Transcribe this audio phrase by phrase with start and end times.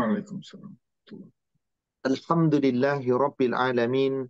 [0.00, 0.72] Waalaikumsalam.
[2.08, 4.24] Alhamdulillahi Rabbil Alamin.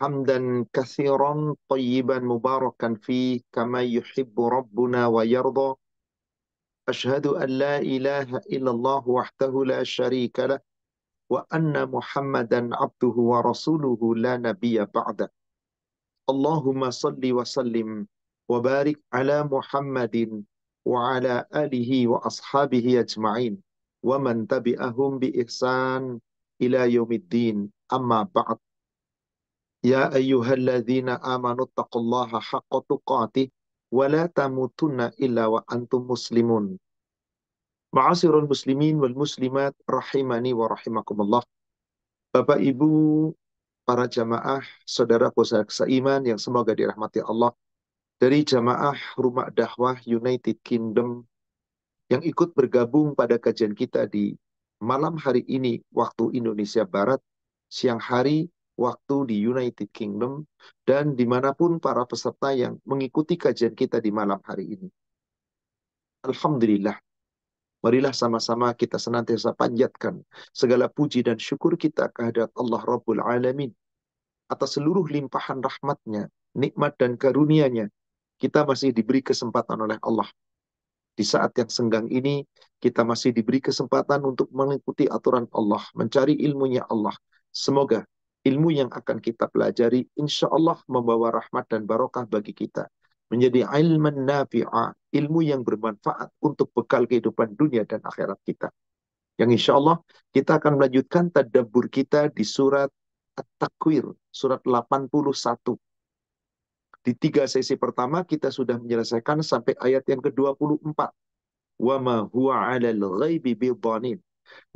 [0.00, 5.76] Hamdan kathiran tayyiban mubarakan fi kama yuhibbu Rabbuna wa yarda.
[6.88, 10.60] Ashhadu an la ilaha illallah wahdahu la sharika lah.
[11.28, 15.28] Wa anna Muhammadan abduhu wa rasuluhu la nabiyya ba'da.
[16.24, 18.08] Allahumma salli wa sallim
[18.48, 20.40] wa barik ala Muhammadin
[20.88, 22.08] wa ala alihi
[24.02, 26.22] wa man tabi'ahum bi ihsan
[26.62, 28.58] ila yaumiddin amma ba'd.
[29.82, 33.50] Ya ayyuhalladzina amanu taqullaha haqqa tuqatih
[33.94, 36.76] wa la tamutunna illa wa antum muslimun.
[37.94, 41.40] Ma'asirul muslimin wal muslimat rahimani wa rahimakumullah.
[42.34, 43.32] Bapak Ibu
[43.88, 45.32] para jamaah saudara
[45.72, 47.56] seiman yang semoga dirahmati Allah.
[48.18, 51.24] Dari jamaah Rumah Dakwah United Kingdom
[52.08, 54.32] yang ikut bergabung pada kajian kita di
[54.80, 57.20] malam hari ini waktu Indonesia Barat,
[57.68, 58.48] siang hari
[58.80, 60.48] waktu di United Kingdom,
[60.88, 64.88] dan di mana pun para peserta yang mengikuti kajian kita di malam hari ini.
[66.24, 66.96] Alhamdulillah,
[67.84, 70.24] marilah sama-sama kita senantiasa panjatkan
[70.56, 73.70] segala puji dan syukur kita kehadirat Allah Rabbul Alamin
[74.48, 77.92] atas seluruh limpahan rahmatnya, nikmat dan karunia-Nya.
[78.38, 80.30] Kita masih diberi kesempatan oleh Allah
[81.18, 82.46] di saat yang senggang ini,
[82.78, 87.18] kita masih diberi kesempatan untuk mengikuti aturan Allah, mencari ilmunya Allah.
[87.50, 88.06] Semoga
[88.46, 92.86] ilmu yang akan kita pelajari, insya Allah membawa rahmat dan barokah bagi kita.
[93.34, 98.70] Menjadi ilman nafi'ah, ilmu yang bermanfaat untuk bekal kehidupan dunia dan akhirat kita.
[99.42, 99.98] Yang insya Allah
[100.30, 102.94] kita akan melanjutkan tadabbur kita di surat
[103.34, 105.74] At-Takwir, surat 81.
[107.08, 111.08] Di tiga sesi pertama kita sudah menyelesaikan sampai ayat yang ke-24.
[111.80, 113.56] Wa ma huwa 'alal ghaibi.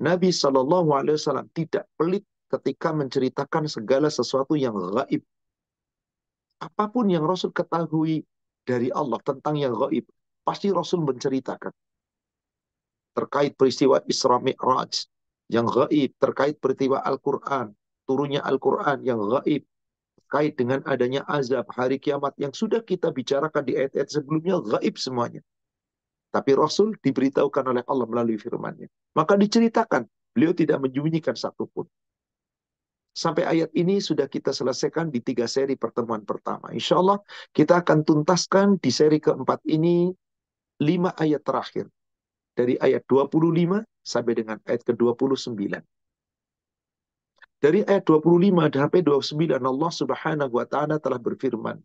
[0.01, 5.21] Nabi wasallam tidak pelit ketika menceritakan segala sesuatu yang gaib.
[6.65, 8.25] Apa pun yang Rasul ketahui
[8.65, 10.09] dari Allah tentang yang gaib,
[10.41, 11.77] pasti Rasul menceritakan.
[13.13, 15.05] Terkait peristiwa Isra Mi'raj
[15.53, 17.77] yang gaib, terkait peristiwa Al-Quran,
[18.09, 19.69] turunnya Al-Quran yang gaib,
[20.33, 25.45] terkait dengan adanya azab hari kiamat yang sudah kita bicarakan di ayat-ayat sebelumnya gaib semuanya.
[26.33, 28.89] Tapi Rasul diberitahukan oleh Allah melalui firman-Nya.
[29.13, 31.85] Maka diceritakan, beliau tidak menyembunyikan satupun.
[33.13, 36.73] Sampai ayat ini sudah kita selesaikan di tiga seri pertemuan pertama.
[36.73, 37.21] Insya Allah
[37.53, 40.17] kita akan tuntaskan di seri keempat ini
[40.81, 41.93] lima ayat terakhir.
[42.57, 45.77] Dari ayat 25 sampai dengan ayat ke-29.
[47.63, 51.79] Dari ayat 25 sampai 29 Allah Subhanahu wa taala telah berfirman,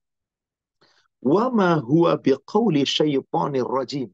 [1.21, 4.09] "Wa ma huwa biqauli syaitonir rajim."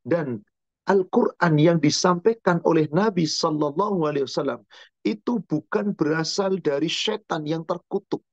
[0.00, 0.40] Dan
[0.88, 4.66] Al-Quran yang disampaikan oleh Nabi Sallallahu Alaihi Wasallam
[5.04, 8.24] itu bukan berasal dari setan yang terkutuk.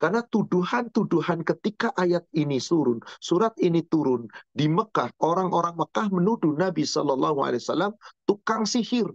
[0.00, 6.82] Karena tuduhan-tuduhan ketika ayat ini turun, surat ini turun di Mekah, orang-orang Mekah menuduh Nabi
[6.82, 7.92] Sallallahu Alaihi Wasallam
[8.26, 9.06] tukang sihir,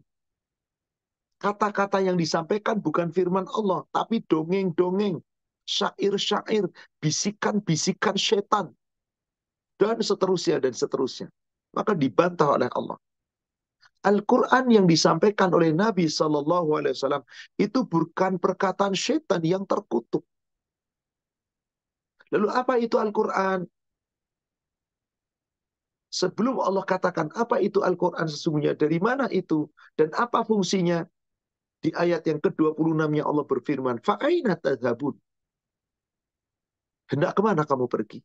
[1.38, 5.22] Kata-kata yang disampaikan bukan firman Allah, tapi dongeng-dongeng,
[5.70, 6.66] syair-syair,
[6.98, 8.74] bisikan-bisikan setan,
[9.78, 11.30] dan seterusnya dan seterusnya.
[11.78, 12.98] Maka dibantah oleh Allah.
[14.02, 17.24] Al-Quran yang disampaikan oleh Nabi Shallallahu Alaihi Wasallam
[17.60, 20.26] itu bukan perkataan setan yang terkutuk.
[22.34, 23.68] Lalu apa itu Al-Quran?
[26.08, 29.68] Sebelum Allah katakan apa itu Al-Quran sesungguhnya, dari mana itu,
[30.00, 31.04] dan apa fungsinya,
[31.82, 35.14] di ayat yang ke-26-nya Allah berfirman, Fa'aina tadhabun.
[37.08, 38.20] Hendak ke mana kamu pergi?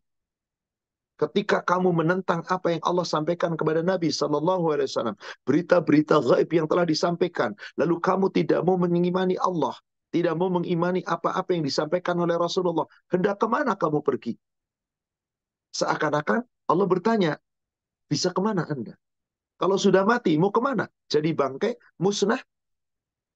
[1.20, 5.14] Ketika kamu menentang apa yang Allah sampaikan kepada Nabi Sallallahu Alaihi Wasallam,
[5.46, 9.76] berita-berita gaib yang telah disampaikan, lalu kamu tidak mau mengimani Allah,
[10.10, 14.34] tidak mau mengimani apa-apa yang disampaikan oleh Rasulullah, hendak ke mana kamu pergi?
[15.78, 17.32] Seakan-akan Allah bertanya,
[18.10, 18.98] bisa ke mana anda?
[19.62, 20.90] Kalau sudah mati, mau ke mana?
[21.06, 22.40] Jadi bangkai, musnah,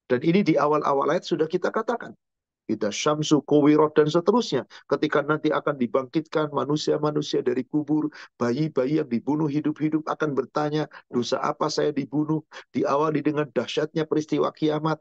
[0.07, 2.15] dan ini di awal-awal ayat sudah kita katakan.
[2.67, 4.67] Kita syamsu, kuwirot, dan seterusnya.
[4.91, 11.71] Ketika nanti akan dibangkitkan manusia-manusia dari kubur, bayi-bayi yang dibunuh hidup-hidup akan bertanya, dosa apa
[11.71, 12.43] saya dibunuh?
[12.75, 14.99] Diawali dengan dahsyatnya peristiwa kiamat.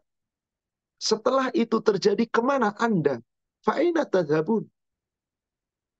[1.03, 3.19] Setelah itu terjadi, ke mana Anda?
[3.67, 4.63] Fa'ina tadhabun.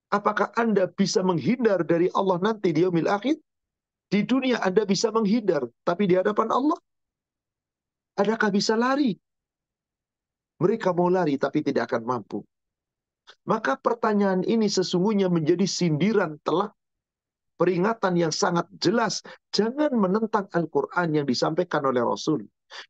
[0.07, 3.35] Apakah Anda bisa menghindar dari Allah nanti di yaumil akhir?
[4.07, 6.79] Di dunia Anda bisa menghindar, tapi di hadapan Allah
[8.17, 9.13] Adakah bisa lari?
[10.57, 12.41] Mereka mau lari tapi tidak akan mampu.
[13.45, 16.73] Maka pertanyaan ini sesungguhnya menjadi sindiran telak
[17.61, 19.21] peringatan yang sangat jelas.
[19.53, 22.45] Jangan menentang Al-Quran yang disampaikan oleh Rasul.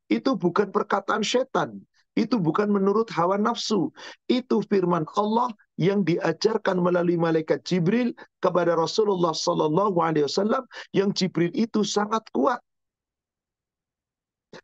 [0.08, 1.82] Itu bukan perkataan setan.
[2.18, 3.94] Itu bukan menurut hawa nafsu.
[4.26, 10.66] Itu firman Allah yang diajarkan melalui malaikat Jibril kepada Rasulullah Wasallam
[10.98, 12.58] yang Jibril itu sangat kuat.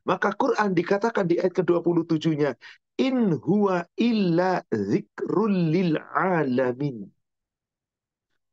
[0.04, 2.57] Maka Quran dikatakan di ayat ke-27-nya,
[3.01, 7.10] In huwa illa zikrul lil alamin.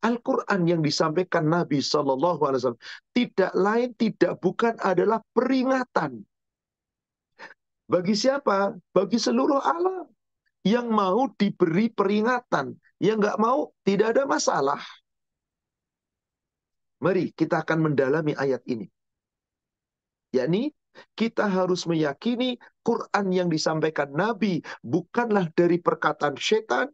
[0.00, 2.80] Al-Quran yang disampaikan Nabi Wasallam
[3.12, 6.24] tidak lain tidak bukan adalah peringatan
[7.90, 8.78] bagi siapa?
[8.94, 10.06] Bagi seluruh alam.
[10.62, 12.78] Yang mau diberi peringatan.
[13.02, 14.78] Yang nggak mau, tidak ada masalah.
[17.02, 18.86] Mari kita akan mendalami ayat ini.
[20.30, 20.70] Yakni,
[21.14, 26.88] kita harus meyakini Quran yang disampaikan Nabi bukanlah dari perkataan setan.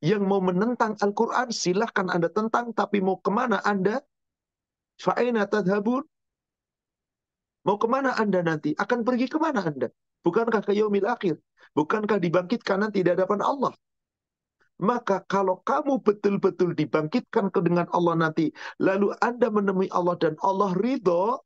[0.00, 4.00] Yang mau menentang Al-Quran, silahkan Anda tentang, tapi mau ke mana Anda?
[4.96, 6.00] Fa'ina tadhabun?
[7.68, 8.72] Mau ke mana Anda nanti?
[8.80, 9.92] Akan pergi ke mana Anda?
[10.24, 11.36] Bukankah ke yaumil akhir?
[11.76, 13.76] Bukankah dibangkitkan nanti di hadapan Allah?
[14.80, 18.50] Maka kalau kamu betul-betul dibangkitkan ke dengan Allah nanti,
[18.82, 21.44] lalu Anda menemui Allah dan Allah ridho,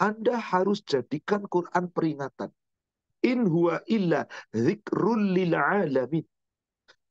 [0.00, 2.48] Anda harus jadikan Quran peringatan.
[3.20, 4.24] In huwa illa
[4.56, 6.24] zikrul lil alamin.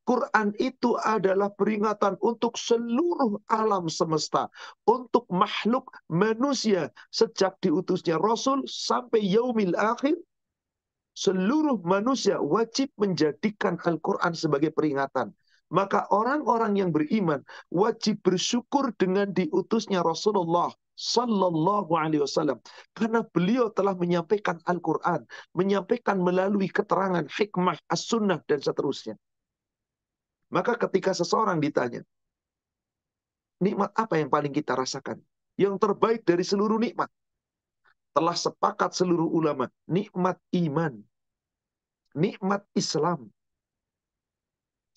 [0.09, 4.50] Quran itu adalah peringatan untuk seluruh alam semesta,
[4.89, 10.18] untuk makhluk manusia sejak diutusnya Rasul sampai yaumil akhir.
[11.13, 15.30] Seluruh manusia wajib menjadikan Al-Quran sebagai peringatan.
[15.69, 22.59] Maka orang-orang yang beriman wajib bersyukur dengan diutusnya Rasulullah Sallallahu Alaihi Wasallam
[22.91, 25.23] karena beliau telah menyampaikan Al-Quran,
[25.55, 29.15] menyampaikan melalui keterangan hikmah, as-sunnah dan seterusnya.
[30.51, 32.03] Maka ketika seseorang ditanya,
[33.63, 35.23] nikmat apa yang paling kita rasakan?
[35.55, 37.07] Yang terbaik dari seluruh nikmat.
[38.11, 40.99] Telah sepakat seluruh ulama, nikmat iman.
[42.11, 43.31] Nikmat Islam.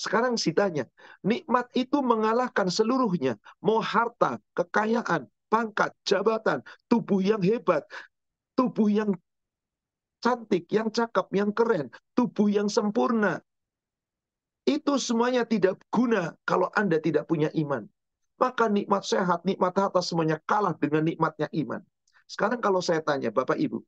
[0.02, 0.90] Sekarang si tanya,
[1.22, 3.38] nikmat itu mengalahkan seluruhnya.
[3.62, 7.84] Mau harta, kekayaan, pangkat, jabatan, tubuh yang hebat,
[8.56, 9.12] tubuh yang
[10.24, 13.44] cantik, yang cakep, yang keren, tubuh yang sempurna,
[14.64, 17.84] itu semuanya tidak guna kalau Anda tidak punya iman.
[18.38, 21.82] Maka nikmat sehat, nikmat harta semuanya kalah dengan nikmatnya iman.
[22.26, 23.82] Sekarang kalau saya tanya Bapak Ibu,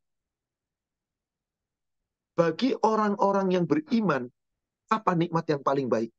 [2.35, 4.27] bagi orang-orang yang beriman,
[4.91, 6.11] apa nikmat yang paling baik?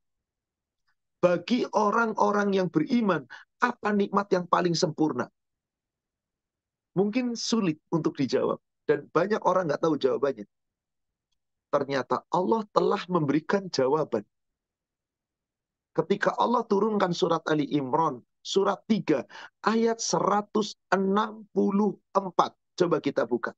[1.20, 3.28] Bagi orang-orang yang beriman,
[3.60, 5.28] apa nikmat yang paling sempurna?
[6.96, 8.62] Mungkin sulit untuk dijawab.
[8.88, 10.48] Dan banyak orang nggak tahu jawabannya.
[11.74, 14.24] Ternyata Allah telah memberikan jawaban
[15.96, 19.24] ketika Allah turunkan surat Ali Imran, surat 3,
[19.64, 22.52] ayat 164.
[22.76, 23.56] Coba kita buka.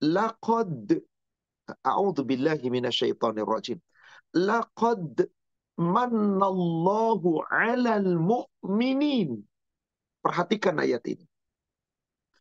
[0.00, 1.04] Laqad
[1.84, 3.44] A'udzu billahi minasyaitonir.
[4.32, 5.28] Laqad
[5.78, 9.46] mannallahu 'alal mu'minin.
[10.18, 11.24] Perhatikan ayat ini.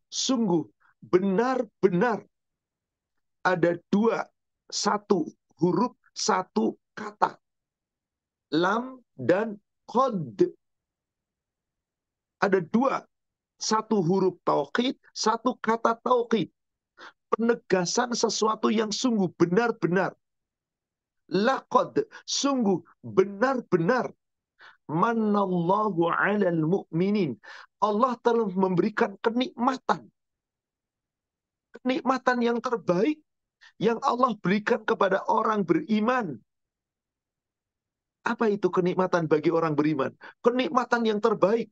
[0.09, 0.65] Sungguh
[1.05, 2.25] benar-benar
[3.45, 4.25] ada dua
[4.67, 5.29] satu
[5.61, 7.37] huruf satu kata.
[8.57, 10.49] Lam dan qad.
[12.41, 13.05] Ada dua.
[13.57, 16.53] Satu huruf tauhid, satu kata tauhid.
[17.33, 20.13] Penegasan sesuatu yang sungguh benar-benar.
[21.27, 24.11] Laqad, sungguh benar-benar.
[24.87, 27.35] Manallahu alal mu'minin.
[27.83, 30.07] Allah telah memberikan kenikmatan.
[31.75, 33.19] Kenikmatan yang terbaik
[33.77, 36.39] yang Allah berikan kepada orang beriman.
[38.23, 40.11] Apa itu kenikmatan bagi orang beriman?
[40.43, 41.71] Kenikmatan yang terbaik.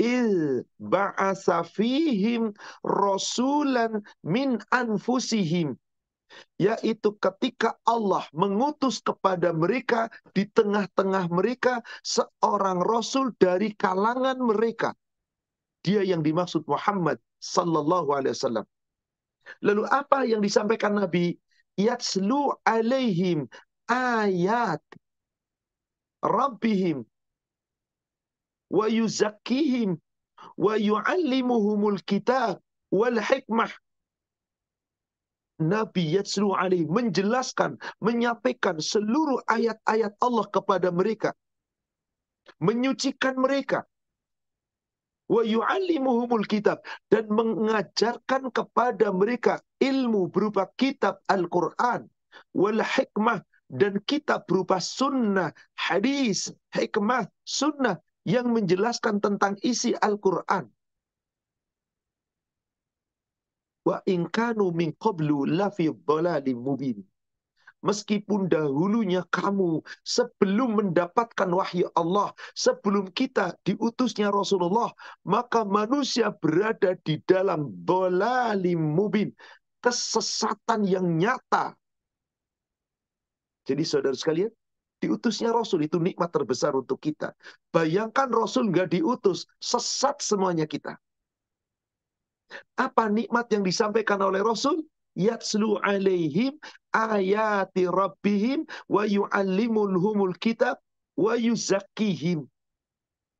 [0.00, 5.76] Il ba'asa fihim rasulan min anfusihim.
[6.58, 14.94] Yaitu ketika Allah mengutus kepada mereka di tengah-tengah mereka seorang rasul dari kalangan mereka.
[15.80, 18.66] Dia yang dimaksud Muhammad sallallahu alaihi wasallam.
[19.64, 21.34] Lalu apa yang disampaikan Nabi?
[21.80, 23.48] Yatslu alaihim
[23.88, 24.84] ayat
[26.20, 27.08] Rabbihim
[28.68, 29.96] wa yuzakkihim
[30.60, 32.60] wa yu'allimuhumul kitab
[32.92, 33.72] wal hikmah
[35.60, 41.36] Nabi Yatslu alaih menjelaskan, menyampaikan seluruh ayat-ayat Allah kepada mereka.
[42.58, 43.86] Menyucikan mereka
[45.30, 52.10] wa yu'allimuhumul kitab dan mengajarkan kepada mereka ilmu berupa kitab Al-Qur'an
[52.50, 53.38] wal hikmah
[53.70, 60.66] dan kitab berupa sunnah, hadis, hikmah, sunnah yang menjelaskan tentang isi Al-Quran.
[63.90, 65.90] Wa inkanu min qablu lafi
[66.54, 67.02] mubin.
[67.80, 74.92] Meskipun dahulunya kamu sebelum mendapatkan wahyu Allah, sebelum kita diutusnya Rasulullah,
[75.24, 79.32] maka manusia berada di dalam bolalim mubin,
[79.80, 81.72] kesesatan yang nyata.
[83.64, 84.52] Jadi saudara sekalian,
[85.00, 87.32] diutusnya Rasul itu nikmat terbesar untuk kita.
[87.72, 91.00] Bayangkan Rasul nggak diutus, sesat semuanya kita.
[92.78, 94.82] Apa nikmat yang disampaikan oleh Rasul?
[95.18, 96.58] yatslu alaihim
[96.94, 100.78] ayati rabbihim wa yu'allimuhumul kitab
[101.18, 102.46] wa yuzakkihim.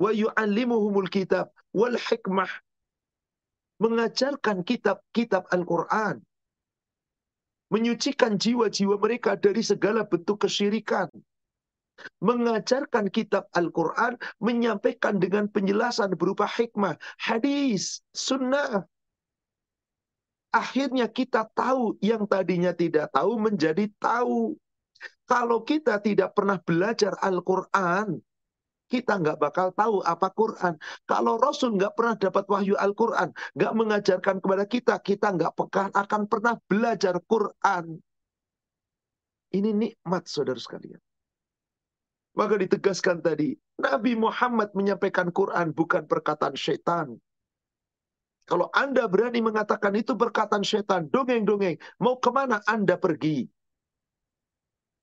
[0.00, 2.50] Wa yu'allimuhumul kitab wal hikmah.
[3.80, 6.20] Mengajarkan kitab-kitab Al-Qur'an.
[7.70, 11.06] Menyucikan jiwa-jiwa mereka dari segala bentuk kesyirikan.
[12.20, 18.88] Mengajarkan kitab Al-Quran, menyampaikan dengan penjelasan berupa hikmah, hadis, sunnah,
[20.50, 24.58] Akhirnya kita tahu yang tadinya tidak tahu menjadi tahu.
[25.30, 28.18] Kalau kita tidak pernah belajar Al-Quran,
[28.90, 30.74] kita nggak bakal tahu apa Quran.
[31.06, 35.54] Kalau Rasul nggak pernah dapat wahyu Al-Quran, nggak mengajarkan kepada kita, kita nggak
[35.94, 38.02] akan pernah belajar Quran.
[39.54, 40.98] Ini nikmat saudara sekalian.
[42.34, 47.14] Maka ditegaskan tadi, Nabi Muhammad menyampaikan Quran bukan perkataan syaitan.
[48.50, 53.46] Kalau Anda berani mengatakan itu perkataan setan, dongeng-dongeng, mau ke mana Anda pergi?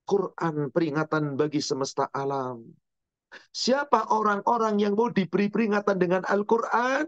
[0.04, 2.68] Quran peringatan bagi semesta alam.
[3.52, 7.08] Siapa orang-orang yang mau diberi peringatan dengan Al-Quran?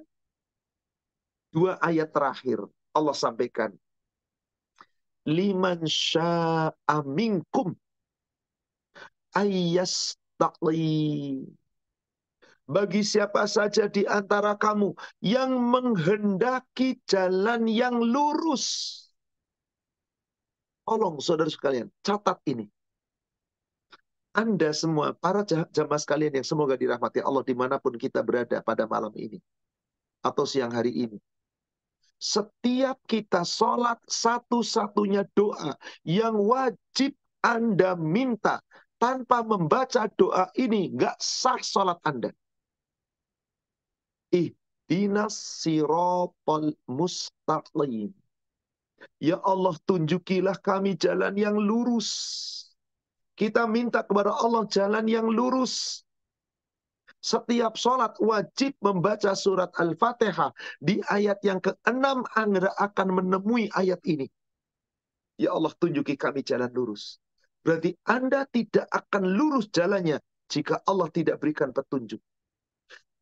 [1.52, 2.64] Dua ayat terakhir
[2.96, 3.76] Allah sampaikan.
[5.28, 7.76] Liman sya'a minkum
[12.70, 14.94] bagi siapa saja di antara kamu
[15.26, 18.96] yang menghendaki jalan yang lurus.
[20.86, 22.70] Tolong saudara sekalian, catat ini.
[24.38, 28.86] Anda semua, para jamaah sekalian yang semoga dirahmati Allah di mana pun kita berada pada
[28.86, 29.42] malam ini.
[30.22, 31.18] Atau siang hari ini.
[32.22, 35.74] Setiap kita sholat satu-satunya doa
[36.06, 38.62] yang wajib Anda minta
[39.00, 42.30] tanpa membaca doa ini, nggak sah sholat Anda.
[44.30, 48.14] Ihdinas sirotol mustaqim.
[49.20, 52.10] Ya Allah tunjukilah kami jalan yang lurus.
[53.40, 56.04] Kita minta kepada Allah jalan yang lurus.
[57.20, 60.56] Setiap sholat wajib membaca surat Al-Fatihah.
[60.80, 64.28] Di ayat yang ke-6 Anda akan menemui ayat ini.
[65.40, 67.20] Ya Allah tunjuki kami jalan lurus.
[67.64, 72.20] Berarti Anda tidak akan lurus jalannya jika Allah tidak berikan petunjuk.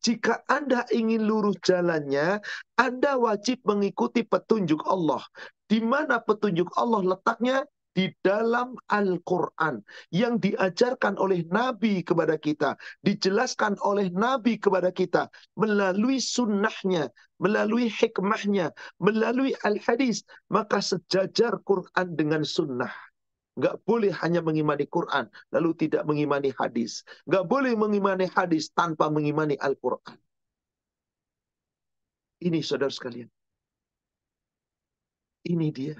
[0.08, 2.40] Jika Anda ingin lurus jalannya,
[2.80, 5.20] Anda wajib mengikuti petunjuk Allah.
[5.68, 7.68] Di mana petunjuk Allah letaknya?
[7.92, 9.84] Di dalam Al-Quran.
[10.08, 12.80] Yang diajarkan oleh Nabi kepada kita.
[13.04, 15.28] Dijelaskan oleh Nabi kepada kita.
[15.60, 17.12] Melalui sunnahnya.
[17.36, 18.72] Melalui hikmahnya.
[18.96, 20.24] Melalui Al-Hadis.
[20.48, 23.07] Maka sejajar Quran dengan sunnah.
[23.58, 27.02] Nggak boleh hanya mengimani Quran, lalu tidak mengimani hadis.
[27.26, 30.14] Nggak boleh mengimani hadis tanpa mengimani Al-Quran.
[32.38, 33.26] Ini saudara sekalian.
[35.42, 35.98] Ini dia.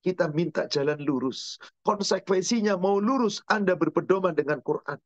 [0.00, 1.58] Kita minta jalan lurus.
[1.82, 4.96] Konsekuensinya mau lurus, Anda berpedoman dengan Quran.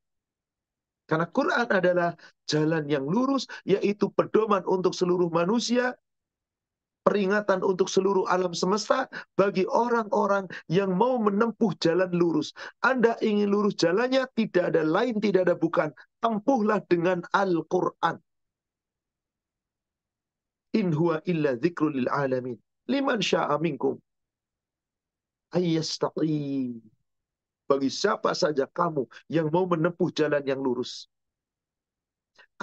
[1.09, 2.12] Karena Quran adalah
[2.44, 5.97] jalan yang lurus, yaitu pedoman untuk seluruh manusia,
[7.05, 9.07] peringatan untuk seluruh alam semesta
[9.37, 12.57] bagi orang-orang yang mau menempuh jalan lurus.
[12.81, 15.93] Anda ingin lurus jalannya, tidak ada lain, tidak ada bukan.
[16.25, 18.17] Tempuhlah dengan Al-Quran.
[20.75, 22.59] In huwa illa lil alamin.
[22.91, 24.01] Liman sya'a minkum.
[25.55, 26.83] Ayyastaqim.
[27.65, 31.09] Bagi siapa saja kamu yang mau menempuh jalan yang lurus.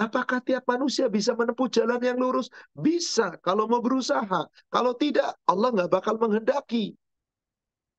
[0.00, 2.48] Apakah tiap manusia bisa menempuh jalan yang lurus?
[2.72, 4.48] Bisa kalau mau berusaha.
[4.72, 6.96] Kalau tidak, Allah nggak bakal menghendaki.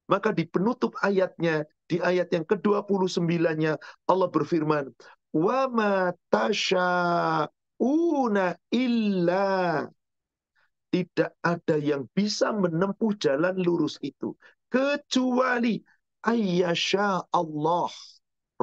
[0.10, 3.78] Maka di penutup ayatnya, di ayat yang ke-29-nya,
[4.10, 4.90] Allah berfirman,
[5.34, 6.14] Wa ma
[8.70, 9.50] illa
[10.94, 14.38] tidak ada yang bisa menempuh jalan lurus itu
[14.70, 15.82] kecuali
[16.22, 17.90] ayyasha Allah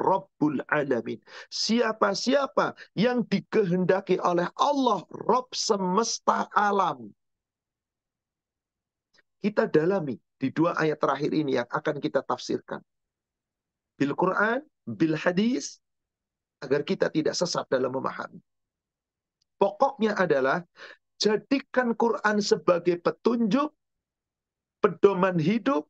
[0.00, 1.20] Rabbul Alamin.
[1.52, 7.12] Siapa-siapa yang dikehendaki oleh Allah, Rabb semesta alam.
[9.40, 12.80] Kita dalami di dua ayat terakhir ini yang akan kita tafsirkan.
[14.00, 15.76] bil Quran, bil hadis,
[16.64, 18.40] agar kita tidak sesat dalam memahami.
[19.60, 20.64] Pokoknya adalah
[21.20, 23.68] jadikan Quran sebagai petunjuk,
[24.80, 25.84] pedoman hidup,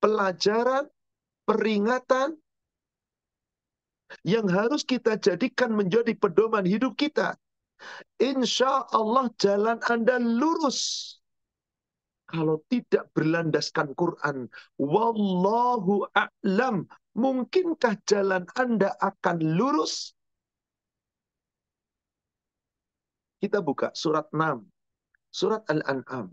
[0.00, 0.88] pelajaran,
[1.44, 2.40] peringatan
[4.22, 7.34] yang harus kita jadikan menjadi pedoman hidup kita.
[8.20, 11.12] Insya Allah jalan Anda lurus.
[12.24, 14.48] Kalau tidak berlandaskan Quran.
[14.80, 16.88] Wallahu a'lam.
[17.14, 20.16] Mungkinkah jalan Anda akan lurus?
[23.38, 24.64] Kita buka surat 6.
[25.28, 26.32] Surat Al-An'am.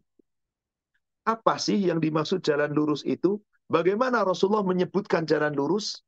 [1.27, 3.37] Apa sih yang dimaksud jalan lurus itu?
[3.67, 6.01] Bagaimana Rasulullah menyebutkan jalan lurus?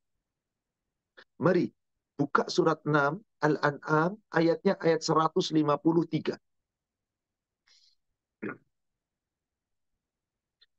[1.41, 1.71] Mari
[2.19, 6.37] buka surat 6 Al-An'am ayatnya ayat 153.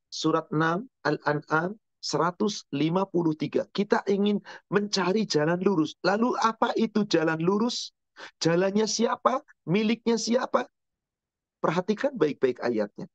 [0.08, 3.66] Surat 6 Al-An'am 153.
[3.74, 4.38] Kita ingin
[4.70, 5.96] mencari jalan lurus.
[6.04, 7.90] Lalu apa itu jalan lurus?
[8.38, 9.42] Jalannya siapa?
[9.66, 10.70] Miliknya siapa?
[11.58, 13.08] Perhatikan baik-baik ayatnya.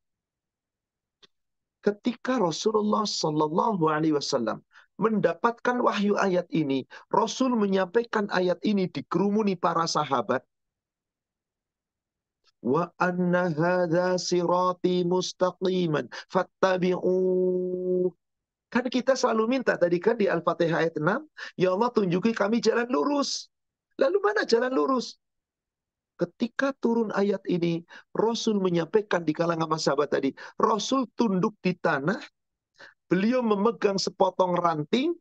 [1.79, 4.60] Ketika Rasulullah Sallallahu Alaihi Wasallam
[4.99, 10.43] mendapatkan wahyu ayat ini, Rasul menyampaikan ayat ini dikerumuni para sahabat.
[12.59, 17.15] Wa anna hadha sirati mustaqiman fattabi'u.
[18.69, 21.25] Kan kita selalu minta tadi kan di Al-Fatihah ayat 6,
[21.57, 23.49] ya Allah tunjuki kami jalan lurus.
[23.97, 25.17] Lalu mana jalan lurus?
[26.19, 32.19] Ketika turun ayat ini, Rasul menyampaikan di kalangan sahabat tadi, Rasul tunduk di tanah,
[33.09, 35.17] beliau memegang sepotong ranting,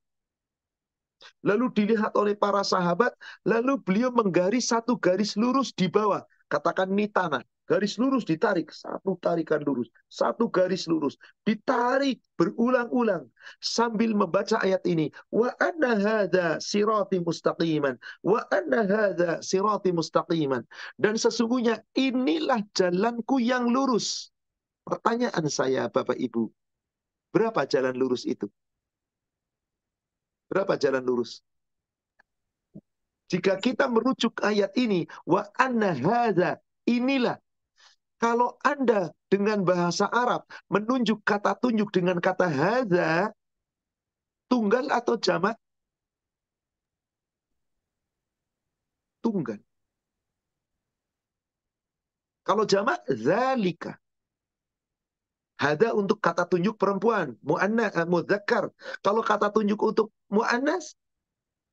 [1.42, 3.10] lalu dilihat oleh para sahabat,
[3.42, 6.22] lalu beliau menggaris satu garis lurus di bawah.
[6.46, 7.42] Katakan ini tanah.
[7.68, 13.28] Garis lurus ditarik, satu tarikan lurus, satu garis lurus, ditarik berulang-ulang
[13.60, 15.12] sambil membaca ayat ini.
[15.28, 20.64] Wa anna hadza sirati mustaqiman, wa anna hadza sirati mustaqiman.
[20.96, 24.32] Dan sesungguhnya inilah jalanku yang lurus.
[24.88, 26.48] Pertanyaan saya Bapak Ibu,
[27.34, 28.46] berapa jalan lurus itu?
[30.48, 31.44] Berapa jalan lurus?
[33.28, 36.56] Jika kita merujuk ayat ini, wa anna hadza,
[36.88, 37.36] inilah
[38.18, 43.30] kalau Anda dengan bahasa Arab menunjuk kata tunjuk dengan kata hadza,
[44.50, 45.54] tunggal atau jamak?
[49.22, 49.60] Tunggal.
[52.42, 54.00] Kalau jamak, zalika.
[55.58, 58.70] Hada untuk kata tunjuk perempuan, mu'annas, eh, mudzakkar.
[59.02, 60.94] Kalau kata tunjuk untuk mu'annas,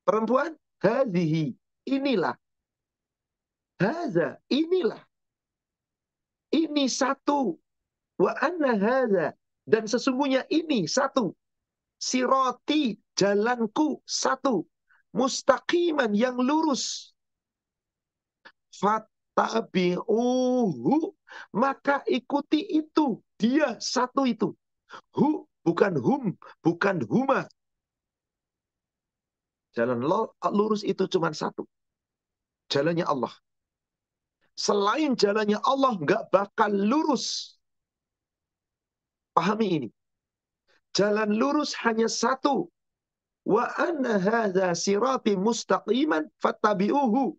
[0.01, 1.53] perempuan, hadhihi,
[1.85, 2.33] inilah.
[3.77, 5.03] Haza, inilah.
[6.49, 7.59] Ini satu.
[8.17, 9.35] Wa anna hadha.
[9.67, 11.35] Dan sesungguhnya ini satu.
[12.01, 14.63] Siroti, jalanku, satu.
[15.13, 17.11] Mustaqiman, yang lurus.
[19.35, 21.13] Fattabi'uhu.
[21.53, 23.19] Maka ikuti itu.
[23.35, 24.55] Dia satu itu.
[25.15, 26.23] Hu, bukan hum,
[26.63, 27.43] bukan huma.
[29.75, 29.99] Jalan
[30.55, 31.67] lurus itu cuma satu.
[32.71, 33.33] Jalannya Allah.
[34.55, 37.59] Selain jalannya Allah nggak bakal lurus.
[39.35, 39.89] Pahami ini.
[40.95, 42.71] Jalan lurus hanya satu.
[43.43, 47.35] Wa anna hadha sirati mustaqiman fattabi'uhu.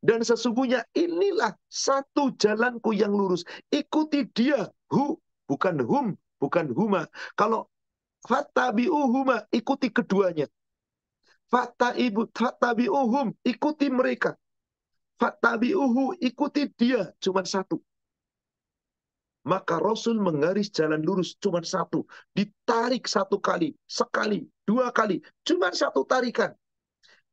[0.00, 3.44] Dan sesungguhnya inilah satu jalanku yang lurus.
[3.68, 4.68] Ikuti dia.
[4.92, 5.16] Hu,
[5.48, 7.08] bukan hum, bukan huma.
[7.36, 7.68] Kalau
[8.24, 10.48] fattabi'uhuma, ikuti keduanya.
[11.52, 14.34] Fattabi'uhum, ikuti mereka.
[15.20, 17.78] Fattabi'uhu, ikuti dia, cuma satu.
[19.44, 22.08] Maka Rasul menggaris jalan lurus cuma satu.
[22.32, 25.20] Ditarik satu kali, sekali, dua kali.
[25.44, 26.56] Cuma satu tarikan.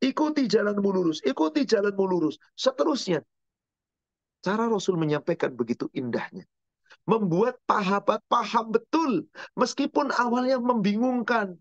[0.01, 2.41] Ikuti jalanmu lurus, ikuti jalanmu lurus.
[2.57, 3.21] Seterusnya.
[4.41, 6.49] Cara Rasul menyampaikan begitu indahnya.
[7.05, 9.29] Membuat pahabat paham betul.
[9.53, 11.53] Meskipun awalnya membingungkan.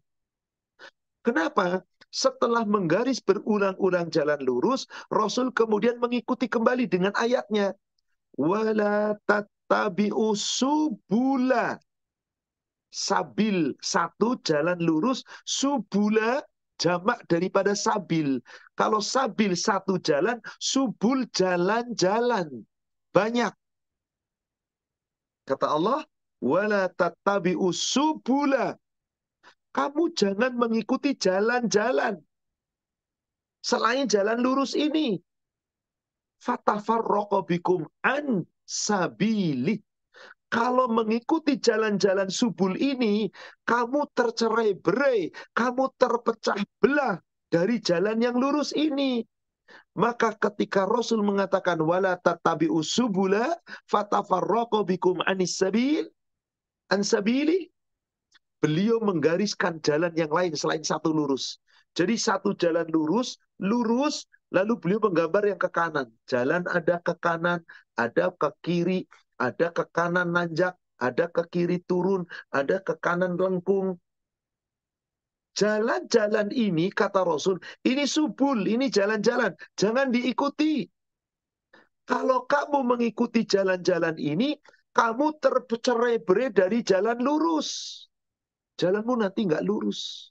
[1.20, 1.85] Kenapa?
[2.09, 7.76] Setelah menggaris berulang-ulang jalan lurus, Rasul kemudian mengikuti kembali dengan ayatnya.
[8.40, 11.76] Wala tattabi'u subula.
[12.90, 15.22] Sabil, satu jalan lurus.
[15.44, 16.42] Subula,
[16.81, 18.40] jamak daripada sabil.
[18.73, 22.64] Kalau sabil satu jalan, subul jalan-jalan.
[23.12, 23.53] Banyak.
[25.45, 26.01] Kata Allah,
[26.40, 28.81] wala tattabi'u subula
[29.71, 32.19] kamu jangan mengikuti jalan-jalan.
[33.62, 35.21] Selain jalan lurus ini.
[36.43, 39.79] Fatafarroqobikum an sabili.
[40.50, 43.30] Kalau mengikuti jalan-jalan subul ini,
[43.62, 49.22] kamu tercerai berai, kamu terpecah belah dari jalan yang lurus ini.
[49.94, 53.46] Maka ketika Rasul mengatakan wala tatabi'u subula
[53.86, 56.10] fatafarraqu bikum anis sabil
[56.90, 57.70] ansabili
[58.58, 61.62] beliau menggariskan jalan yang lain selain satu lurus.
[61.94, 66.06] Jadi satu jalan lurus, lurus, lalu beliau menggambar yang ke kanan.
[66.30, 67.62] Jalan ada ke kanan,
[67.98, 69.10] ada ke kiri,
[69.40, 73.96] ada ke kanan nanjak, ada ke kiri turun, ada ke kanan lengkung.
[75.57, 79.57] Jalan-jalan ini, kata Rasul, ini subul, ini jalan-jalan.
[79.74, 80.85] Jangan diikuti.
[82.07, 84.55] Kalau kamu mengikuti jalan-jalan ini,
[84.94, 88.03] kamu tercerai berai dari jalan lurus.
[88.79, 90.31] Jalanmu nanti nggak lurus.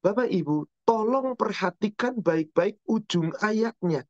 [0.00, 4.08] Bapak Ibu, tolong perhatikan baik-baik ujung ayatnya.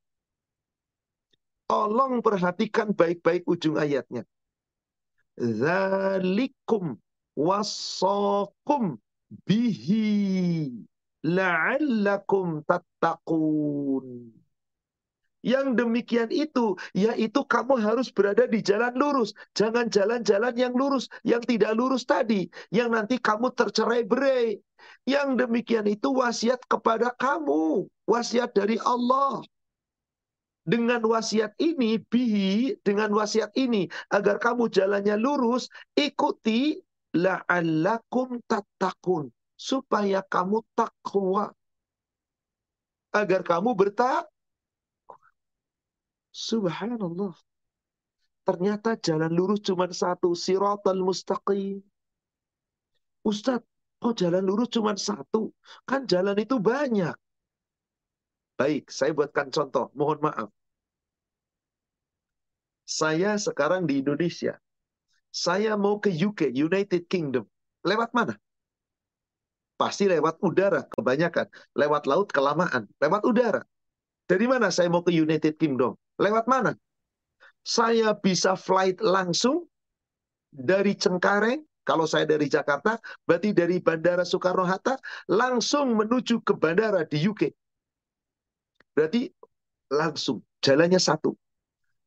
[1.70, 4.26] Tolong perhatikan baik-baik ujung ayatnya.
[5.38, 6.98] Zalikum
[7.38, 8.98] wasokum
[9.46, 10.66] bihi
[11.22, 14.34] la'allakum tattaqun.
[15.46, 19.30] Yang demikian itu, yaitu kamu harus berada di jalan lurus.
[19.54, 22.50] Jangan jalan-jalan yang lurus, yang tidak lurus tadi.
[22.74, 24.58] Yang nanti kamu tercerai berai.
[25.06, 27.86] Yang demikian itu wasiat kepada kamu.
[28.10, 29.46] Wasiat dari Allah
[30.70, 35.66] dengan wasiat ini, bihi, dengan wasiat ini, agar kamu jalannya lurus,
[35.98, 36.78] ikuti
[37.18, 39.34] la'allakum tattaqun.
[39.58, 41.50] Supaya kamu takwa.
[43.10, 44.30] Agar kamu bertak.
[46.30, 47.34] Subhanallah.
[48.46, 50.32] Ternyata jalan lurus cuma satu.
[50.32, 51.82] Siratal mustaqim.
[53.20, 53.68] Ustadz,
[54.00, 55.52] kok jalan lurus cuma satu?
[55.84, 57.12] Kan jalan itu banyak.
[58.56, 59.92] Baik, saya buatkan contoh.
[59.92, 60.48] Mohon maaf.
[62.90, 64.58] Saya sekarang di Indonesia.
[65.30, 67.46] Saya mau ke UK, United Kingdom.
[67.86, 68.34] Lewat mana?
[69.78, 71.46] Pasti lewat udara kebanyakan.
[71.78, 72.90] Lewat laut kelamaan.
[72.98, 73.62] Lewat udara.
[74.26, 75.94] Dari mana saya mau ke United Kingdom?
[76.18, 76.74] Lewat mana?
[77.62, 79.70] Saya bisa flight langsung
[80.50, 84.98] dari Cengkareng, kalau saya dari Jakarta, berarti dari Bandara Soekarno-Hatta,
[85.30, 87.54] langsung menuju ke bandara di UK.
[88.98, 89.30] Berarti
[89.94, 91.38] langsung, jalannya satu.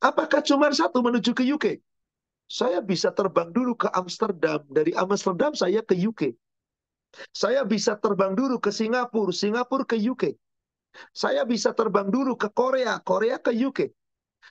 [0.03, 1.79] Apakah cuma satu menuju ke UK?
[2.51, 4.59] Saya bisa terbang dulu ke Amsterdam.
[4.67, 6.35] Dari Amsterdam saya ke UK.
[7.31, 9.31] Saya bisa terbang dulu ke Singapura.
[9.31, 10.35] Singapura ke UK.
[11.15, 12.99] Saya bisa terbang dulu ke Korea.
[12.99, 13.95] Korea ke UK.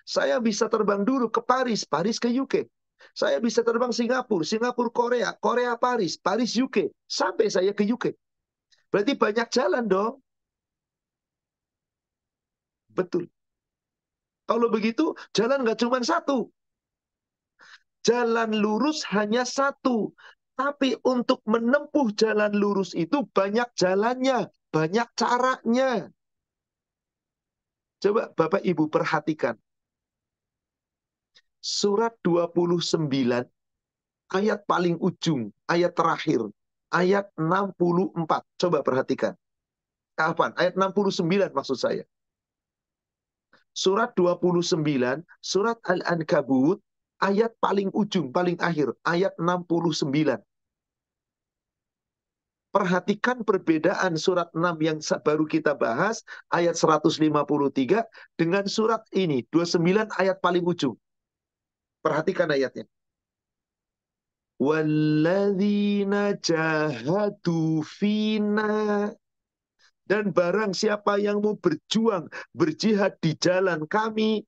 [0.09, 1.85] Saya bisa terbang dulu ke Paris.
[1.85, 2.65] Paris ke UK.
[3.13, 4.49] Saya bisa terbang Singapura.
[4.49, 5.37] Singapura Korea.
[5.37, 6.17] Korea Paris.
[6.17, 6.89] Paris UK.
[7.05, 8.17] Sampai saya ke UK.
[8.89, 10.17] Berarti banyak jalan dong.
[12.89, 13.29] Betul.
[14.53, 16.53] Kalau begitu, jalan nggak cuma satu.
[18.05, 20.13] Jalan lurus hanya satu.
[20.53, 26.13] Tapi untuk menempuh jalan lurus itu banyak jalannya, banyak caranya.
[27.97, 29.57] Coba Bapak Ibu perhatikan.
[31.65, 33.49] Surat 29,
[34.37, 36.45] ayat paling ujung, ayat terakhir,
[36.93, 38.45] ayat 64.
[38.61, 39.33] Coba perhatikan.
[40.13, 40.53] Kapan?
[40.61, 42.05] Ayat 69 maksud saya
[43.73, 46.81] surat 29, surat Al-Ankabut,
[47.23, 50.41] ayat paling ujung, paling akhir, ayat 69.
[52.73, 57.21] Perhatikan perbedaan surat 6 yang baru kita bahas, ayat 153,
[58.41, 60.97] dengan surat ini, 29 ayat paling ujung.
[62.01, 62.89] Perhatikan ayatnya.
[64.57, 69.11] Walladzina jahadu fina
[70.07, 74.43] dan barang siapa yang mau berjuang, berjihad di jalan kami,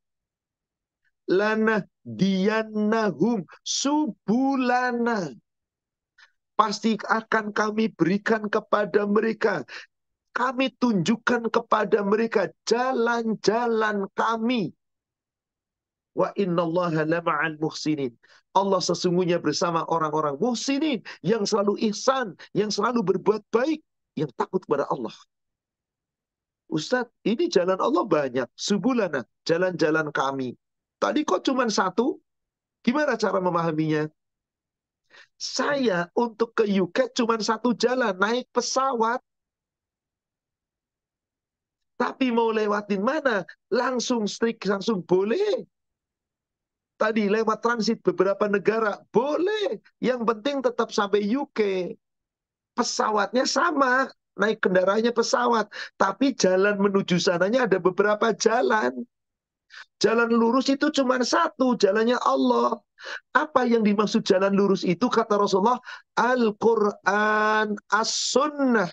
[1.31, 5.33] lana diannahum subulana.
[6.55, 9.67] Pasti akan kami berikan kepada mereka.
[10.35, 14.71] Kami tunjukkan kepada mereka jalan-jalan kami.
[16.14, 18.14] Wa innallaha lama'al muhsinin.
[18.55, 23.83] Allah sesungguhnya bersama orang-orang muhsinin yang selalu ihsan, yang selalu berbuat baik,
[24.14, 25.14] yang takut kepada Allah.
[26.68, 28.48] Ustadz, ini jalan Allah banyak.
[28.57, 30.57] Subulana, jalan-jalan kami.
[30.98, 32.16] Tadi kok cuma satu?
[32.85, 34.09] Gimana cara memahaminya?
[35.38, 39.20] Saya untuk ke UK cuma satu jalan, naik pesawat.
[41.94, 43.46] Tapi mau lewatin mana?
[43.70, 45.62] Langsung strik, langsung boleh.
[46.94, 49.79] Tadi lewat transit beberapa negara, boleh.
[50.03, 51.90] Yang penting tetap sampai UK.
[52.74, 55.70] Pesawatnya sama, naik kendaraannya pesawat.
[55.99, 59.05] Tapi jalan menuju sananya ada beberapa jalan.
[59.99, 62.79] Jalan lurus itu cuma satu, jalannya Allah.
[63.35, 65.83] Apa yang dimaksud jalan lurus itu kata Rasulullah
[66.14, 68.88] Al-Quran As-Sunnah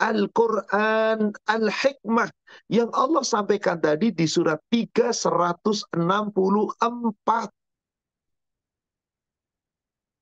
[0.00, 2.32] Al-Quran Al-Hikmah
[2.72, 5.92] yang Allah sampaikan tadi di surat 3 164.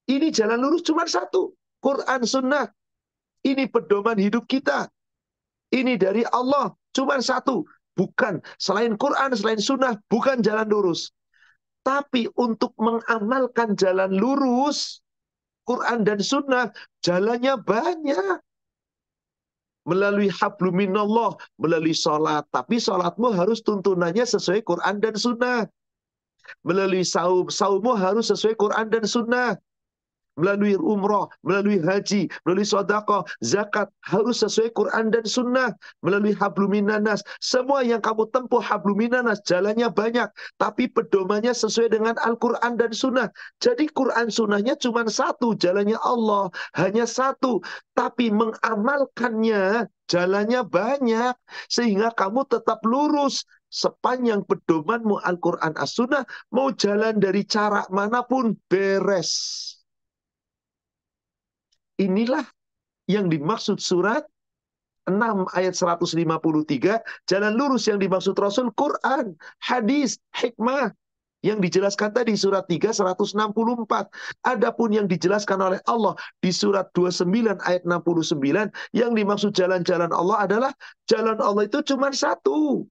[0.08, 1.54] Ini jalan lurus cuma satu.
[1.78, 2.66] Quran Sunnah.
[3.46, 4.90] Ini pedoman hidup kita.
[5.70, 6.72] Ini dari Allah.
[6.96, 7.62] Cuma satu.
[7.94, 8.40] Bukan.
[8.58, 9.94] Selain Quran, selain Sunnah.
[10.10, 11.12] Bukan jalan lurus.
[11.86, 15.02] Tapi untuk mengamalkan jalan lurus.
[15.68, 16.72] Quran dan Sunnah.
[17.04, 18.40] Jalannya banyak.
[19.86, 21.36] Melalui habluminallah.
[21.60, 22.46] Melalui sholat.
[22.50, 25.68] Tapi sholatmu harus tuntunannya sesuai Quran dan Sunnah.
[26.64, 27.52] Melalui saum.
[27.52, 29.60] Saummu harus sesuai Quran dan Sunnah
[30.38, 37.26] melalui umrah, melalui haji, melalui sodako, zakat, harus sesuai Quran dan sunnah, melalui habluminanas.
[37.42, 43.28] Semua yang kamu tempuh habluminanas, jalannya banyak, tapi pedomannya sesuai dengan Al-Quran dan sunnah.
[43.58, 46.48] Jadi Quran sunnahnya cuma satu, jalannya Allah,
[46.78, 47.58] hanya satu.
[47.98, 51.34] Tapi mengamalkannya, jalannya banyak,
[51.66, 56.24] sehingga kamu tetap lurus, sepanjang pedomanmu Al-Quran As-Sunnah,
[56.54, 59.30] mau jalan dari cara mana pun beres.
[61.98, 62.46] Inilah
[63.10, 64.22] yang dimaksud surat
[65.08, 69.34] 6 ayat 153, jalan lurus yang dimaksud Rasul Quran,
[69.64, 70.92] hadis, hikmah,
[71.40, 74.10] yang dijelaskan tadi surat 3 164.
[74.42, 80.72] Adapun yang dijelaskan oleh Allah di surat 29 ayat 69 yang dimaksud jalan-jalan Allah adalah
[81.06, 82.84] jalan Allah itu cuma satu.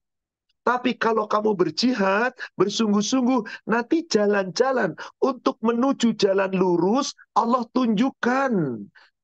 [0.68, 8.52] Tapi kalau kamu berjihad, bersungguh-sungguh, nanti jalan-jalan untuk menuju jalan lurus, Allah tunjukkan.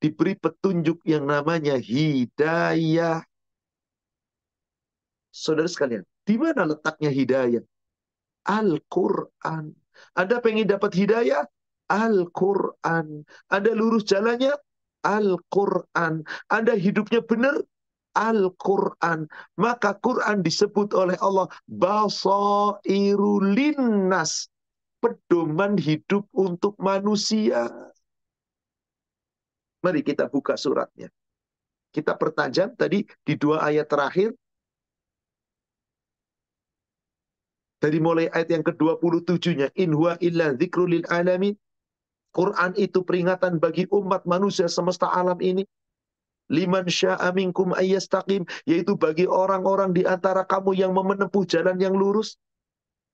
[0.01, 3.21] Diberi petunjuk yang namanya hidayah.
[5.29, 7.61] Saudara sekalian, di mana letaknya hidayah?
[8.49, 9.69] Al-Quran.
[10.17, 11.45] Anda pengen dapat hidayah?
[11.93, 13.21] Al-Quran.
[13.53, 14.57] Ada lurus jalannya?
[15.05, 16.25] Al-Quran.
[16.49, 17.61] Anda hidupnya benar?
[18.15, 19.27] Al-Quran.
[19.59, 24.47] Maka Quran disebut oleh Allah basairulinnas.
[25.03, 27.69] Pedoman hidup untuk manusia.
[29.85, 31.11] Mari kita buka suratnya.
[31.93, 34.33] Kita pertajam tadi di dua ayat terakhir.
[37.77, 39.69] Dari mulai ayat yang ke-27-nya.
[39.77, 41.53] In huwa illa zikrulil alamin.
[42.33, 45.63] Quran itu peringatan bagi umat manusia semesta alam ini
[46.49, 52.37] liman sya'a minkum ayyastaqim yaitu bagi orang-orang di antara kamu yang menempuh jalan yang lurus.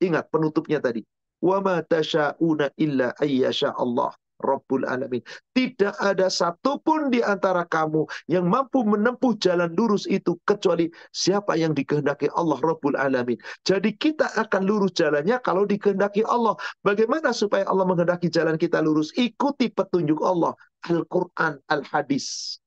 [0.02, 1.06] Ingat penutupnya tadi.
[1.42, 4.12] Wa ma tasha'una illa ayyasha Allah.
[4.42, 5.22] Rabbul Alamin.
[5.54, 11.78] Tidak ada satupun di antara kamu yang mampu menempuh jalan lurus itu kecuali siapa yang
[11.78, 13.38] dikehendaki Allah Rabbul Alamin.
[13.64, 16.58] Jadi kita akan lurus jalannya kalau dikehendaki Allah.
[16.82, 19.14] Bagaimana supaya Allah menghendaki jalan kita lurus?
[19.14, 20.58] Ikuti petunjuk Allah.
[20.90, 22.58] Al-Quran, Al-Hadis.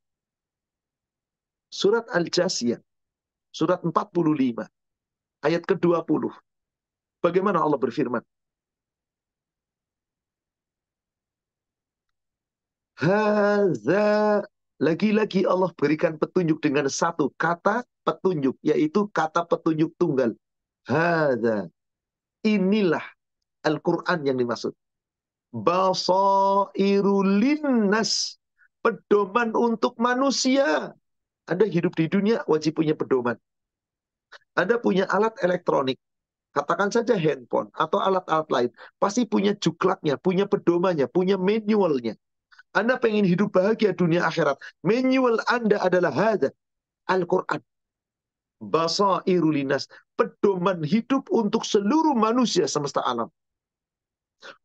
[1.75, 2.79] Surat Al-Jasiyah.
[3.51, 4.63] Surat 45.
[5.43, 6.31] Ayat ke-20.
[7.19, 8.23] Bagaimana Allah berfirman?
[12.95, 14.47] Haza
[14.79, 20.31] lagi-lagi Allah berikan petunjuk dengan satu kata petunjuk, yaitu kata petunjuk tunggal.
[20.87, 21.67] Haza.
[22.47, 23.03] Inilah
[23.67, 24.71] Al-Quran yang dimaksud.
[25.51, 28.39] Basairulinnas.
[28.79, 30.95] Pedoman untuk manusia.
[31.45, 33.37] Anda hidup di dunia wajib punya pedoman.
[34.57, 36.01] Anda punya alat elektronik,
[36.57, 42.17] katakan saja handphone atau alat-alat lain, pasti punya juklaknya, punya pedomannya, punya manualnya.
[42.75, 44.59] Anda pengen hidup bahagia dunia akhirat.
[44.83, 46.51] Manual Anda adalah hada,
[47.07, 47.63] Al-Quran.
[48.59, 49.87] Basairu linas.
[50.19, 53.31] Pedoman hidup untuk seluruh manusia semesta alam.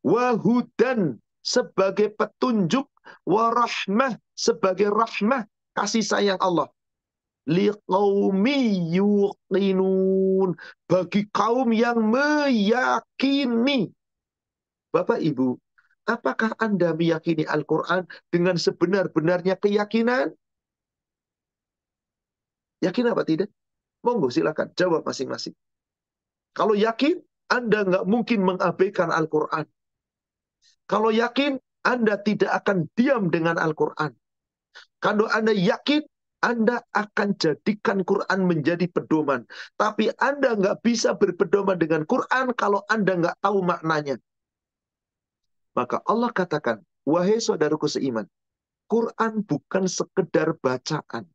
[0.01, 2.89] Wahudan sebagai petunjuk.
[3.25, 5.45] Warahmah sebagai rahmah
[5.79, 6.67] kasih sayang Allah.
[10.91, 13.79] Bagi kaum yang meyakini.
[14.91, 15.55] Bapak Ibu
[16.09, 20.33] apakah Anda meyakini Al-Qur'an dengan sebenar-benarnya keyakinan?
[22.81, 23.49] Yakin apa tidak?
[24.01, 24.73] Monggo silakan.
[24.73, 25.53] Jawab masing-masing.
[26.57, 27.21] Kalau yakin
[27.53, 29.69] Anda nggak mungkin mengabaikan Al-Qur'an.
[30.89, 34.11] Kalau yakin anda tidak akan diam dengan Al-Quran.
[34.99, 36.03] Kalau Anda yakin,
[36.39, 39.43] Anda akan jadikan Quran menjadi pedoman.
[39.75, 44.15] Tapi Anda nggak bisa berpedoman dengan Quran kalau Anda nggak tahu maknanya.
[45.75, 48.27] Maka Allah katakan, wahai saudaraku seiman,
[48.87, 51.27] Quran bukan sekedar bacaan.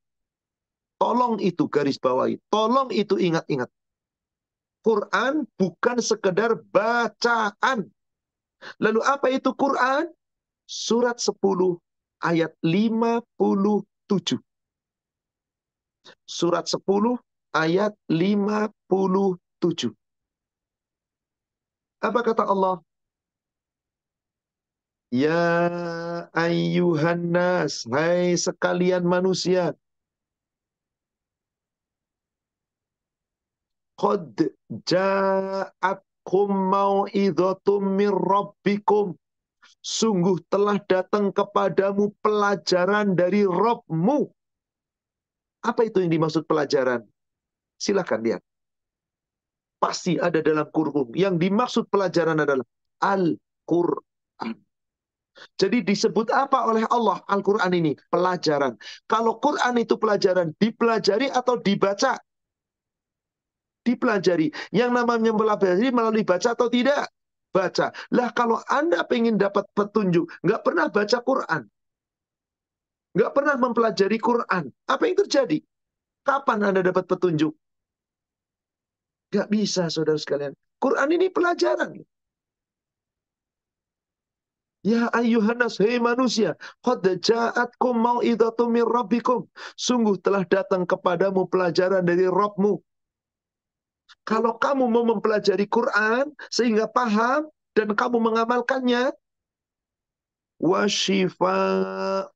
[0.98, 2.40] Tolong itu garis bawahi.
[2.48, 3.68] Tolong itu ingat-ingat.
[4.84, 7.88] Quran bukan sekedar bacaan.
[8.80, 10.08] Lalu apa itu Quran?
[10.64, 11.36] Surat 10
[12.22, 14.38] ayat 57.
[16.28, 17.18] Surat 10
[17.56, 19.94] ayat 57.
[22.04, 22.84] Apa kata Allah?
[25.14, 25.46] Ya
[26.34, 29.72] ayyuhan nas, hai sekalian manusia.
[33.94, 34.50] Qad
[34.90, 39.14] ja'atkum mau'idhatum min rabbikum.
[39.80, 44.28] Sungguh telah datang kepadamu pelajaran dari Robmu.
[45.64, 47.04] Apa itu yang dimaksud pelajaran?
[47.80, 48.42] Silahkan lihat.
[49.80, 51.12] Pasti ada dalam kurikulum.
[51.12, 52.64] Yang dimaksud pelajaran adalah
[53.04, 54.56] Al-Quran.
[55.58, 57.92] Jadi disebut apa oleh Allah Al-Quran ini?
[58.08, 58.78] Pelajaran.
[59.04, 62.16] Kalau Quran itu pelajaran, dipelajari atau dibaca?
[63.84, 64.48] Dipelajari.
[64.72, 67.10] Yang namanya mempelajari melalui baca atau tidak?
[67.54, 67.94] Baca.
[68.10, 71.62] Lah kalau Anda ingin dapat petunjuk, nggak pernah baca Quran.
[73.14, 74.74] Nggak pernah mempelajari Quran.
[74.90, 75.62] Apa yang terjadi?
[76.26, 77.54] Kapan Anda dapat petunjuk?
[79.30, 80.58] Nggak bisa, saudara sekalian.
[80.82, 82.02] Quran ini pelajaran.
[84.84, 89.48] Ya ayyuhanas, hei manusia, qad ja'atkum mau'idatum min rabbikum.
[89.78, 92.82] Sungguh telah datang kepadamu pelajaran dari Rabbmu.
[94.24, 99.12] Kalau kamu mau mempelajari Quran sehingga paham dan kamu mengamalkannya,
[100.64, 102.30] wasyifa'ul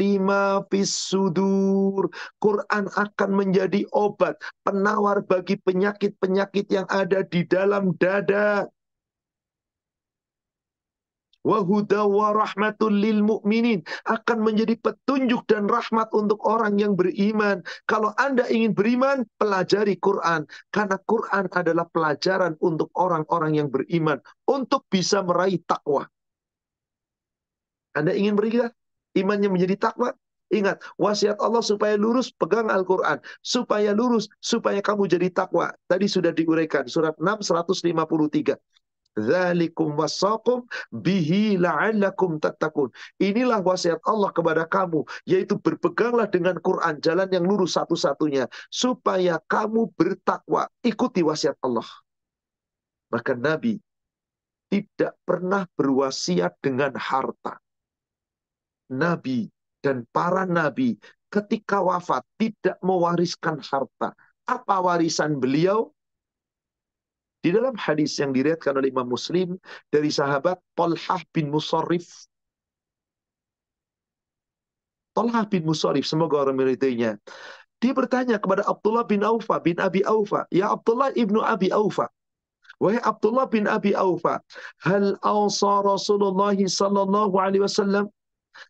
[0.00, 2.10] lima sudur.
[2.42, 8.66] Quran akan menjadi obat, penawar bagi penyakit-penyakit yang ada di dalam dada
[11.48, 17.64] wahuda wa rahmatul lil mu'minin akan menjadi petunjuk dan rahmat untuk orang yang beriman.
[17.88, 24.84] Kalau Anda ingin beriman, pelajari Quran karena Quran adalah pelajaran untuk orang-orang yang beriman untuk
[24.92, 26.04] bisa meraih takwa.
[27.96, 28.68] Anda ingin beriman
[29.16, 30.12] imannya menjadi takwa?
[30.48, 33.20] Ingat, wasiat Allah supaya lurus, pegang Al-Quran.
[33.44, 35.76] Supaya lurus, supaya kamu jadi takwa.
[35.84, 38.56] Tadi sudah diuraikan, surat 6, 153.
[39.18, 40.62] Zalikum wasakum
[40.94, 42.38] bihi la'allakum.
[43.18, 49.90] Inilah wasiat Allah kepada kamu, yaitu berpeganglah dengan Quran, jalan yang lurus satu-satunya, supaya kamu
[49.98, 50.70] bertakwa.
[50.86, 51.86] Ikuti wasiat Allah.
[53.10, 53.80] Maka Nabi
[54.68, 57.56] tidak pernah berwasiat dengan harta.
[58.88, 59.48] Nabi
[59.84, 60.96] dan para nabi
[61.28, 64.16] ketika wafat tidak mewariskan harta.
[64.48, 65.92] Apa warisan beliau?
[67.38, 69.54] Di dalam hadis yang diriatkan oleh Imam Muslim
[69.88, 72.26] dari sahabat Talhah bin Musarrif.
[75.14, 77.18] Talhah bin Musarrif, semoga orang meridainya.
[77.78, 82.10] Dia bertanya kepada Abdullah bin Aufa bin Abi Aufa, "Ya Abdullah ibnu Abi Aufa,
[82.82, 84.42] wahai Abdullah bin Abi Aufa,
[84.82, 88.10] hal awsa Rasulullah sallallahu alaihi wasallam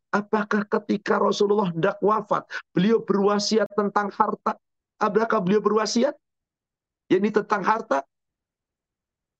[0.09, 4.57] Apakah ketika Rasulullah hendak wafat, beliau berwasiat tentang harta?
[4.97, 6.17] Apakah beliau berwasiat?
[7.13, 8.05] Ini tentang harta?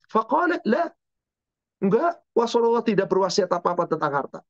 [0.09, 0.89] Faqala la.
[1.79, 4.41] Enggak, Rasulullah tidak berwasiat apa-apa tentang harta.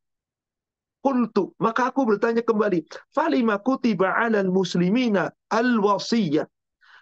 [0.99, 2.83] Qultu, maka aku bertanya kembali,
[3.15, 6.49] falima kutiba 'alal muslimina al-wasiyah.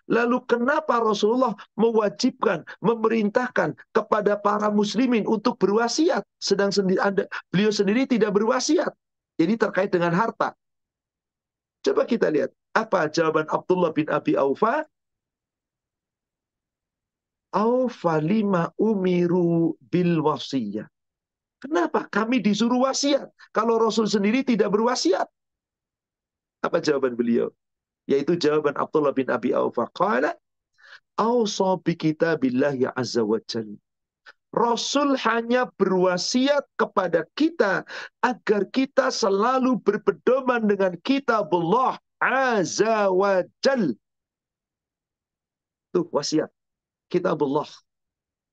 [0.07, 8.07] Lalu kenapa Rasulullah mewajibkan, memerintahkan kepada para muslimin untuk berwasiat, sedang sendiri anda, beliau sendiri
[8.07, 8.95] tidak berwasiat.
[9.35, 10.55] Jadi terkait dengan harta.
[11.83, 14.87] Coba kita lihat apa jawaban Abdullah bin Abi Aufa
[17.55, 20.89] Au falima umiru bil wasiyah.
[21.57, 25.25] Kenapa kami disuruh wasiat kalau Rasul sendiri tidak berwasiat?
[26.61, 27.49] Apa jawaban beliau?
[28.07, 29.89] Yaitu jawaban Abdullah bin Abi Aufa.
[29.91, 30.37] Qala,
[31.17, 33.41] Awsa bi kitabillahi azza wa.
[34.57, 37.85] Rasul hanya berwasiat kepada kita
[38.25, 43.93] agar kita selalu berpedoman dengan kitabullah azza wa jal.
[45.93, 46.53] Tuh wasiat
[47.13, 47.69] kitabullah.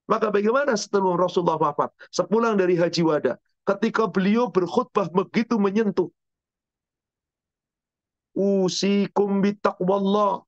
[0.08, 1.90] Maka bagaimana setelah Rasulullah wafat?
[2.12, 3.40] Sepulang dari haji wada.
[3.64, 6.12] Ketika beliau berkhutbah begitu menyentuh.
[8.36, 10.44] Usikum bitaqwallah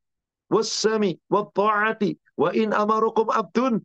[0.52, 3.80] wassami wa ta'ati wa in amarukum abdun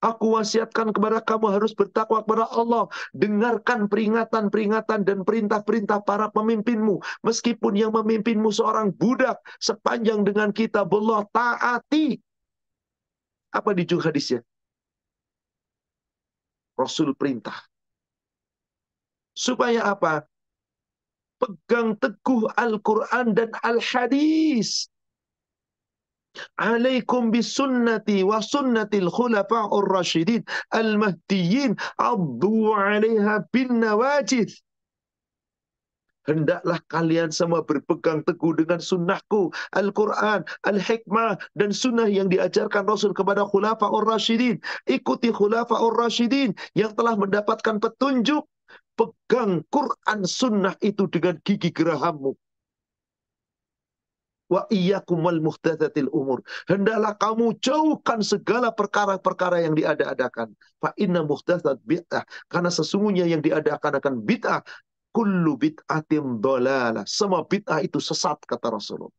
[0.00, 2.88] Aku wasiatkan kepada kamu harus bertakwa kepada Allah.
[3.12, 7.04] Dengarkan peringatan-peringatan dan perintah-perintah para pemimpinmu.
[7.20, 9.36] Meskipun yang memimpinmu seorang budak.
[9.60, 12.16] Sepanjang dengan kita Allah taati.
[13.50, 14.40] Apa di ujung hadisnya?
[16.78, 17.56] Rasul perintah.
[19.34, 20.24] Supaya apa?
[21.40, 24.86] Pegang teguh Al-Quran dan Al-Hadis.
[26.62, 34.46] Alaikum bisunnati wa sunnatil khulafa'ur rasyidin al-mahdiyyin addu 'alaiha bin nawajid.
[36.28, 43.48] Hendaklah kalian semua berpegang teguh dengan sunnahku, Al-Quran, Al-Hikmah, dan sunnah yang diajarkan Rasul kepada
[43.48, 44.60] khulafa'ur rasyidin.
[44.84, 48.44] Ikuti khulafa'ur rasyidin yang telah mendapatkan petunjuk.
[48.94, 52.36] Pegang Quran sunnah itu dengan gigi gerahammu
[54.50, 56.42] wa iyyakum wal muhdatsatil umur.
[56.66, 60.52] Hendaklah kamu jauhkan segala perkara-perkara yang diada-adakan.
[60.82, 62.26] Fa inna muhdatsat bid'ah.
[62.50, 64.60] Karena sesungguhnya yang diadakan akan bid'ah.
[65.10, 67.02] Kullu bid'atim dolalah.
[67.06, 69.14] Semua bid'ah itu sesat kata Rasulullah.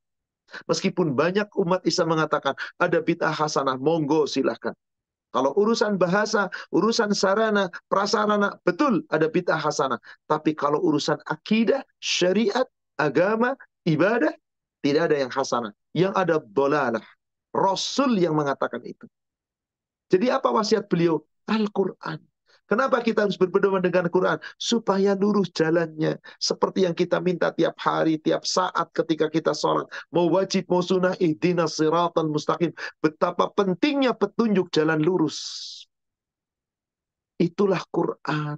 [0.67, 4.75] Meskipun banyak umat Islam mengatakan ada bid'ah hasanah, monggo silahkan.
[5.31, 9.99] Kalau urusan bahasa, urusan sarana, prasarana, betul ada bid'ah hasanah.
[10.27, 12.67] Tapi kalau urusan akidah, syariat,
[12.99, 13.55] agama,
[13.87, 14.35] ibadah,
[14.83, 15.71] tidak ada yang hasanah.
[15.95, 17.05] Yang ada dolalah.
[17.55, 19.07] Rasul yang mengatakan itu.
[20.11, 21.23] Jadi apa wasiat beliau?
[21.47, 22.19] Al-Quran.
[22.71, 24.39] Kenapa kita harus berpedoman dengan Quran?
[24.55, 26.15] Supaya lurus jalannya.
[26.39, 29.91] Seperti yang kita minta tiap hari, tiap saat ketika kita sholat.
[30.15, 32.71] Mau wajib, mau sunnah, ihdina siratan mustaqim.
[33.03, 35.37] Betapa pentingnya petunjuk jalan lurus.
[37.43, 38.55] Itulah Quran.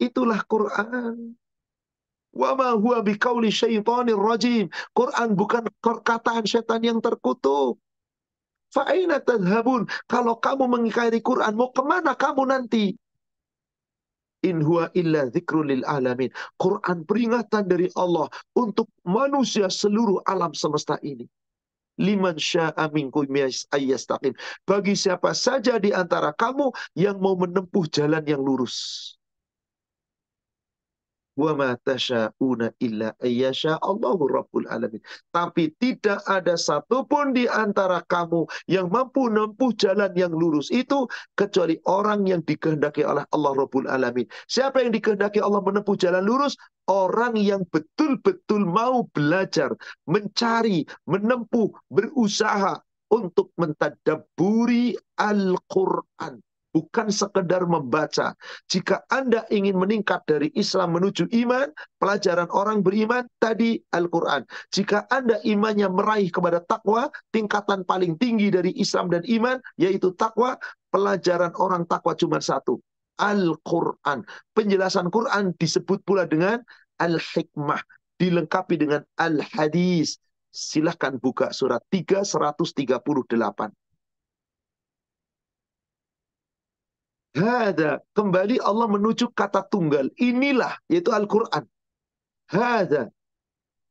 [0.00, 1.36] Itulah Quran.
[2.32, 4.72] Wa ma huwa biqauli syaitanir rajim.
[4.96, 7.76] Quran bukan perkataan setan yang terkutuk.
[8.74, 9.86] Fa'aina tadhabun.
[10.10, 12.98] Kalau kamu mengingkari Quran, mau ke mana kamu nanti?
[14.44, 16.28] In huwa illa lil alamin.
[16.60, 21.24] Quran peringatan dari Allah untuk manusia seluruh alam semesta ini.
[21.96, 23.24] Liman sya'a minkum.
[24.66, 29.14] Bagi siapa saja di antara kamu yang mau menempuh jalan yang lurus
[31.36, 31.68] wa ma
[32.80, 35.02] illa ayyasha Allahu rabbul alamin.
[35.34, 41.74] Tapi tidak ada satupun di antara kamu yang mampu menempuh jalan yang lurus itu kecuali
[41.90, 44.30] orang yang dikehendaki oleh Allah Rabbul alamin.
[44.46, 46.54] Siapa yang dikehendaki Allah menempuh jalan lurus?
[46.86, 49.72] Orang yang betul-betul mau belajar,
[50.06, 52.78] mencari, menempuh, berusaha
[53.10, 56.44] untuk mentadaburi Al-Quran
[56.74, 58.34] bukan sekedar membaca.
[58.66, 61.70] Jika Anda ingin meningkat dari Islam menuju iman,
[62.02, 64.42] pelajaran orang beriman tadi Al-Quran.
[64.74, 70.58] Jika Anda imannya meraih kepada takwa, tingkatan paling tinggi dari Islam dan iman, yaitu takwa,
[70.90, 72.82] pelajaran orang takwa cuma satu.
[73.22, 74.26] Al-Quran.
[74.50, 76.58] Penjelasan Quran disebut pula dengan
[76.98, 77.78] Al-Hikmah.
[78.18, 80.18] Dilengkapi dengan Al-Hadis.
[80.50, 83.83] Silahkan buka surat 3, 138.
[87.34, 87.98] Hada.
[88.14, 90.06] Kembali Allah menuju kata tunggal.
[90.22, 90.78] Inilah.
[90.86, 91.66] Yaitu Al-Quran.
[92.46, 93.10] Hada.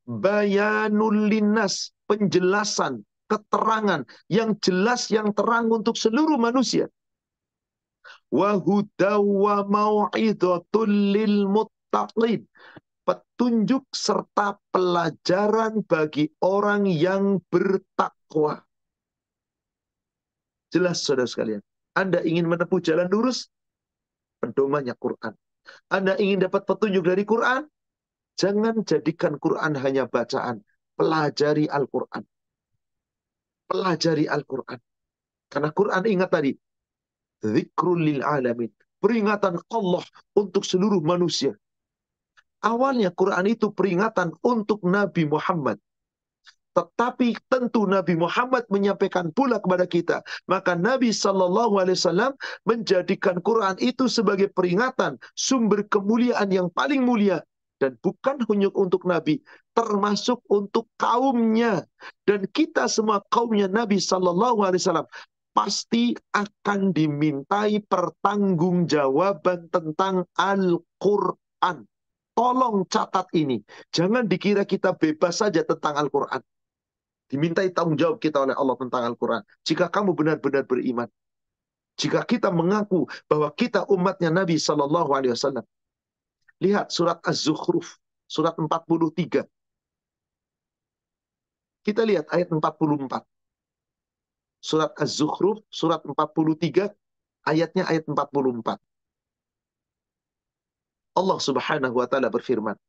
[0.08, 1.92] Bayanul linnas.
[2.08, 3.04] Penjelasan.
[3.28, 4.08] Keterangan.
[4.32, 6.88] Yang jelas, yang terang untuk seluruh manusia.
[8.32, 9.60] Wahuda wa
[10.88, 12.48] lil muttaqin.
[13.04, 18.64] Petunjuk serta pelajaran bagi orang yang bertakwa.
[20.72, 21.60] Jelas saudara sekalian.
[21.94, 23.50] Anda ingin menempuh jalan lurus,
[24.42, 25.34] pedomannya Quran.
[25.88, 27.70] Anda ingin dapat petunjuk dari Quran,
[28.36, 30.66] jangan jadikan Quran hanya bacaan.
[30.94, 32.22] Pelajari Al-Quran.
[33.66, 34.78] Pelajari Al-Quran.
[35.50, 36.52] Karena Quran ingat tadi,
[37.42, 38.70] zikrul lil alamin.
[39.02, 40.06] Peringatan Allah
[40.38, 41.54] untuk seluruh manusia.
[42.64, 45.76] Awalnya Quran itu peringatan untuk Nabi Muhammad.
[46.74, 50.26] Tetapi tentu Nabi Muhammad menyampaikan pula kepada kita.
[50.50, 52.34] Maka Nabi Shallallahu Alaihi Wasallam
[52.66, 57.46] menjadikan Quran itu sebagai peringatan, sumber kemuliaan yang paling mulia.
[57.78, 59.44] Dan bukan hanya untuk Nabi,
[59.78, 61.86] termasuk untuk kaumnya.
[62.26, 65.10] Dan kita semua kaumnya Nabi Shallallahu Alaihi Wasallam
[65.54, 71.86] pasti akan dimintai pertanggungjawaban tentang Al-Quran.
[72.34, 73.62] Tolong catat ini.
[73.94, 76.42] Jangan dikira kita bebas saja tentang Al-Quran.
[77.34, 79.42] Dimintai tanggung jawab kita oleh Allah tentang Al-Quran.
[79.66, 81.10] Jika kamu benar-benar beriman.
[81.98, 85.66] Jika kita mengaku bahwa kita umatnya Nabi Sallallahu Alaihi Wasallam.
[86.62, 87.98] Lihat surat Az-Zukhruf.
[88.30, 89.50] Surat 43.
[91.82, 93.26] Kita lihat ayat 44.
[94.64, 96.88] Surat Az-Zukhruf, surat 43,
[97.50, 98.80] ayatnya ayat 44.
[101.20, 102.80] Allah Subhanahu wa taala berfirman,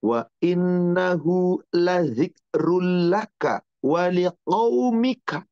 [0.00, 5.44] wa innahu lazikrul laka wa liqaumika.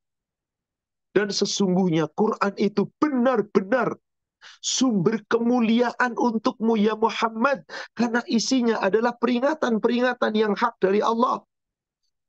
[1.13, 3.97] Dan sesungguhnya Quran itu benar-benar
[4.63, 7.65] sumber kemuliaan untukmu ya Muhammad.
[7.97, 11.43] Karena isinya adalah peringatan-peringatan yang hak dari Allah.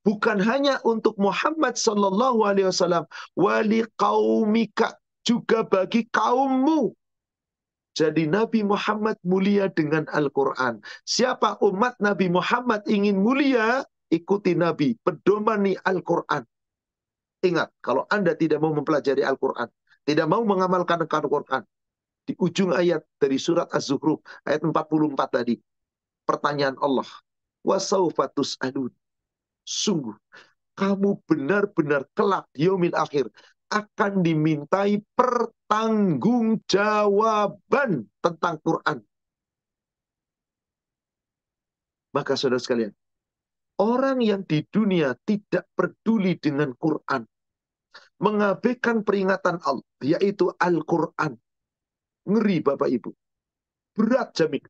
[0.07, 3.03] Bukan hanya untuk Muhammad sallallahu alaihi wasallam,
[3.35, 4.95] wali kaumika
[5.27, 6.95] juga bagi kaummu.
[7.97, 10.79] Jadi Nabi Muhammad mulia dengan Al-Quran.
[11.03, 13.83] Siapa umat Nabi Muhammad ingin mulia,
[14.13, 16.45] ikuti Nabi, pedomani Al-Quran.
[17.39, 19.67] Ingat, kalau Anda tidak mau mempelajari Al-Quran,
[20.03, 21.63] tidak mau mengamalkan Al-Quran,
[22.27, 25.55] di ujung ayat dari surat Az-Zuhruf, ayat 44 tadi,
[26.27, 27.07] pertanyaan Allah,
[27.65, 28.59] wasaufatus.
[29.65, 30.17] Sungguh,
[30.77, 33.27] kamu benar-benar kelak di akhir
[33.69, 38.97] akan dimintai pertanggungjawaban tentang Quran.
[42.09, 42.89] Maka saudara sekalian,
[43.77, 47.21] orang yang di dunia tidak peduli dengan Quran,
[48.17, 51.37] mengabaikan peringatan Allah, yaitu Al-Quran.
[52.25, 53.13] Ngeri Bapak Ibu.
[53.93, 54.65] Berat jamin.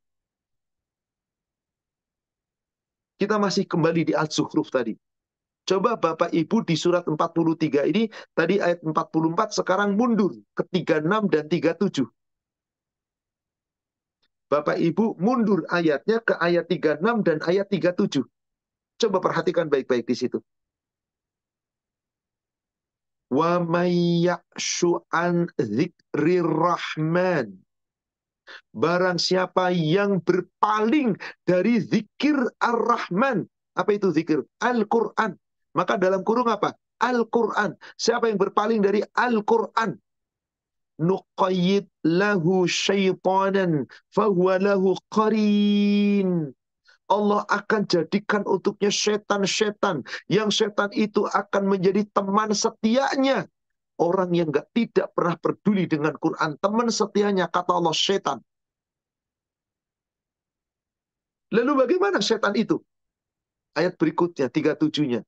[3.20, 4.96] Kita masih kembali di Al-Zukhruf tadi.
[5.70, 11.46] Coba Bapak Ibu di surat 43 ini, tadi ayat 44, sekarang mundur ke 36 dan
[11.46, 12.10] 37.
[14.50, 18.26] Bapak Ibu mundur ayatnya ke ayat 36 dan ayat 37.
[18.98, 20.42] Coba perhatikan baik-baik di situ.
[23.30, 23.62] Wa
[26.50, 27.48] rahman
[28.74, 31.14] Barang siapa yang berpaling
[31.46, 33.46] dari zikir Ar-Rahman.
[33.78, 34.42] Apa itu zikir?
[34.58, 35.38] Al-Quran.
[35.78, 36.74] Maka dalam kurung apa?
[37.00, 37.78] Al-Quran.
[37.96, 39.96] Siapa yang berpaling dari Al-Quran?
[41.00, 46.52] Nuqayyid lahu syaitanan fahuwa lahu qarin.
[47.10, 50.06] Allah akan jadikan untuknya setan-setan.
[50.30, 53.50] Yang setan itu akan menjadi teman setianya.
[54.00, 56.56] Orang yang gak, tidak pernah peduli dengan Quran.
[56.62, 58.40] Teman setianya kata Allah setan.
[61.50, 62.78] Lalu bagaimana setan itu?
[63.74, 65.26] Ayat berikutnya, tiga tujuhnya.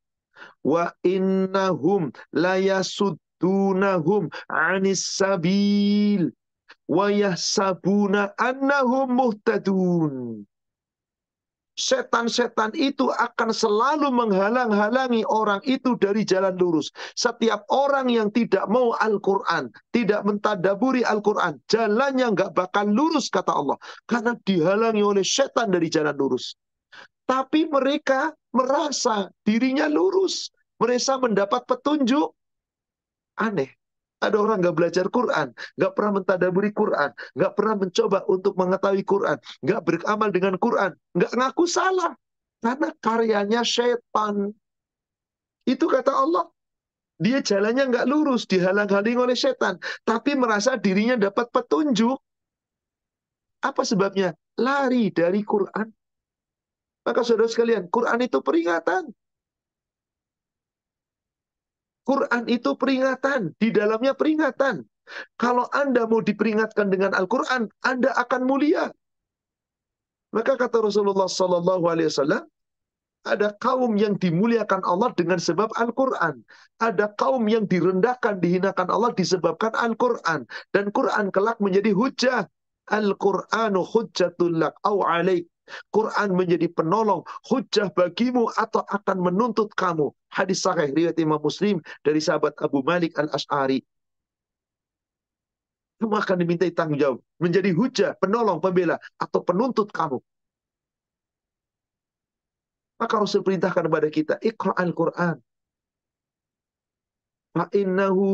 [0.64, 6.32] Wa innahum layasuddunahum anis sabil.
[6.88, 10.46] Wa yahsabuna annahum muhtadun
[11.82, 16.94] setan-setan itu akan selalu menghalang-halangi orang itu dari jalan lurus.
[17.18, 23.78] Setiap orang yang tidak mau Al-Quran, tidak mentadaburi Al-Quran, jalannya nggak bakal lurus kata Allah.
[24.06, 26.54] Karena dihalangi oleh setan dari jalan lurus.
[27.26, 30.52] Tapi mereka merasa dirinya lurus.
[30.80, 32.34] Mereka mendapat petunjuk.
[33.40, 33.72] Aneh.
[34.22, 35.50] Ada orang nggak belajar Quran,
[35.82, 41.34] nggak pernah mentadaburi Quran, nggak pernah mencoba untuk mengetahui Quran, nggak beramal dengan Quran, nggak
[41.34, 42.14] ngaku salah.
[42.62, 44.54] Karena karyanya setan.
[45.66, 46.46] Itu kata Allah.
[47.18, 49.82] Dia jalannya nggak lurus, dihalang-halangi oleh setan.
[50.06, 52.22] Tapi merasa dirinya dapat petunjuk.
[53.66, 54.38] Apa sebabnya?
[54.62, 55.90] Lari dari Quran.
[57.02, 59.10] Maka saudara sekalian, Quran itu peringatan.
[62.02, 64.86] Quran itu peringatan, di dalamnya peringatan.
[65.38, 68.90] Kalau Anda mau diperingatkan dengan Al-Quran, Anda akan mulia.
[70.32, 72.48] Maka kata Rasulullah Sallallahu Alaihi Wasallam,
[73.22, 76.42] ada kaum yang dimuliakan Allah dengan sebab Al-Quran.
[76.82, 80.50] Ada kaum yang direndahkan, dihinakan Allah disebabkan Al-Quran.
[80.74, 82.50] Dan Quran kelak menjadi hujah.
[82.90, 85.06] Al-Quranu hujjatul lak au.
[85.90, 90.12] Quran menjadi penolong, hujah bagimu atau akan menuntut kamu.
[90.32, 93.84] Hadis sahih riwayat Imam Muslim dari sahabat Abu Malik Al-Ash'ari.
[96.02, 97.20] Kamu akan dimintai tanggung jawab.
[97.38, 100.18] Menjadi hujah, penolong, pembela, atau penuntut kamu.
[102.98, 105.38] Maka Rasul perintahkan kepada kita, Iqra al-Quran.
[107.54, 108.26] Fa'innahu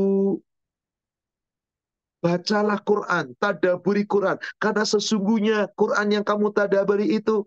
[2.17, 4.41] Bacalah Quran, tadaburi Quran.
[4.57, 7.45] Karena sesungguhnya Quran yang kamu tadaburi itu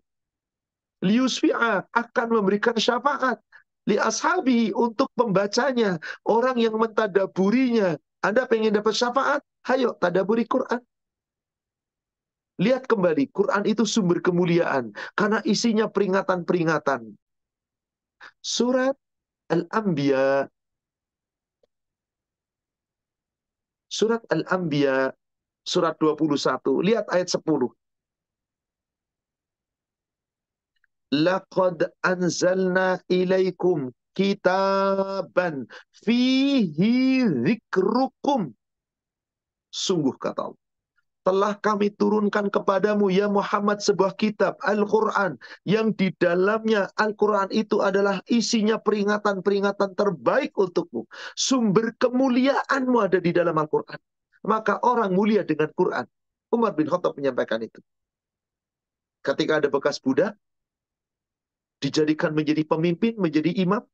[1.02, 3.40] liusfi'a akan memberikan syafaat
[3.88, 5.98] li ashabi untuk pembacanya,
[6.28, 7.96] orang yang mentadaburinya.
[8.20, 9.40] Anda pengen dapat syafaat?
[9.64, 10.80] Hayo tadaburi Quran.
[12.60, 17.16] Lihat kembali, Quran itu sumber kemuliaan karena isinya peringatan-peringatan.
[18.44, 18.92] Surat
[19.48, 20.44] Al-Anbiya
[23.91, 25.11] Surat Al-Anbiya
[25.66, 26.86] surat 21.
[26.86, 27.74] Lihat ayat 10.
[31.11, 35.66] Laqad anzalna ilaikum kitaban
[36.07, 38.55] fihi zikrukum.
[39.74, 40.69] Sungguh kata Allah
[41.20, 45.36] telah kami turunkan kepadamu ya Muhammad sebuah kitab Al-Quran
[45.68, 51.04] yang di dalamnya Al-Quran itu adalah isinya peringatan-peringatan terbaik untukmu.
[51.36, 54.00] Sumber kemuliaanmu ada di dalam Al-Quran.
[54.48, 56.08] Maka orang mulia dengan Quran.
[56.50, 57.84] Umar bin Khattab menyampaikan itu.
[59.20, 60.32] Ketika ada bekas budak,
[61.84, 63.84] dijadikan menjadi pemimpin, menjadi imam,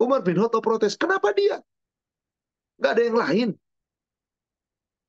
[0.00, 1.60] Umar bin Khattab protes, kenapa dia?
[2.80, 3.48] Gak ada yang lain.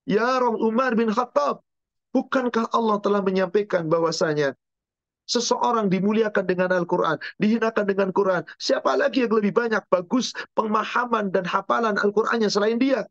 [0.06, 1.66] Ya Umar bin Khattab,
[2.14, 4.53] bukankah Allah telah menyampaikan bahwasanya
[5.26, 8.45] seseorang dimuliakan dengan Al-Quran, dihinakan dengan Quran.
[8.62, 13.10] Siapa lagi yang lebih banyak bagus pemahaman dan hafalan Al-Qurannya selain dia?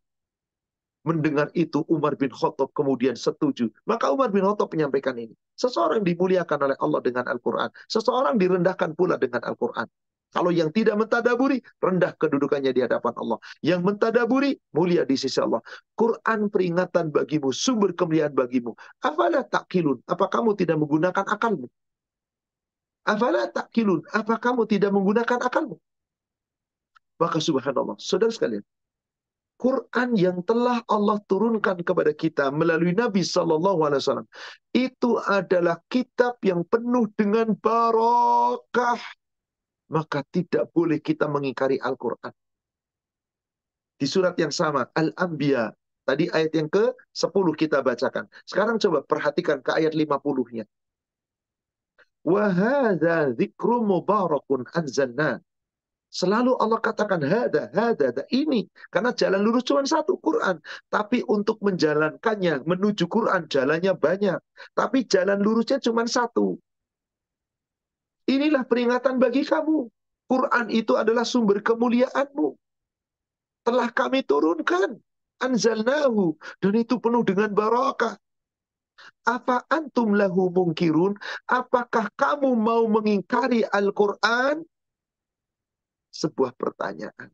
[1.04, 3.68] Mendengar itu Umar bin Khattab kemudian setuju.
[3.84, 5.36] Maka Umar bin Khattab menyampaikan ini.
[5.58, 7.68] Seseorang dimuliakan oleh Allah dengan Al-Quran.
[7.90, 9.84] Seseorang direndahkan pula dengan Al-Quran.
[10.34, 13.38] Kalau yang tidak mentadaburi, rendah kedudukannya di hadapan Allah.
[13.62, 15.62] Yang mentadaburi, mulia di sisi Allah.
[15.94, 18.74] Quran peringatan bagimu, sumber kemuliaan bagimu.
[18.98, 20.02] Apalah takkilun?
[20.10, 21.70] Apa kamu tidak menggunakan akalmu?
[23.06, 24.02] Apalah takkilun?
[24.10, 25.78] Apa kamu tidak menggunakan akalmu?
[27.22, 28.66] Maka subhanallah, saudara sekalian,
[29.54, 34.28] Quran yang telah Allah turunkan kepada kita melalui Nabi Sallallahu Alaihi Wasallam
[34.74, 38.98] itu adalah kitab yang penuh dengan barokah.
[39.92, 42.32] Maka tidak boleh kita mengingkari Al-Quran.
[44.00, 45.70] Di surat yang sama, Al-Anbiya.
[46.04, 48.28] Tadi ayat yang ke-10 kita bacakan.
[48.44, 50.68] Sekarang coba perhatikan ke ayat 50-nya.
[52.24, 55.40] Wahada zikru mubarakun anzalna
[56.14, 58.70] Selalu Allah katakan hada, hada, hada, ini.
[58.86, 60.62] Karena jalan lurus cuma satu, Quran.
[60.86, 64.38] Tapi untuk menjalankannya, menuju Quran, jalannya banyak.
[64.78, 66.54] Tapi jalan lurusnya cuma satu.
[68.30, 69.88] Inilah peringatan bagi kamu.
[70.24, 72.56] Quran itu adalah sumber kemuliaanmu.
[73.64, 74.96] Telah kami turunkan.
[75.40, 76.36] Anzalnahu.
[76.62, 78.16] Dan itu penuh dengan barakah.
[79.28, 81.18] Apa antum lahu mungkirun?
[81.50, 84.64] Apakah kamu mau mengingkari Al-Quran?
[86.14, 87.28] sebuah pertanyaan.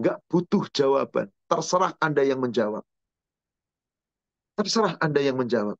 [0.00, 1.28] Nggak butuh jawaban.
[1.44, 2.80] Terserah Anda yang menjawab.
[4.56, 5.76] Terserah Anda yang menjawab.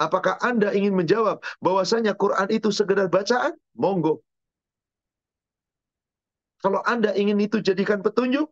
[0.00, 3.54] Apakah Anda ingin menjawab bahwasanya Quran itu sekedar bacaan?
[3.76, 4.24] Monggo.
[6.62, 8.46] Kalau Anda ingin itu jadikan petunjuk,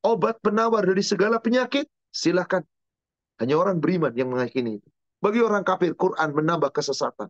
[0.00, 2.64] obat penawar dari segala penyakit, silakan.
[3.36, 4.88] Hanya orang beriman yang mengakini itu.
[5.20, 7.28] Bagi orang kafir, Quran menambah kesesatan.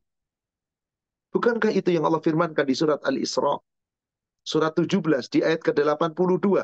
[1.35, 3.59] Bukankah itu yang Allah firmankan di surat Al-Isra?
[4.47, 5.03] Surat 17
[5.35, 6.63] di ayat ke-82.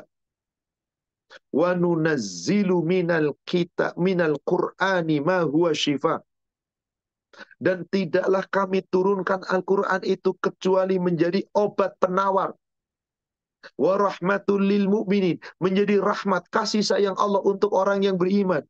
[1.51, 5.75] Wa nunazzilu minal kita minal Qur'ani ma huwa.
[7.57, 12.51] Dan tidaklah kami turunkan Al-Quran itu kecuali menjadi obat penawar.
[13.77, 15.39] Wa rahmatul lil mu'minin.
[15.61, 18.65] Menjadi rahmat kasih sayang Allah untuk orang yang beriman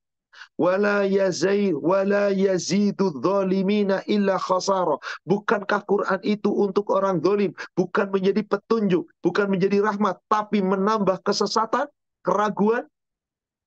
[0.57, 4.95] wala yazai wala illa khasara.
[5.27, 11.87] Bukankah Quran itu untuk orang zalim, bukan menjadi petunjuk, bukan menjadi rahmat, tapi menambah kesesatan,
[12.23, 12.87] keraguan,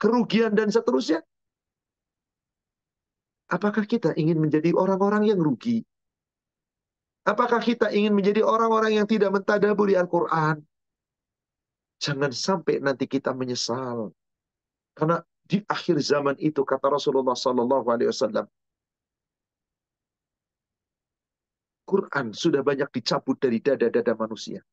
[0.00, 1.20] kerugian dan seterusnya?
[3.54, 5.86] Apakah kita ingin menjadi orang-orang yang rugi?
[7.22, 10.58] Apakah kita ingin menjadi orang-orang yang tidak mentadaburi Al-Quran?
[12.02, 14.10] Jangan sampai nanti kita menyesal.
[14.98, 18.46] Karena di akhir zaman itu kata Rasulullah Sallallahu Alaihi Wasallam
[21.84, 24.64] Quran sudah banyak dicabut dari dada-dada manusia.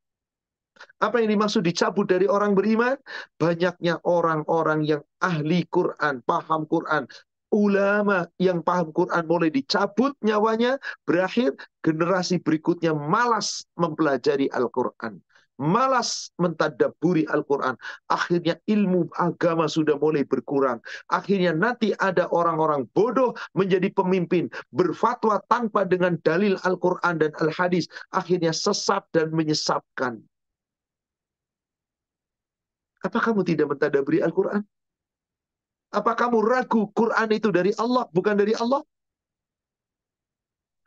[0.98, 2.98] Apa yang dimaksud dicabut dari orang beriman?
[3.38, 7.06] Banyaknya orang-orang yang ahli Quran, paham Quran,
[7.52, 15.20] ulama yang paham Quran mulai dicabut nyawanya, berakhir generasi berikutnya malas mempelajari Al-Quran
[15.62, 17.78] malas mentadaburi Al-Quran.
[18.10, 20.82] Akhirnya ilmu agama sudah mulai berkurang.
[21.14, 24.50] Akhirnya nanti ada orang-orang bodoh menjadi pemimpin.
[24.74, 27.86] Berfatwa tanpa dengan dalil Al-Quran dan Al-Hadis.
[28.10, 30.18] Akhirnya sesat dan menyesatkan.
[33.06, 34.66] Apa kamu tidak mentadaburi Al-Quran?
[35.92, 38.80] Apa kamu ragu Quran itu dari Allah, bukan dari Allah?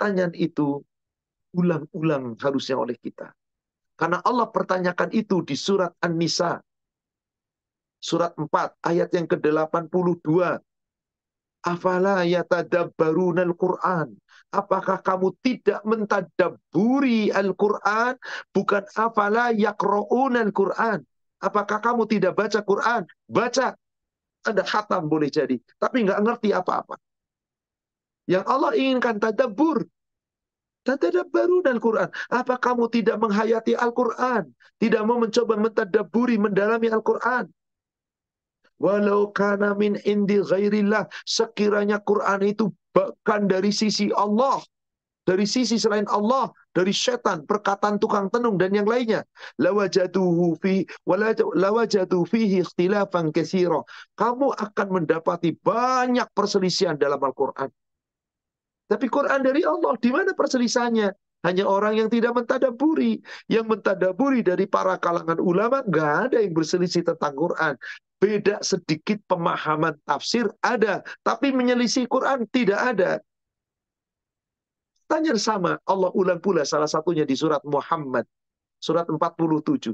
[0.01, 0.81] Tanyaan itu
[1.55, 3.31] ulang-ulang harusnya oleh kita.
[3.95, 6.59] Karena Allah pertanyakan itu di surat An-Nisa.
[8.03, 8.51] Surat 4
[8.85, 10.61] ayat yang ke-82.
[11.65, 14.13] Afala yatadabbaruna al-Qur'an.
[14.55, 18.15] Apakah kamu tidak mentadaburi Al-Quran?
[18.55, 21.03] Bukan afala yakra'una Al-Quran.
[21.43, 23.03] Apakah kamu tidak baca Quran?
[23.27, 23.75] Baca.
[24.45, 25.57] Ada khatam boleh jadi.
[25.81, 27.01] Tapi nggak ngerti apa-apa.
[28.29, 29.85] Yang Allah inginkan tadabbur.
[30.85, 32.13] Tatadabbaru dan Quran.
[32.29, 34.53] Apa kamu tidak menghayati Al-Quran?
[34.77, 37.49] Tidak mau mencoba mentadaburi, mendalami Al-Quran?
[38.77, 41.09] Walau kana min indi ghairillah.
[41.25, 44.61] Sekiranya Quran itu bahkan dari sisi Allah.
[45.25, 46.53] Dari sisi selain Allah.
[46.75, 49.25] Dari setan, perkataan tukang tenung dan yang lainnya.
[49.57, 50.85] Lawajaduhu fi
[51.57, 53.81] lawajadu fihi ikhtilafan katsira.
[54.19, 57.73] Kamu akan mendapati banyak perselisihan dalam Al-Quran.
[58.85, 61.09] Tapi Quran dari Allah, di mana perselisihannya?
[61.45, 63.21] Hanya orang yang tidak mentadaburi.
[63.49, 67.75] Yang mentadaburi dari para kalangan ulama, nggak ada yang berselisih tentang Quran.
[68.21, 73.21] Beda sedikit pemahaman tafsir ada, tapi menyelisih Quran tidak ada.
[75.05, 78.25] Tanya sama, Allah ulang pula salah satunya di surat Muhammad.
[78.81, 79.93] Surat 47,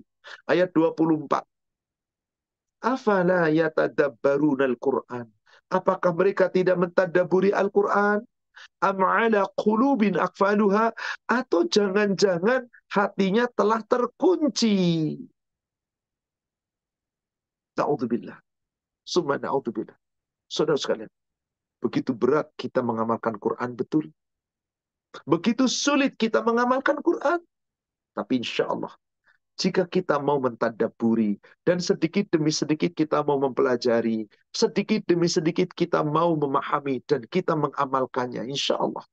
[0.50, 1.46] ayat 24.
[2.80, 5.26] Afala yatadabbaruna al-Quran.
[5.70, 8.26] Apakah mereka tidak mentadaburi Al-Quran?
[8.82, 10.90] Am'ala qulubin akfaluha
[11.30, 15.14] atau jangan-jangan hatinya telah terkunci.
[17.78, 18.36] Na'udzubillah.
[19.06, 19.96] Summa na'udzubillah.
[20.50, 21.08] Saudara sekalian,
[21.78, 24.10] begitu berat kita mengamalkan Quran betul.
[25.26, 27.42] Begitu sulit kita mengamalkan Quran.
[28.14, 28.90] Tapi insya Allah,
[29.60, 31.36] jika kita mau mentadaburi
[31.66, 37.54] dan sedikit demi sedikit kita mau mempelajari, sedikit demi sedikit kita mau memahami dan kita
[37.54, 39.04] mengamalkannya, insya Allah.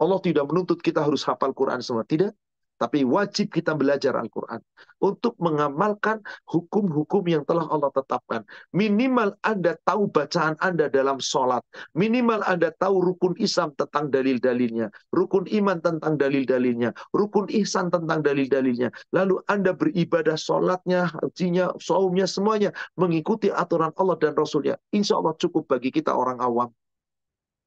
[0.00, 2.32] Allah tidak menuntut kita harus hafal Quran semua, tidak.
[2.80, 4.56] Tapi wajib kita belajar Al-Quran.
[5.04, 8.40] Untuk mengamalkan hukum-hukum yang telah Allah tetapkan.
[8.72, 11.60] Minimal Anda tahu bacaan Anda dalam sholat.
[11.92, 14.88] Minimal Anda tahu rukun Islam tentang dalil-dalilnya.
[15.12, 16.96] Rukun iman tentang dalil-dalilnya.
[17.12, 18.88] Rukun ihsan tentang dalil-dalilnya.
[19.12, 22.72] Lalu Anda beribadah sholatnya, hajinya, saumnya, semuanya.
[22.96, 24.80] Mengikuti aturan Allah dan Rasulnya.
[24.96, 26.72] Insya Allah cukup bagi kita orang awam.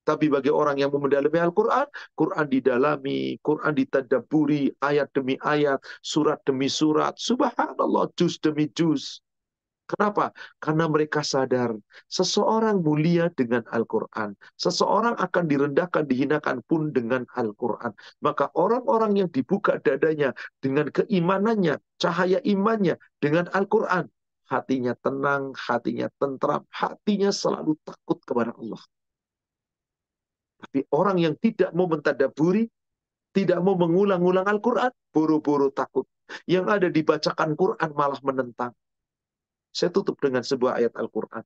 [0.04, 6.68] Tapi bagi orang yang mendalami Al-Quran, Quran didalami, Quran ditadaburi, ayat demi ayat, surat demi
[6.68, 7.16] surat.
[7.16, 9.24] Subhanallah, juz demi juz.
[9.84, 10.32] Kenapa?
[10.64, 11.76] Karena mereka sadar
[12.08, 14.32] seseorang mulia dengan Al-Quran.
[14.56, 17.91] Seseorang akan direndahkan, dihinakan pun dengan Al-Quran.
[18.24, 20.32] Maka orang-orang yang dibuka dadanya
[20.64, 24.08] dengan keimanannya, cahaya imannya dengan Al-Quran.
[24.47, 28.80] Hatinya tenang, hatinya tentram, hatinya selalu takut kepada Allah.
[30.64, 32.72] Tapi orang yang tidak mau mentadaburi,
[33.36, 36.07] tidak mau mengulang-ulang Al-Quran, buru-buru takut.
[36.47, 38.72] Yang ada dibacakan Quran malah menentang.
[39.76, 41.43] Saya tutup dengan sebuah ayat Al-Quran.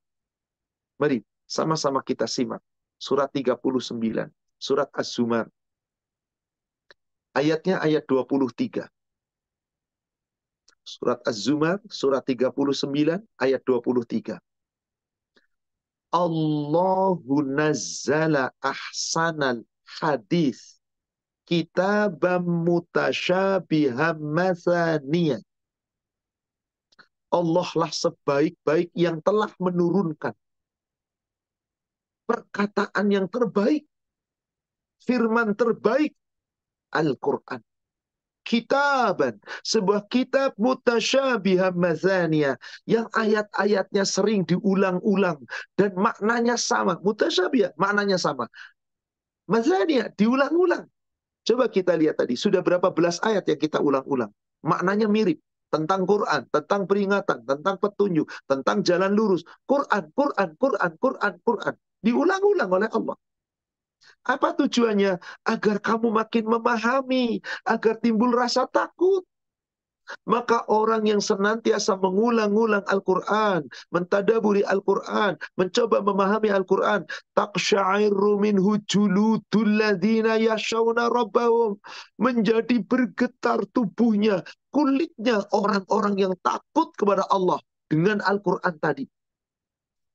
[1.02, 1.18] Mari
[1.50, 2.62] sama-sama kita simak.
[2.94, 4.30] Surat 39.
[4.58, 5.50] Surat Az-Zumar.
[7.34, 8.86] Ayatnya ayat 23.
[10.82, 14.40] Surat Az-Zumar, surat 39, ayat 23.
[16.08, 20.80] Allahu nazzala ahsanal hadis
[21.44, 25.44] kitabam mutasyabiham mathaniyah.
[27.28, 30.32] Allah lah sebaik-baik yang telah menurunkan.
[32.24, 33.84] Perkataan yang terbaik,
[35.04, 36.16] firman terbaik
[36.88, 37.67] Al-Quran
[38.48, 42.56] kitaban, sebuah kitab mutasyabihah mazania
[42.88, 45.36] yang ayat-ayatnya sering diulang-ulang
[45.76, 46.96] dan maknanya sama.
[47.04, 48.48] Mutasyabihah maknanya sama.
[49.44, 50.88] Mazania diulang-ulang.
[51.44, 54.32] Coba kita lihat tadi, sudah berapa belas ayat yang kita ulang-ulang.
[54.64, 59.44] Maknanya mirip tentang Quran, tentang peringatan, tentang petunjuk, tentang jalan lurus.
[59.68, 61.74] Quran, Quran, Quran, Quran, Quran.
[62.00, 63.16] Diulang-ulang oleh Allah.
[64.28, 65.16] Apa tujuannya?
[65.48, 69.24] Agar kamu makin memahami, agar timbul rasa takut.
[70.24, 77.04] Maka orang yang senantiasa mengulang-ulang Al-Quran, mentadaburi Al-Quran, mencoba memahami Al-Quran,
[77.36, 81.76] taqsya'iru minhu juludul ladhina yashawna rabbahum.
[82.16, 84.40] Menjadi bergetar tubuhnya,
[84.72, 87.60] kulitnya orang-orang yang takut kepada Allah
[87.92, 89.04] dengan Al-Quran tadi.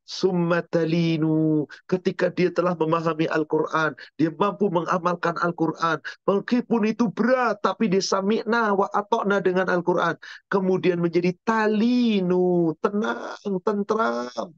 [0.04, 1.64] Summatalinu.
[1.88, 5.98] Ketika dia telah memahami Al-Quran, dia mampu mengamalkan Al-Quran.
[6.28, 10.20] Meskipun itu berat, tapi dia sami'na wa atokna dengan Al-Quran.
[10.52, 14.52] Kemudian menjadi talinu, tenang, tentram.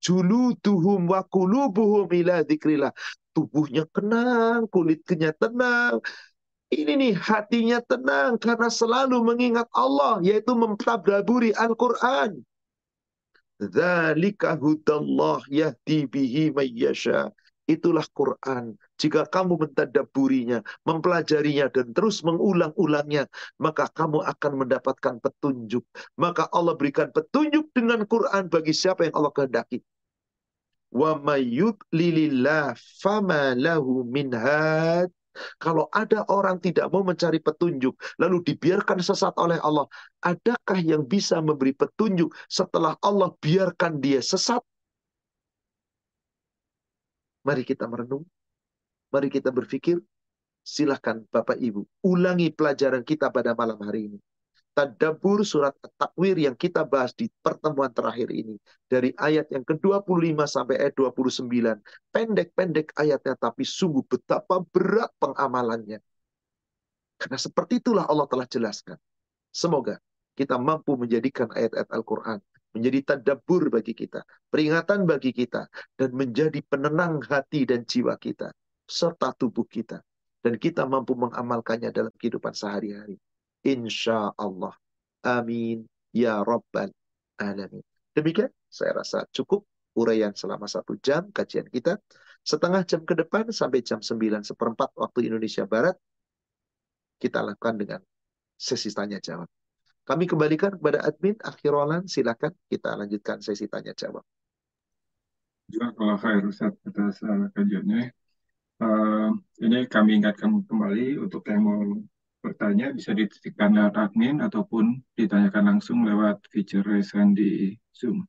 [0.00, 2.94] Juluduhum wa kulubuhum ila dzikrillah.
[3.34, 6.00] Tubuhnya tenang, kulitnya tenang,
[6.74, 12.42] ini nih hatinya tenang karena selalu mengingat Allah yaitu mentadaburi Al-Qur'an.
[17.66, 18.78] Itulah Quran.
[18.94, 23.26] Jika kamu mentadaburinya, mempelajarinya, dan terus mengulang-ulangnya,
[23.58, 25.82] maka kamu akan mendapatkan petunjuk.
[26.14, 29.82] Maka Allah berikan petunjuk dengan Quran bagi siapa yang Allah kehendaki.
[30.94, 34.30] Wa mayyud lilillah fama lahu min
[35.56, 39.86] kalau ada orang tidak mau mencari petunjuk, lalu dibiarkan sesat oleh Allah,
[40.24, 44.60] adakah yang bisa memberi petunjuk setelah Allah biarkan dia sesat?
[47.46, 48.26] Mari kita merenung,
[49.14, 50.02] mari kita berpikir,
[50.66, 54.18] silahkan Bapak Ibu, ulangi pelajaran kita pada malam hari ini
[54.76, 58.60] tadabur surat takwir yang kita bahas di pertemuan terakhir ini.
[58.84, 61.80] Dari ayat yang ke-25 sampai ayat 29.
[62.12, 66.04] Pendek-pendek ayatnya tapi sungguh betapa berat pengamalannya.
[67.16, 69.00] Karena seperti itulah Allah telah jelaskan.
[69.48, 69.96] Semoga
[70.36, 72.44] kita mampu menjadikan ayat-ayat Al-Quran
[72.76, 74.20] menjadi tadabbur bagi kita,
[74.52, 75.64] peringatan bagi kita,
[75.96, 78.52] dan menjadi penenang hati dan jiwa kita,
[78.84, 80.04] serta tubuh kita.
[80.44, 83.16] Dan kita mampu mengamalkannya dalam kehidupan sehari-hari.
[83.66, 84.78] Insya Allah.
[85.26, 85.90] Amin.
[86.14, 86.94] Ya Rabbal
[87.42, 87.82] Alamin.
[88.14, 89.66] Demikian saya rasa cukup
[89.98, 91.98] uraian selama satu jam kajian kita.
[92.46, 95.98] Setengah jam ke depan sampai jam 9 seperempat waktu Indonesia Barat,
[97.18, 98.00] kita lakukan dengan
[98.54, 99.50] sesi tanya jawab.
[100.06, 104.22] Kami kembalikan kepada admin Akhirolan, silakan kita lanjutkan sesi tanya jawab.
[105.66, 108.14] Juga kalau khair Ustaz atas uh, kajiannya.
[108.78, 111.82] Uh, ini kami ingatkan kembali untuk yang mau
[112.46, 118.22] bertanya bisa dititikkan lewat admin ataupun ditanyakan langsung lewat feature raise di Zoom.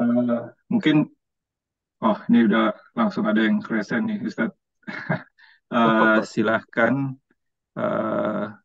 [0.00, 1.04] Uh, mungkin,
[2.00, 4.48] oh ini udah langsung ada yang resen nih Ustaz.
[5.68, 7.12] uh, silahkan
[7.76, 8.56] uh,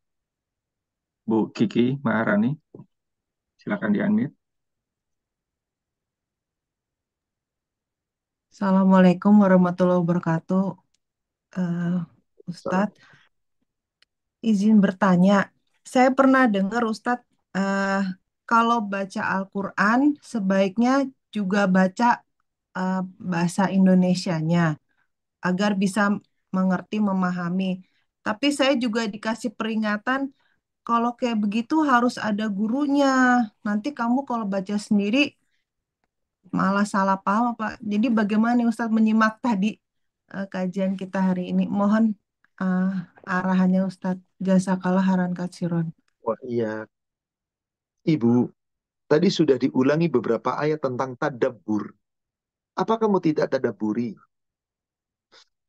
[1.28, 2.56] Bu Kiki Maharani.
[3.60, 4.36] Silakan di-unmute.
[8.54, 10.78] Assalamualaikum warahmatullahi wabarakatuh.
[11.58, 12.06] Uh,
[12.46, 13.02] Ustadz,
[14.50, 15.50] izin bertanya.
[15.94, 17.26] Saya pernah dengar Ustadz,
[17.58, 18.04] uh,
[18.50, 22.22] kalau baca Al-Quran sebaiknya juga baca
[22.78, 24.78] uh, bahasa Indonesianya
[25.48, 26.02] agar bisa
[26.56, 27.82] mengerti, memahami.
[28.24, 30.32] Tapi saya juga dikasih peringatan
[30.88, 33.48] kalau kayak begitu harus ada gurunya.
[33.68, 35.36] Nanti kamu kalau baca sendiri
[36.54, 37.80] malah salah paham apa.
[37.92, 39.76] Jadi bagaimana Ustadz menyimak tadi
[40.36, 41.64] uh, kajian kita hari ini?
[41.68, 42.16] Mohon
[42.60, 42.94] uh,
[43.24, 44.22] arahannya Ustadz.
[44.38, 45.90] Jazakallah haran katsiron.
[46.22, 46.86] Wah iya.
[48.04, 48.52] Ibu,
[49.08, 51.88] tadi sudah diulangi beberapa ayat tentang tadabbur.
[52.76, 54.18] Apa kamu tidak tadabburi?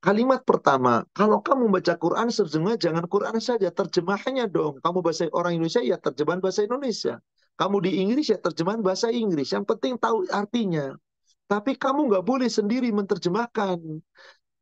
[0.04, 4.76] Kalimat pertama, kalau kamu baca Quran sesungguhnya jangan Quran saja, terjemahannya dong.
[4.84, 7.24] Kamu bahasa orang Indonesia ya terjemahan bahasa Indonesia.
[7.56, 9.48] Kamu di Inggris ya terjemahan bahasa Inggris.
[9.54, 10.92] Yang penting tahu artinya.
[11.48, 13.80] Tapi kamu nggak boleh sendiri menerjemahkan.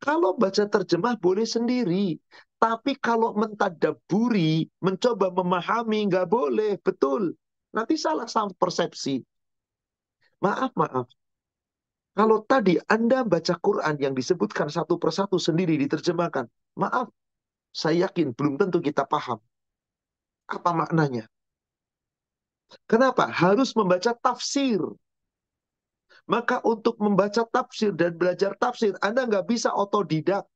[0.03, 2.19] Kalau baca terjemah boleh sendiri.
[2.59, 6.75] Tapi kalau mentadaburi, mencoba memahami, nggak boleh.
[6.83, 7.31] Betul.
[7.71, 9.23] Nanti salah sama persepsi.
[10.43, 11.07] Maaf, maaf.
[12.13, 16.45] Kalau tadi Anda baca Quran yang disebutkan satu persatu sendiri diterjemahkan,
[16.77, 17.09] maaf,
[17.73, 19.39] saya yakin belum tentu kita paham.
[20.45, 21.25] Apa maknanya?
[22.85, 23.31] Kenapa?
[23.31, 24.77] Harus membaca tafsir.
[26.23, 30.47] Maka untuk membaca tafsir dan belajar tafsir, Anda nggak bisa otodidak.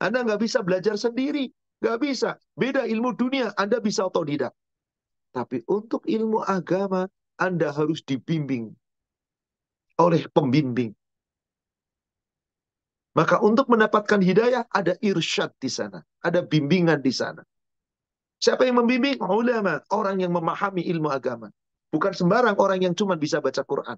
[0.00, 1.52] Anda nggak bisa belajar sendiri.
[1.84, 2.30] Nggak bisa.
[2.56, 4.56] Beda ilmu dunia, Anda bisa otodidak.
[5.36, 7.04] Tapi untuk ilmu agama,
[7.36, 8.72] Anda harus dibimbing
[10.00, 10.96] oleh pembimbing.
[13.14, 17.46] Maka untuk mendapatkan hidayah ada irsyad di sana, ada bimbingan di sana.
[18.42, 19.22] Siapa yang membimbing?
[19.22, 21.46] Ulama, orang yang memahami ilmu agama.
[21.94, 23.94] Bukan sembarang orang yang cuma bisa baca Quran.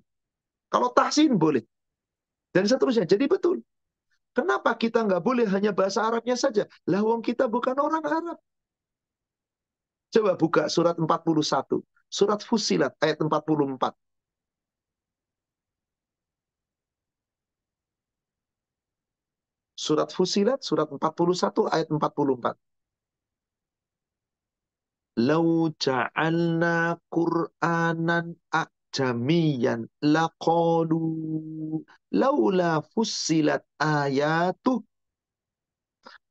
[0.72, 1.62] Kalau tahsin boleh.
[2.54, 3.06] Dan seterusnya.
[3.06, 3.62] Jadi betul.
[4.36, 6.68] Kenapa kita nggak boleh hanya bahasa Arabnya saja?
[6.90, 8.38] Lah wong kita bukan orang Arab.
[10.12, 11.80] Coba buka surat 41.
[12.08, 13.92] Surat Fusilat ayat 44.
[19.76, 22.56] Surat Fusilat, surat 41, ayat 44.
[25.16, 28.36] Lau ja'alna Qur'anan
[28.96, 31.04] a'jamiyan laqalu
[32.16, 34.80] laula fusilat ayatu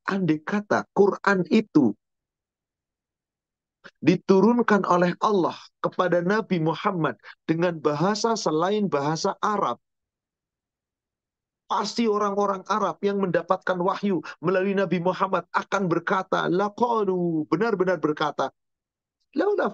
[0.09, 1.93] andai kata Quran itu
[4.01, 9.77] diturunkan oleh Allah kepada Nabi Muhammad dengan bahasa selain bahasa Arab
[11.65, 18.53] Pasti orang-orang Arab yang mendapatkan wahyu melalui Nabi Muhammad akan berkata, laqalu, benar-benar berkata,
[19.33, 19.73] laula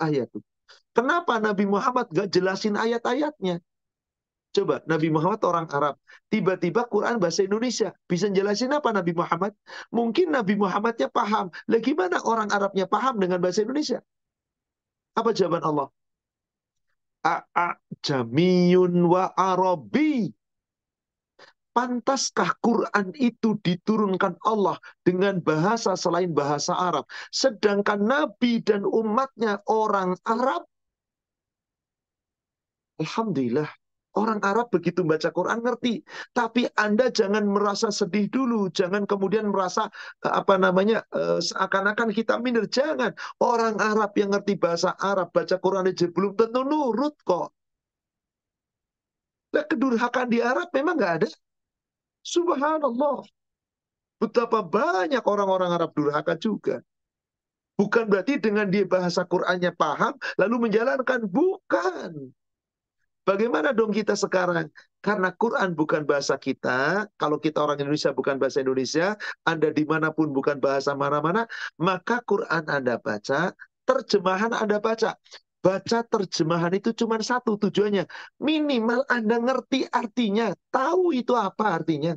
[0.00, 0.55] ayat itu.
[0.96, 3.60] Kenapa Nabi Muhammad gak jelasin ayat-ayatnya?
[4.56, 6.00] Coba, Nabi Muhammad orang Arab.
[6.32, 7.92] Tiba-tiba Quran bahasa Indonesia.
[8.08, 9.52] Bisa jelasin apa Nabi Muhammad?
[9.92, 11.52] Mungkin Nabi Muhammadnya paham.
[11.68, 14.00] Lagi mana orang Arabnya paham dengan bahasa Indonesia?
[15.12, 15.88] Apa jawaban Allah?
[17.20, 20.32] A'a jamiyun wa arabi.
[21.76, 27.04] Pantaskah Quran itu diturunkan Allah dengan bahasa selain bahasa Arab?
[27.28, 30.64] Sedangkan Nabi dan umatnya orang Arab.
[32.96, 33.68] Alhamdulillah.
[34.16, 36.00] Orang Arab begitu baca Quran ngerti.
[36.32, 38.72] Tapi Anda jangan merasa sedih dulu.
[38.72, 39.92] Jangan kemudian merasa
[40.24, 42.64] eh, apa namanya eh, seakan-akan kita minder.
[42.72, 43.12] Jangan.
[43.44, 47.52] Orang Arab yang ngerti bahasa Arab baca Quran aja belum tentu nurut kok.
[49.52, 51.28] Nah, kedurhakaan di Arab memang nggak ada.
[52.26, 53.22] Subhanallah.
[54.18, 56.82] Betapa banyak orang-orang Arab durhaka juga.
[57.78, 61.28] Bukan berarti dengan dia bahasa Qur'annya paham, lalu menjalankan.
[61.28, 62.32] Bukan.
[63.26, 64.72] Bagaimana dong kita sekarang?
[65.02, 69.14] Karena Quran bukan bahasa kita, kalau kita orang Indonesia bukan bahasa Indonesia,
[69.46, 71.46] Anda di mana pun bukan bahasa mana-mana,
[71.78, 73.54] maka Quran Anda baca,
[73.86, 75.14] terjemahan Anda baca.
[75.64, 78.06] Baca terjemahan itu cuma satu tujuannya.
[78.38, 82.14] Minimal Anda ngerti artinya, tahu itu apa artinya.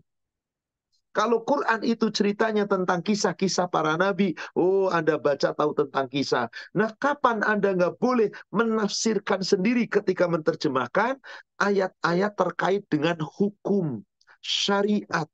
[1.10, 6.46] Kalau Quran itu ceritanya tentang kisah-kisah para nabi, oh Anda baca tahu tentang kisah.
[6.78, 11.18] Nah kapan Anda nggak boleh menafsirkan sendiri ketika menerjemahkan
[11.58, 14.06] ayat-ayat terkait dengan hukum,
[14.46, 15.26] syariat,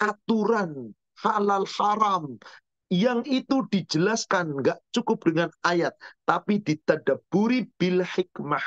[0.00, 2.40] aturan, halal haram,
[2.88, 5.92] yang itu dijelaskan nggak cukup dengan ayat,
[6.24, 8.64] tapi ditadaburi bil hikmah.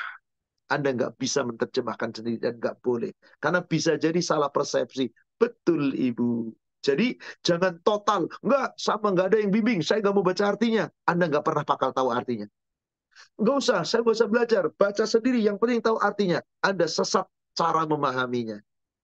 [0.72, 3.12] Anda nggak bisa menerjemahkan sendiri dan nggak boleh.
[3.44, 5.12] Karena bisa jadi salah persepsi.
[5.36, 6.54] Betul Ibu.
[6.82, 7.14] Jadi
[7.44, 8.32] jangan total.
[8.42, 9.84] Enggak, sama nggak ada yang bimbing.
[9.84, 10.88] Saya nggak mau baca artinya.
[11.06, 12.48] Anda nggak pernah bakal tahu artinya.
[13.36, 14.64] Nggak usah, saya nggak usah belajar.
[14.74, 16.40] Baca sendiri, yang penting tahu artinya.
[16.64, 18.58] Anda sesat cara memahaminya.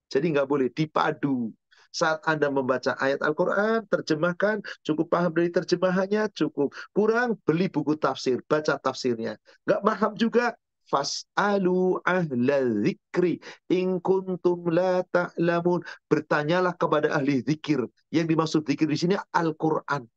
[0.07, 1.51] Jadi nggak boleh dipadu.
[1.91, 6.71] Saat Anda membaca ayat Al-Quran, terjemahkan, cukup paham dari terjemahannya, cukup.
[6.93, 9.39] Kurang, beli buku tafsir, baca tafsirnya.
[9.65, 10.55] Nggak paham juga,
[10.87, 15.83] Fas'alu ahla zikri in kuntum la ta'lamun.
[16.07, 17.83] Bertanyalah kepada ahli zikir.
[18.07, 20.07] Yang dimaksud zikir di sini Al-Quran.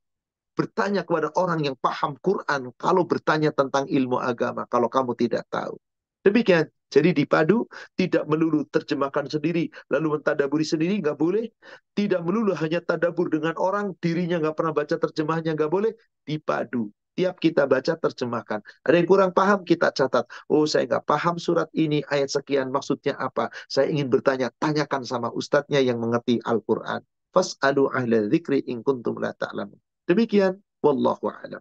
[0.54, 2.70] Bertanya kepada orang yang paham Quran.
[2.78, 4.62] Kalau bertanya tentang ilmu agama.
[4.70, 5.74] Kalau kamu tidak tahu.
[6.22, 6.70] Demikian.
[6.90, 11.46] Jadi dipadu, tidak melulu terjemahkan sendiri, lalu mentadaburi sendiri, nggak boleh.
[11.94, 15.94] Tidak melulu hanya tadabur dengan orang, dirinya nggak pernah baca terjemahnya, nggak boleh.
[16.26, 16.90] Dipadu.
[17.14, 18.64] Tiap kita baca terjemahkan.
[18.86, 20.24] Ada yang kurang paham kita catat.
[20.48, 23.50] Oh saya nggak paham surat ini ayat sekian maksudnya apa.
[23.68, 24.48] Saya ingin bertanya.
[24.56, 27.02] Tanyakan sama ustadznya yang mengerti Al-Quran.
[27.34, 29.76] Fas'alu ahla dzikri in kuntum la ta'lamun.
[30.08, 30.58] Demikian.
[30.80, 31.60] Wallahu a'lam.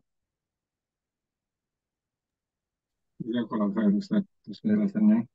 [3.19, 5.27] Ya, kalau saya Ustaz, penjelasannya.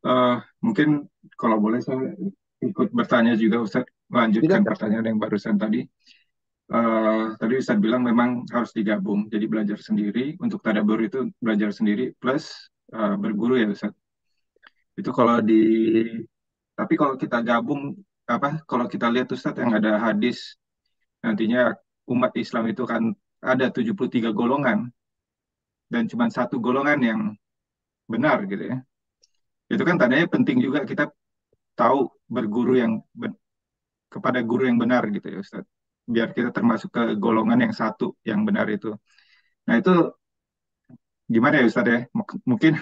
[0.00, 2.12] Uh, mungkin kalau boleh saya
[2.60, 5.84] ikut bertanya juga Ustaz, melanjutkan pertanyaan yang barusan tadi
[6.72, 9.28] uh, tadi Ustaz bilang memang harus digabung.
[9.32, 13.92] Jadi belajar sendiri untuk tadabur itu belajar sendiri plus uh, berguru ya Ustaz.
[14.96, 15.62] Itu kalau di
[16.76, 17.96] tapi kalau kita gabung
[18.28, 20.56] apa kalau kita lihat Ustaz yang ada hadis
[21.20, 21.76] nantinya
[22.08, 24.92] umat Islam itu kan ada 73 golongan
[25.92, 27.20] dan cuma satu golongan yang
[28.12, 28.76] benar gitu ya.
[29.70, 31.10] Itu kan tandanya penting juga kita
[31.78, 32.92] tahu berguru yang
[34.10, 35.64] kepada guru yang benar gitu ya Ustaz
[36.10, 38.90] biar kita termasuk ke golongan yang satu yang benar itu.
[39.70, 39.90] Nah itu
[41.30, 41.98] gimana ya Ustadz ya?
[42.50, 42.72] Mungkin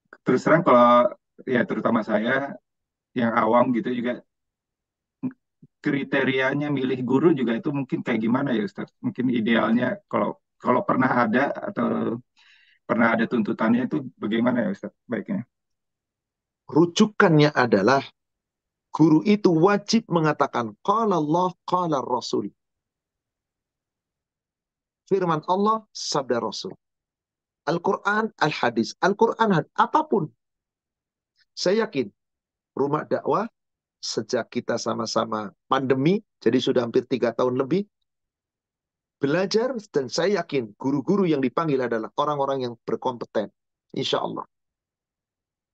[0.24, 1.12] terus terang kalau
[1.44, 2.56] ya terutama saya
[3.16, 4.12] yang awam gitu juga
[5.84, 8.96] kriterianya milih guru juga itu mungkin kayak gimana ya Ustadz?
[9.04, 12.18] Mungkin idealnya kalau kalau pernah ada atau
[12.86, 15.44] pernah ada tuntutannya itu bagaimana ya Ustadz baiknya?
[16.66, 18.02] Rujukannya adalah
[18.90, 22.50] guru itu wajib mengatakan qala Allah qala Rasul.
[25.06, 26.74] Firman Allah, sabda Rasul.
[27.66, 28.98] Al-Quran, Al-Hadis.
[28.98, 30.26] Al-Quran, apa pun.
[31.54, 32.10] Saya yakin
[32.74, 33.46] rumah dakwah
[34.02, 37.86] sejak kita sama-sama pandemi, jadi sudah hampir tiga tahun lebih,
[39.16, 43.48] belajar dan saya yakin guru-guru yang dipanggil adalah orang-orang yang berkompeten.
[43.96, 44.44] Insya Allah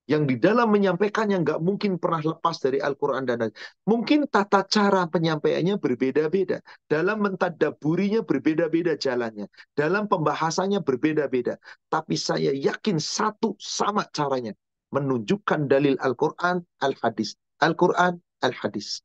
[0.03, 3.47] yang di dalam menyampaikannya nggak mungkin pernah lepas dari Al-Quran dan
[3.87, 6.59] Mungkin tata cara penyampaiannya berbeda-beda.
[6.91, 9.47] Dalam mentadaburinya berbeda-beda jalannya.
[9.71, 11.55] Dalam pembahasannya berbeda-beda.
[11.87, 14.51] Tapi saya yakin satu sama caranya.
[14.91, 17.39] Menunjukkan dalil Al-Quran, Al-Hadis.
[17.63, 18.99] Al-Quran, Al-Hadis.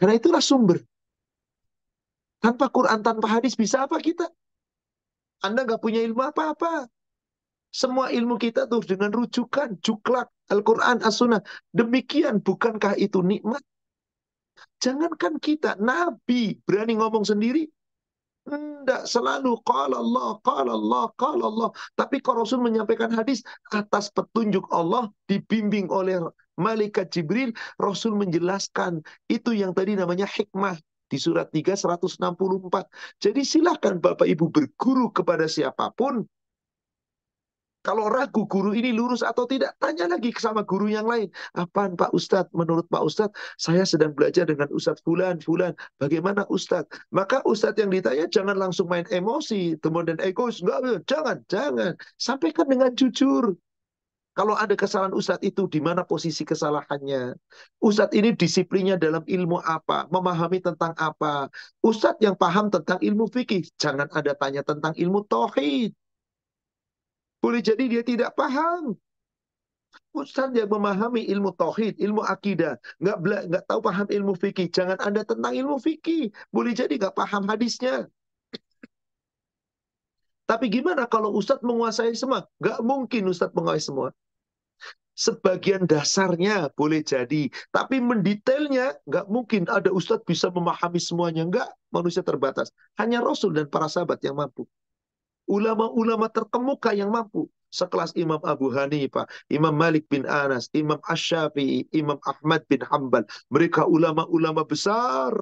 [0.00, 0.80] Karena itulah sumber.
[2.38, 4.30] Tanpa Quran, tanpa hadis bisa apa kita?
[5.42, 6.86] Anda nggak punya ilmu apa-apa.
[7.68, 11.44] Semua ilmu kita tuh dengan rujukan, juklak, Al-Quran, As-Sunnah.
[11.74, 13.60] Demikian, bukankah itu nikmat?
[14.80, 17.68] Jangankan kita, Nabi berani ngomong sendiri.
[18.48, 21.70] Tidak selalu qala Allah, qala Allah, qala Allah.
[21.92, 23.44] Tapi kalau Rasul menyampaikan hadis
[23.76, 26.24] atas petunjuk Allah dibimbing oleh
[26.56, 32.20] malaikat Jibril, Rasul menjelaskan itu yang tadi namanya hikmah di surat 3 164.
[33.18, 36.28] Jadi silahkan Bapak Ibu berguru kepada siapa pun
[37.88, 41.32] kalau ragu guru ini lurus atau tidak, tanya lagi sama guru yang lain.
[41.56, 42.52] Apaan Pak Ustadz?
[42.52, 45.72] Menurut Pak Ustadz, saya sedang belajar dengan Ustadz Fulan, Fulan.
[45.96, 46.90] Bagaimana Ustadz?
[47.14, 50.60] Maka Ustadz yang ditanya jangan langsung main emosi, kemudian egois.
[50.60, 51.92] Enggak, jangan, jangan.
[52.20, 53.56] Sampaikan dengan jujur.
[54.38, 57.34] Kalau ada kesalahan Ustadz itu di mana posisi kesalahannya?
[57.82, 60.06] Ustadz ini disiplinnya dalam ilmu apa?
[60.14, 61.50] Memahami tentang apa?
[61.82, 65.90] Ustadz yang paham tentang ilmu fikih, jangan ada tanya tentang ilmu tauhid.
[67.42, 68.94] Boleh jadi dia tidak paham.
[70.14, 73.18] Ustadz yang memahami ilmu tauhid, ilmu akidah, nggak
[73.50, 76.30] nggak tahu paham ilmu fikih, jangan ada tentang ilmu fikih.
[76.54, 78.06] Boleh jadi nggak paham hadisnya.
[80.46, 82.46] Tapi gimana kalau Ustadz menguasai semua?
[82.62, 84.14] Nggak mungkin Ustadz menguasai semua
[85.18, 87.50] sebagian dasarnya boleh jadi.
[87.74, 91.42] Tapi mendetailnya nggak mungkin ada ustadz bisa memahami semuanya.
[91.50, 92.70] Nggak, manusia terbatas.
[92.94, 94.62] Hanya Rasul dan para sahabat yang mampu.
[95.50, 97.50] Ulama-ulama terkemuka yang mampu.
[97.68, 103.28] Sekelas Imam Abu Hanifah, Imam Malik bin Anas, Imam Ash-Syafi'i, Imam Ahmad bin Hambal.
[103.52, 105.36] Mereka ulama-ulama besar.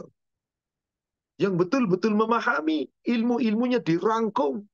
[1.38, 4.66] Yang betul-betul memahami ilmu-ilmunya dirangkum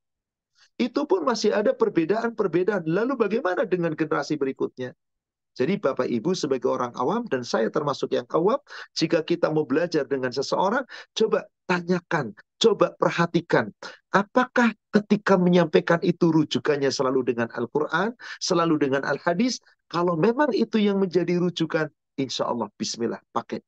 [0.80, 2.88] itu pun masih ada perbedaan-perbedaan.
[2.88, 4.96] Lalu bagaimana dengan generasi berikutnya?
[5.52, 8.56] Jadi Bapak Ibu sebagai orang awam dan saya termasuk yang awam,
[8.96, 10.80] jika kita mau belajar dengan seseorang,
[11.12, 13.68] coba tanyakan, coba perhatikan.
[14.16, 19.60] Apakah ketika menyampaikan itu rujukannya selalu dengan Al-Quran, selalu dengan Al-Hadis?
[19.92, 23.60] Kalau memang itu yang menjadi rujukan, insya Allah bismillah pakai.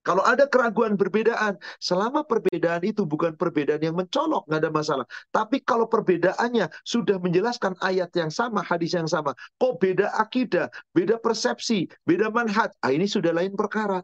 [0.00, 5.06] Kalau ada keraguan perbedaan, selama perbedaan itu bukan perbedaan yang mencolok, nggak ada masalah.
[5.28, 11.20] Tapi kalau perbedaannya sudah menjelaskan ayat yang sama, hadis yang sama, kok beda akidah, beda
[11.20, 14.00] persepsi, beda manhaj, ah ini sudah lain perkara.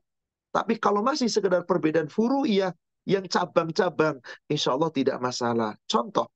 [0.52, 2.76] Tapi kalau masih sekedar perbedaan furu, iya,
[3.08, 4.20] yang cabang-cabang,
[4.52, 5.72] insya Allah tidak masalah.
[5.88, 6.28] Contoh,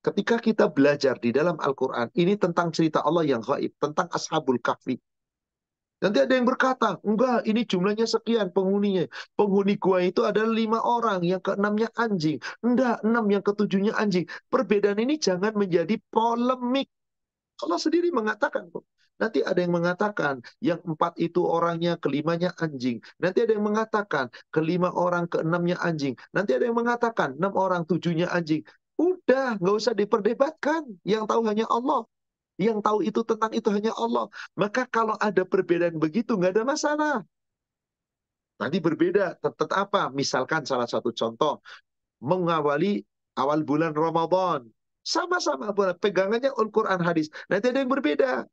[0.00, 4.96] ketika kita belajar di dalam Al-Quran, ini tentang cerita Allah yang gaib, tentang Ashabul Kahfi.
[5.96, 9.08] Nanti ada yang berkata, enggak ini jumlahnya sekian penghuninya.
[9.32, 12.36] Penghuni gua itu ada lima orang, yang keenamnya anjing.
[12.60, 14.28] Enggak, enam yang ketujuhnya anjing.
[14.52, 16.92] Perbedaan ini jangan menjadi polemik.
[17.64, 18.68] Allah sendiri mengatakan.
[19.16, 23.00] Nanti ada yang mengatakan yang empat itu orangnya, kelimanya anjing.
[23.16, 26.12] Nanti ada yang mengatakan kelima orang, keenamnya anjing.
[26.36, 28.60] Nanti ada yang mengatakan enam orang, tujuhnya anjing.
[29.00, 30.84] Udah, nggak usah diperdebatkan.
[31.08, 32.04] Yang tahu hanya Allah.
[32.56, 34.26] Yang tahu itu tentang itu hanya Allah.
[34.56, 37.14] Maka kalau ada perbedaan begitu, nggak ada masalah.
[38.56, 39.36] Nanti berbeda.
[39.36, 40.08] Tetap apa?
[40.08, 41.60] Misalkan salah satu contoh.
[42.24, 43.04] Mengawali
[43.36, 44.64] awal bulan Ramadan.
[45.04, 47.28] Sama-sama pegangannya Al-Quran hadis.
[47.52, 48.48] Nanti ada yang berbeda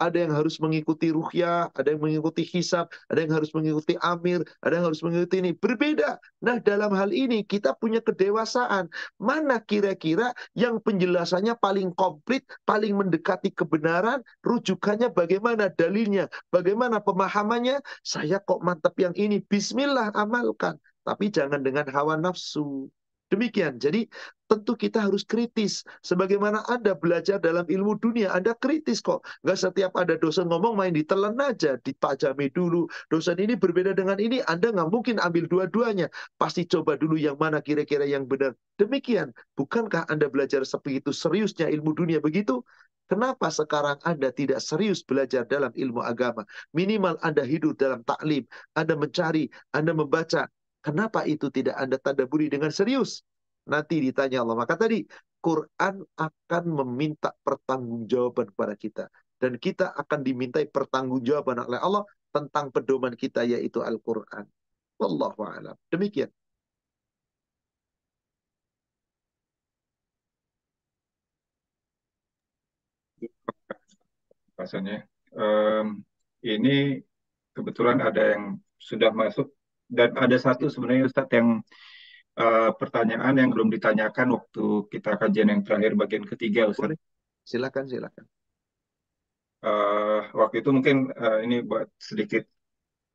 [0.00, 4.80] ada yang harus mengikuti ruhya, ada yang mengikuti hisab, ada yang harus mengikuti amir, ada
[4.80, 5.52] yang harus mengikuti ini.
[5.52, 6.16] Berbeda.
[6.40, 8.88] Nah, dalam hal ini kita punya kedewasaan.
[9.20, 18.40] Mana kira-kira yang penjelasannya paling komplit, paling mendekati kebenaran, rujukannya bagaimana, dalilnya, bagaimana pemahamannya, saya
[18.40, 20.80] kok mantap yang ini, bismillah amalkan.
[21.04, 22.88] Tapi jangan dengan hawa nafsu.
[23.30, 23.78] Demikian.
[23.78, 24.10] Jadi
[24.50, 25.86] tentu kita harus kritis.
[26.02, 29.22] Sebagaimana Anda belajar dalam ilmu dunia, Anda kritis kok.
[29.46, 32.90] Nggak setiap ada dosen ngomong main ditelan aja, ditajami dulu.
[33.06, 36.10] Dosen ini berbeda dengan ini, Anda nggak mungkin ambil dua-duanya.
[36.34, 38.58] Pasti coba dulu yang mana kira-kira yang benar.
[38.74, 39.30] Demikian.
[39.54, 42.66] Bukankah Anda belajar sebegitu seriusnya ilmu dunia begitu?
[43.10, 46.46] Kenapa sekarang Anda tidak serius belajar dalam ilmu agama?
[46.74, 50.46] Minimal Anda hidup dalam taklim, Anda mencari, Anda membaca,
[50.80, 53.20] Kenapa itu tidak Anda tadaburi dengan serius?
[53.68, 54.56] Nanti ditanya Allah.
[54.56, 55.04] Maka tadi,
[55.44, 59.04] Quran akan meminta pertanggungjawaban kepada kita.
[59.40, 64.44] Dan kita akan dimintai pertanggungjawaban oleh Allah tentang pedoman kita, yaitu Al-Quran.
[65.00, 65.76] Wallahu a'lam.
[65.92, 66.28] Demikian.
[74.56, 75.08] Rasanya.
[75.32, 76.04] Um,
[76.44, 77.00] ini
[77.56, 79.48] kebetulan ada yang sudah masuk
[79.90, 81.60] dan ada satu sebenarnya Ustadz yang
[82.38, 86.96] uh, pertanyaan yang belum ditanyakan waktu kita kajian yang terakhir bagian ketiga Ustadz.
[87.42, 88.24] Silakan, silakan.
[89.60, 92.46] Uh, waktu itu mungkin uh, ini buat sedikit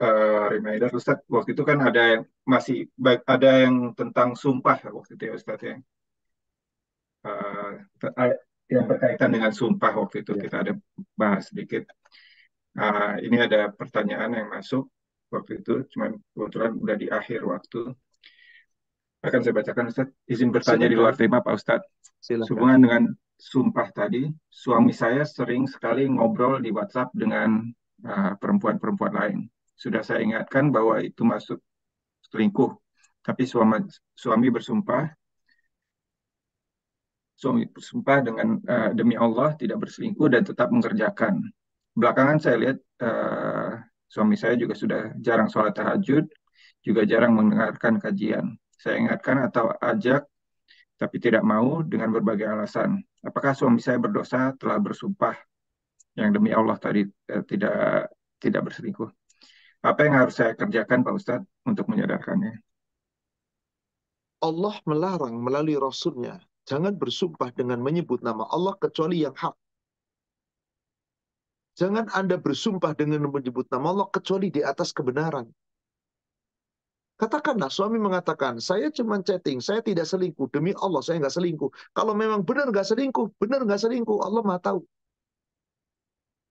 [0.03, 5.15] uh, reminder Ustadz, waktu itu kan ada yang masih baik ada yang tentang sumpah waktu
[5.15, 5.75] itu ya Ustadz ya.
[7.25, 7.81] Uh,
[8.69, 10.41] yang berkaitan dengan sumpah waktu itu ya.
[10.45, 10.73] kita ada
[11.17, 11.89] bahas sedikit.
[12.75, 14.91] Uh, ini ada pertanyaan yang masuk
[15.33, 17.93] waktu itu, cuma kebetulan udah di akhir waktu.
[19.25, 20.09] Akan saya bacakan Ustaz.
[20.29, 20.93] Izin bertanya Silakan.
[20.93, 21.81] di luar tema Pak Ustaz.
[22.21, 22.49] Silakan.
[22.53, 23.03] Hubungan dengan
[23.35, 27.65] sumpah tadi, suami saya sering sekali ngobrol di WhatsApp dengan
[28.05, 29.39] uh, perempuan-perempuan uh, lain.
[29.75, 31.59] Sudah saya ingatkan bahwa itu masuk
[32.29, 32.71] selingkuh.
[33.25, 33.81] Tapi suami,
[34.13, 35.09] suami bersumpah
[37.35, 41.43] suami bersumpah dengan uh, demi Allah tidak berselingkuh dan tetap mengerjakan.
[41.95, 43.64] Belakangan saya lihat uh,
[44.05, 46.25] Suami saya juga sudah jarang sholat tahajud,
[46.85, 48.55] juga jarang mendengarkan kajian.
[48.77, 50.27] Saya ingatkan atau ajak
[50.95, 53.03] tapi tidak mau dengan berbagai alasan.
[53.19, 55.35] Apakah suami saya berdosa telah bersumpah
[56.15, 58.07] yang demi Allah tadi eh, tidak
[58.39, 59.09] tidak berselingkuh?
[59.83, 62.57] Apa yang harus saya kerjakan Pak Ustadz untuk menyadarkannya?
[64.45, 69.53] Allah melarang melalui Rasulnya jangan bersumpah dengan menyebut nama Allah kecuali yang hak.
[71.75, 75.51] Jangan Anda bersumpah dengan menyebut nama Allah kecuali di atas kebenaran.
[77.15, 80.51] Katakanlah suami mengatakan, saya cuma chatting, saya tidak selingkuh.
[80.51, 81.71] Demi Allah, saya nggak selingkuh.
[81.95, 84.83] Kalau memang benar nggak selingkuh, benar nggak selingkuh, Allah mah tahu.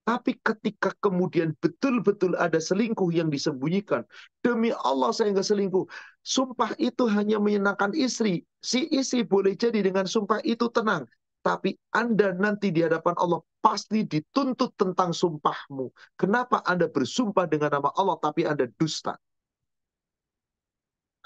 [0.05, 4.05] Tapi ketika kemudian betul-betul ada selingkuh yang disembunyikan,
[4.45, 5.89] demi Allah saya nggak selingkuh.
[6.21, 8.45] Sumpah itu hanya menyenangkan istri.
[8.61, 11.09] Si istri boleh jadi dengan sumpah itu tenang.
[11.45, 15.93] Tapi Anda nanti di hadapan Allah pasti dituntut tentang sumpahmu.
[16.17, 19.13] Kenapa Anda bersumpah dengan nama Allah tapi Anda dusta?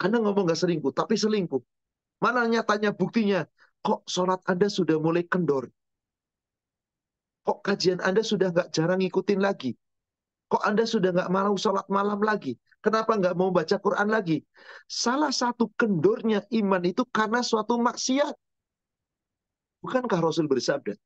[0.02, 1.62] Anda ngomong nggak selingkuh, tapi selingkuh.
[2.18, 3.46] Mana nyatanya buktinya?
[3.82, 5.70] Kok sholat Anda sudah mulai kendor?
[7.46, 9.78] Kok kajian Anda sudah nggak jarang ngikutin lagi?
[10.50, 12.58] Kok Anda sudah nggak mau sholat malam lagi?
[12.82, 14.42] Kenapa nggak mau baca Quran lagi?
[14.86, 18.34] Salah satu kendornya iman itu karena suatu maksiat.
[19.82, 20.98] Bukankah Rasul bersabda,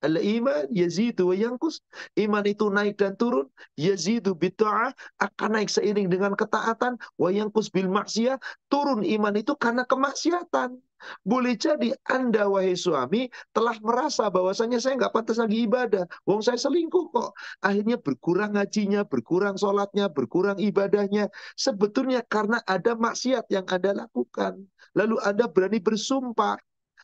[0.00, 1.84] Al-iman yazidu wa yankus.
[2.16, 3.52] Iman itu naik dan turun.
[3.76, 4.96] Yazidu bitta'ah.
[5.20, 6.96] Akan naik seiring dengan ketaatan.
[7.20, 8.40] Wa yankus bil maksiyah.
[8.72, 10.80] Turun iman itu karena kemaksiatan.
[11.24, 16.04] Boleh jadi Anda, wahai suami, telah merasa bahwasanya saya nggak pantas lagi ibadah.
[16.28, 17.32] Wong saya selingkuh kok.
[17.64, 21.32] Akhirnya berkurang ngajinya, berkurang sholatnya, berkurang ibadahnya.
[21.56, 24.60] Sebetulnya karena ada maksiat yang Anda lakukan.
[24.92, 26.60] Lalu Anda berani bersumpah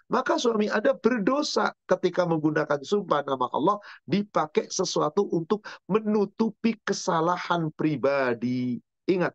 [0.07, 3.77] maka suami Anda berdosa ketika menggunakan sumpah nama Allah
[4.07, 8.79] dipakai sesuatu untuk menutupi kesalahan pribadi.
[9.11, 9.35] Ingat,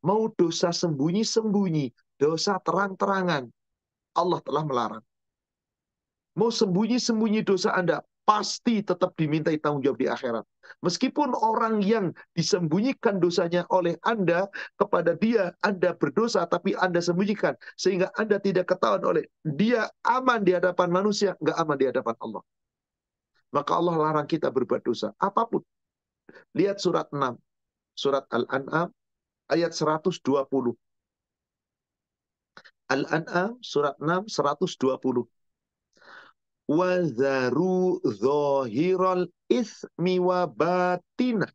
[0.00, 3.44] mau dosa sembunyi-sembunyi, dosa terang-terangan,
[4.16, 5.04] Allah telah melarang.
[6.38, 10.44] Mau sembunyi-sembunyi dosa Anda, pasti tetap dimintai tanggung jawab di akhirat.
[10.84, 14.44] Meskipun orang yang disembunyikan dosanya oleh Anda,
[14.76, 17.56] kepada dia Anda berdosa, tapi Anda sembunyikan.
[17.80, 22.42] Sehingga Anda tidak ketahuan oleh dia aman di hadapan manusia, nggak aman di hadapan Allah.
[23.48, 25.16] Maka Allah larang kita berbuat dosa.
[25.16, 25.64] Apa pun.
[26.52, 27.32] Lihat surat 6.
[27.96, 28.92] Surat Al-An'am
[29.48, 30.20] ayat 120.
[32.92, 35.24] Al-An'am surat 6 120
[36.68, 41.48] Wazaru zohiral ismi wa batina.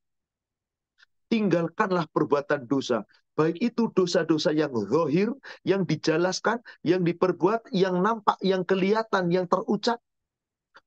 [1.29, 3.05] Tinggalkanlah perbuatan dosa.
[3.33, 5.33] Baik itu dosa-dosa yang zohir,
[5.65, 10.01] yang dijelaskan, yang diperbuat, yang nampak, yang kelihatan, yang terucap.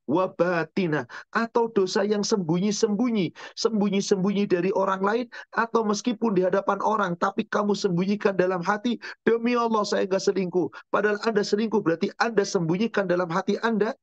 [0.07, 1.11] Wabatina.
[1.35, 3.35] Atau dosa yang sembunyi-sembunyi.
[3.59, 5.27] Sembunyi-sembunyi dari orang lain.
[5.51, 7.19] Atau meskipun di hadapan orang.
[7.19, 9.03] Tapi kamu sembunyikan dalam hati.
[9.27, 10.71] Demi Allah saya nggak selingkuh.
[10.95, 13.99] Padahal Anda selingkuh berarti Anda sembunyikan dalam hati Anda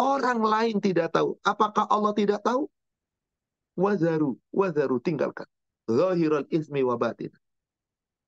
[0.00, 1.36] Orang lain tidak tahu.
[1.44, 2.64] Apakah Allah tidak tahu?
[3.76, 5.44] Wazaru, wazaru tinggalkan.
[5.84, 7.28] Zahiral ismi wa batin.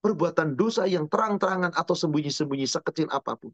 [0.05, 3.49] Perbuatan dosa yang terang-terangan atau sembunyi-sembunyi sekecil apa pun.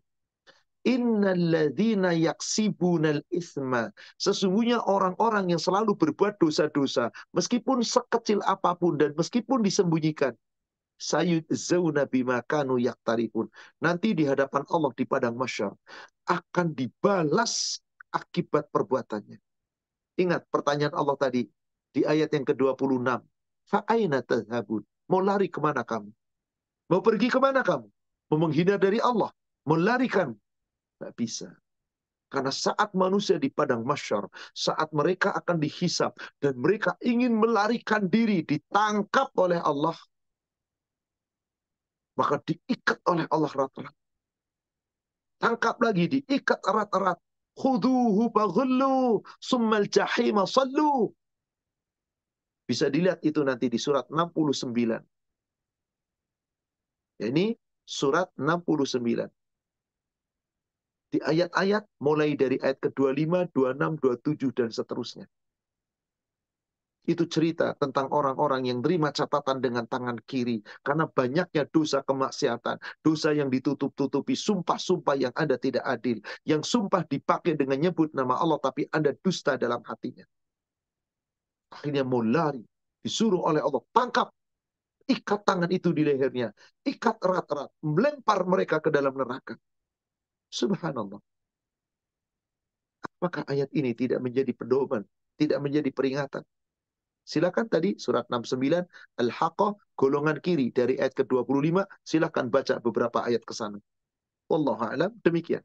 [0.84, 3.88] Innalladzina yaksibunal isma.
[4.20, 7.16] Sesungguhnya orang-orang yang selalu berbuat dosa-dosa.
[7.32, 10.36] Meskipun sekecil apa pun dan meskipun disembunyikan.
[11.00, 13.48] Sayud zauna bima kanu yaktarifun.
[13.80, 15.72] Nanti di hadapan Allah di padang masyar.
[16.28, 17.80] Akan dibalas
[18.14, 19.40] akibat perbuatannya.
[20.20, 21.48] Ingat pertanyaan Allah tadi
[21.96, 23.24] di ayat yang ke-26.
[23.70, 24.84] Fa'aina tadhabun?
[25.10, 26.12] Mau lari ke mana kamu?
[26.90, 27.88] Mau pergi ke mana kamu?
[28.34, 29.30] Mau menghindar dari Allah?
[29.66, 30.34] Mau larikan?
[30.98, 31.50] Tidak bisa.
[32.30, 38.46] Karena saat manusia di padang masyar, saat mereka akan dihisap, dan mereka ingin melarikan diri,
[38.46, 39.98] ditangkap oleh Allah,
[42.14, 43.96] maka diikat oleh Allah erat-erat.
[45.42, 47.18] Tangkap lagi, diikat erat-erat.
[47.60, 51.12] Khuduhu faghullu summal jahima sallu.
[52.64, 54.72] Bisa dilihat itu nanti di surat 69.
[57.20, 57.46] Ini
[57.84, 59.28] surat 69.
[61.10, 65.26] Di ayat-ayat mulai dari ayat ke-25, 26, 27, dan seterusnya.
[67.08, 70.62] Itu cerita tentang orang-orang yang terima catatan dengan tangan kiri.
[70.84, 72.78] Karena banyaknya dosa kemaksiatan.
[73.02, 74.36] Dosa yang ditutup-tutupi.
[74.36, 76.20] Sumpah-sumpah yang Anda tidak adil.
[76.44, 78.60] Yang sumpah dipakai dengan nyebut nama Allah.
[78.62, 80.28] Tapi Anda dusta dalam hatinya.
[81.74, 82.62] Akhirnya mau lari.
[83.02, 83.82] Disuruh oleh Allah.
[83.96, 84.28] Tangkap.
[85.10, 86.54] Ikat tangan itu di lehernya.
[86.86, 87.74] Ikat erat-erat.
[87.82, 89.58] Melempar mereka ke dalam neraka.
[90.54, 91.18] Subhanallah.
[93.18, 95.02] Apakah ayat ini tidak menjadi pedoman?
[95.40, 96.44] Tidak menjadi peringatan?
[97.30, 98.90] Silakan tadi surat 69
[99.22, 103.78] Al-Haqqah golongan kiri dari ayat ke-25 silakan baca beberapa ayat ke sana.
[104.50, 105.14] Wallahu a'lam.
[105.22, 105.62] Demikian.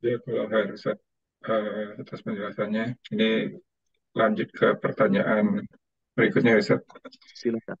[0.00, 0.96] Ya, kalau Ustaz
[1.44, 2.96] uh, atas penjelasannya.
[3.12, 3.60] Ini
[4.16, 5.60] lanjut ke pertanyaan
[6.16, 6.80] berikutnya Ustaz.
[7.36, 7.76] Silakan.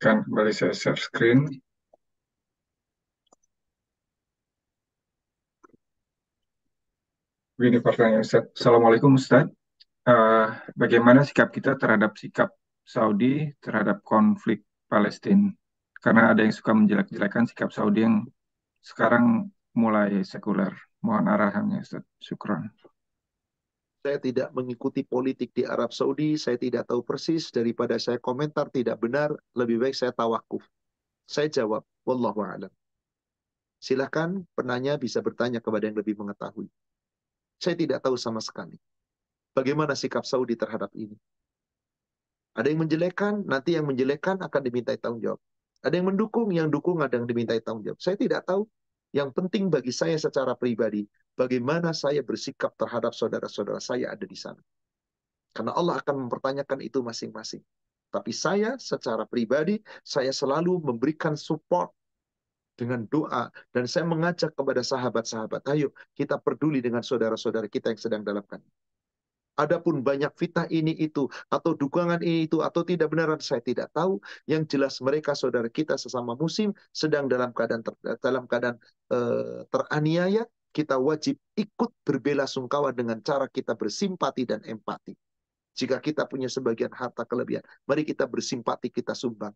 [0.00, 1.46] Kan kembali saya share screen.
[7.62, 8.50] Begini pertanyaan Ustaz.
[8.58, 9.46] Assalamualaikum Ustaz.
[10.02, 12.50] Uh, bagaimana sikap kita terhadap sikap
[12.82, 15.46] Saudi terhadap konflik Palestina?
[15.94, 18.26] Karena ada yang suka menjelek-jelekan sikap Saudi yang
[18.82, 19.46] sekarang
[19.78, 20.74] mulai sekuler.
[21.06, 22.02] Mohon arahannya Ustaz.
[22.18, 22.66] Syukran.
[24.02, 28.98] Saya tidak mengikuti politik di Arab Saudi, saya tidak tahu persis, daripada saya komentar tidak
[28.98, 30.66] benar, lebih baik saya tawakuf.
[31.30, 32.74] Saya jawab, Wallahu a'lam.
[33.78, 36.66] Silahkan penanya bisa bertanya kepada yang lebih mengetahui.
[37.62, 38.74] Saya tidak tahu sama sekali.
[39.54, 41.14] Bagaimana sikap Saudi terhadap ini?
[42.58, 45.40] Ada yang menjelekkan, nanti yang menjelekkan akan dimintai tanggung jawab.
[45.86, 48.02] Ada yang mendukung, yang dukung ada yang dimintai tanggung jawab.
[48.02, 48.66] Saya tidak tahu.
[49.14, 51.06] Yang penting bagi saya secara pribadi,
[51.38, 54.58] bagaimana saya bersikap terhadap saudara-saudara saya ada di sana.
[55.52, 57.62] Karena Allah akan mempertanyakan itu masing-masing.
[58.10, 61.92] Tapi saya secara pribadi, saya selalu memberikan support
[62.78, 68.22] dengan doa dan saya mengajak kepada sahabat-sahabat, ayo kita peduli dengan saudara-saudara kita yang sedang
[68.24, 68.60] dalam kan.
[69.52, 74.16] Adapun banyak fitnah ini itu atau dukungan ini itu atau tidak benaran saya tidak tahu.
[74.48, 77.92] Yang jelas mereka saudara kita sesama musim sedang dalam keadaan ter,
[78.24, 78.80] dalam keadaan
[79.12, 80.48] uh, teraniaya.
[80.72, 85.12] Kita wajib ikut berbela sungkawa dengan cara kita bersimpati dan empati.
[85.76, 89.52] Jika kita punya sebagian harta kelebihan, mari kita bersimpati, kita sumbang.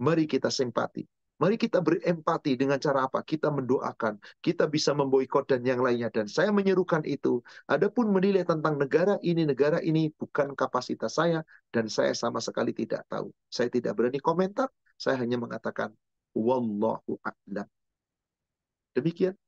[0.00, 1.04] Mari kita simpati.
[1.38, 3.22] Mari kita berempati dengan cara apa?
[3.22, 6.10] Kita mendoakan, kita bisa memboikot dan yang lainnya.
[6.10, 7.38] Dan saya menyerukan itu.
[7.70, 13.06] Adapun menilai tentang negara ini, negara ini bukan kapasitas saya dan saya sama sekali tidak
[13.06, 13.30] tahu.
[13.46, 14.66] Saya tidak berani komentar,
[14.98, 15.94] saya hanya mengatakan
[16.34, 17.70] wallahu a'lam.
[18.98, 19.38] Demikian.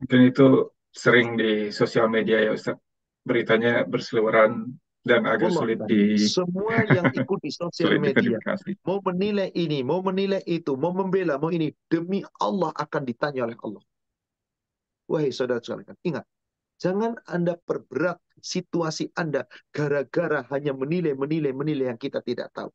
[0.00, 0.46] Mungkin itu
[0.92, 2.76] sering di sosial media ya Ustaz.
[3.20, 8.36] Beritanya berseliweran dan agak sulit di semua yang ikut di sosial media
[8.84, 13.56] mau menilai ini, mau menilai itu, mau membela, mau ini demi Allah akan ditanya oleh
[13.64, 13.82] Allah.
[15.08, 16.24] Wahai saudara sekalian, ingat,
[16.76, 22.70] jangan Anda perberat situasi Anda gara-gara hanya menilai, menilai, menilai yang kita tidak tahu.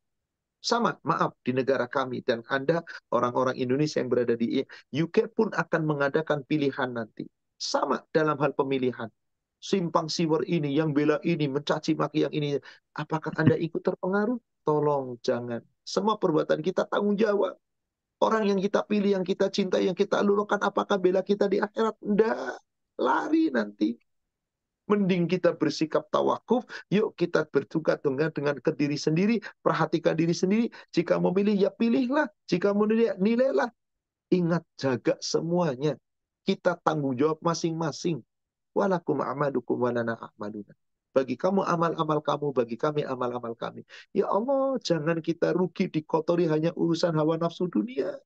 [0.58, 2.82] Sama, maaf, di negara kami dan Anda,
[3.14, 7.22] orang-orang Indonesia yang berada di UK pun akan mengadakan pilihan nanti.
[7.54, 9.06] Sama dalam hal pemilihan
[9.60, 12.48] simpang siwer ini, yang bela ini, mencaci maki yang ini.
[12.94, 14.38] Apakah Anda ikut terpengaruh?
[14.66, 15.62] Tolong jangan.
[15.86, 17.54] Semua perbuatan kita tanggung jawab.
[18.18, 21.94] Orang yang kita pilih, yang kita cintai, yang kita lulukan, apakah bela kita di akhirat?
[22.00, 22.58] Enggak.
[22.96, 23.92] Lari nanti.
[24.86, 26.62] Mending kita bersikap tawakuf,
[26.94, 30.70] yuk kita bertukar dengan dengan ke diri sendiri, perhatikan diri sendiri.
[30.94, 32.30] Jika mau pilih, ya pilihlah.
[32.46, 33.68] Jika mau nilai, nilailah.
[34.30, 35.98] Ingat, jaga semuanya.
[36.46, 38.22] Kita tanggung jawab masing-masing.
[38.76, 40.76] Walakum amalukum walana amaluna.
[41.16, 43.80] Bagi kamu amal-amal kamu, bagi kami amal-amal kami.
[44.12, 48.20] Ya Allah, jangan kita rugi dikotori hanya urusan hawa nafsu dunia.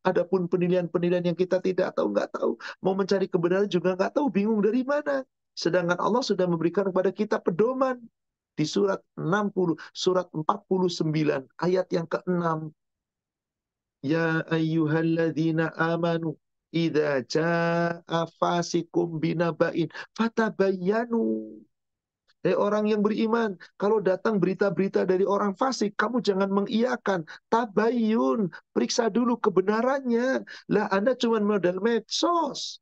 [0.00, 2.56] Adapun penilaian-penilaian yang kita tidak tahu, nggak tahu.
[2.80, 5.20] Mau mencari kebenaran juga nggak tahu, bingung dari mana.
[5.52, 8.00] Sedangkan Allah sudah memberikan kepada kita pedoman.
[8.56, 12.72] Di surat 60, surat 49, ayat yang ke-6.
[14.00, 16.40] Ya ayyuhalladzina amanu
[16.70, 21.58] Idza jaa fasikum binaba'in fatabayyanu.
[22.40, 27.28] Hei orang yang beriman, kalau datang berita-berita dari orang fasik, kamu jangan mengiyakan.
[27.52, 30.40] Tabayun, periksa dulu kebenarannya.
[30.72, 32.80] Lah Anda cuma modal medsos.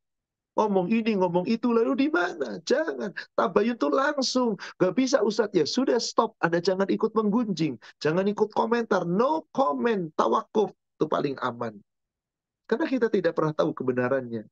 [0.55, 2.63] Ngomong ini, ngomong itu, lalu di mana?
[2.63, 3.11] Jangan.
[3.35, 4.55] Tabayun itu langsung.
[4.79, 5.67] Gak bisa Ustadz ya.
[5.67, 6.39] Sudah stop.
[6.39, 7.75] Anda jangan ikut menggunjing.
[7.99, 9.03] Jangan ikut komentar.
[9.03, 10.07] No comment.
[10.15, 10.71] Tawakuf.
[10.71, 11.75] Itu paling aman.
[12.69, 14.45] Karena kita tidak pernah tahu kebenarannya.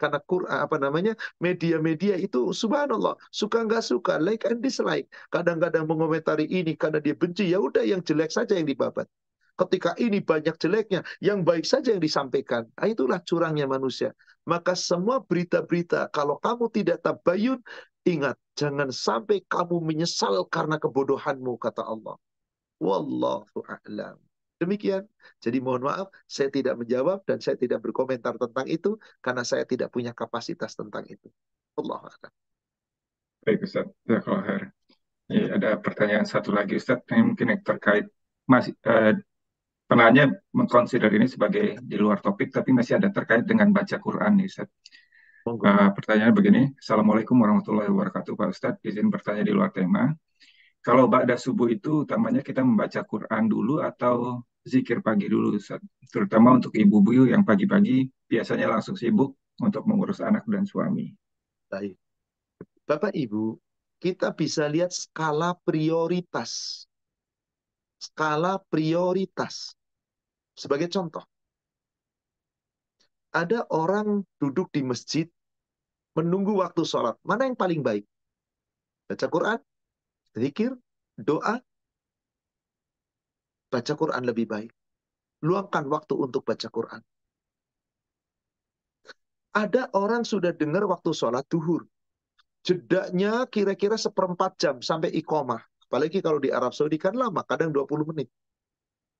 [0.00, 5.06] Karena Quran apa namanya media-media itu subhanallah suka nggak suka like and dislike.
[5.30, 9.06] Kadang-kadang mengomentari ini karena dia benci ya udah yang jelek saja yang dibabat.
[9.60, 12.64] Ketika ini banyak jeleknya yang baik saja yang disampaikan.
[12.80, 14.16] Nah, itulah curangnya manusia.
[14.48, 17.60] Maka semua berita-berita kalau kamu tidak tabayun
[18.08, 22.16] ingat jangan sampai kamu menyesal karena kebodohanmu kata Allah.
[22.80, 24.29] Wallahu a'lam
[24.60, 25.08] Demikian.
[25.40, 29.88] Jadi mohon maaf, saya tidak menjawab dan saya tidak berkomentar tentang itu karena saya tidak
[29.88, 31.32] punya kapasitas tentang itu.
[31.80, 32.28] Allah Akbar.
[33.40, 33.88] Baik Ustaz,
[35.30, 38.04] Ya, ada pertanyaan satu lagi Ustaz, yang mungkin yang terkait
[38.44, 39.16] masih eh,
[39.88, 44.46] penanya mengkonsider ini sebagai di luar topik, tapi masih ada terkait dengan baca Quran nih
[44.50, 44.68] Ustaz.
[45.40, 50.12] Uh, pertanyaan begini, Assalamualaikum warahmatullahi wabarakatuh Pak Ustadz, izin bertanya di luar tema.
[50.80, 55.56] kalau ba'da subuh itu utamanya kita membaca Quran dulu atau zikir pagi dulu.
[56.10, 61.12] Terutama untuk ibu-ibu yang pagi-pagi biasanya langsung sibuk untuk mengurus anak dan suami.
[61.70, 61.96] Baik.
[62.88, 63.54] Bapak Ibu,
[64.02, 66.82] kita bisa lihat skala prioritas.
[68.00, 69.76] Skala prioritas.
[70.56, 71.22] Sebagai contoh,
[73.30, 75.26] ada orang duduk di masjid
[76.18, 77.14] menunggu waktu sholat.
[77.22, 78.02] Mana yang paling baik?
[79.06, 79.58] Baca Quran,
[80.34, 80.74] zikir,
[81.14, 81.62] doa,
[83.70, 84.72] baca Quran lebih baik.
[85.46, 87.00] Luangkan waktu untuk baca Quran.
[89.50, 91.86] Ada orang sudah dengar waktu sholat duhur.
[92.60, 95.64] Jedaknya kira-kira seperempat jam sampai iqomah.
[95.90, 98.28] Apalagi kalau di Arab Saudi kan lama, kadang 20 menit.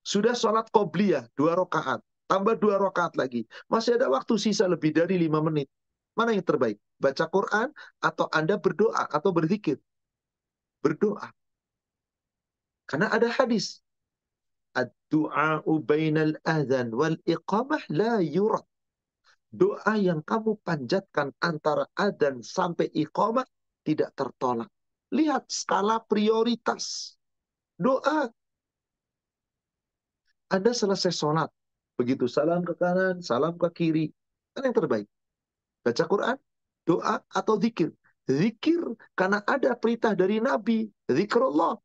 [0.07, 1.99] Sudah sholat qobliyah, dua rakaat.
[2.31, 3.43] Tambah dua rakaat lagi.
[3.67, 5.67] Masih ada waktu sisa lebih dari lima menit.
[6.15, 6.79] Mana yang terbaik?
[6.95, 7.67] Baca Quran
[7.99, 9.83] atau Anda berdoa atau berzikir?
[10.79, 11.27] Berdoa.
[12.87, 13.83] Karena ada hadis.
[14.71, 18.63] Ad-du'a'u bainal adhan wal iqamah la yurad.
[19.51, 23.43] Doa yang kamu panjatkan antara adan sampai iqamah
[23.83, 24.71] tidak tertolak.
[25.11, 27.19] Lihat skala prioritas.
[27.75, 28.31] Doa.
[30.47, 31.51] Anda selesai sholat.
[31.99, 34.07] Begitu salam ke kanan, salam ke kiri.
[34.55, 35.07] Kan yang terbaik.
[35.83, 36.37] Baca Quran,
[36.87, 37.91] doa, atau zikir.
[38.29, 38.79] Zikir
[39.17, 40.87] karena ada perintah dari Nabi.
[41.11, 41.75] Zikrullah.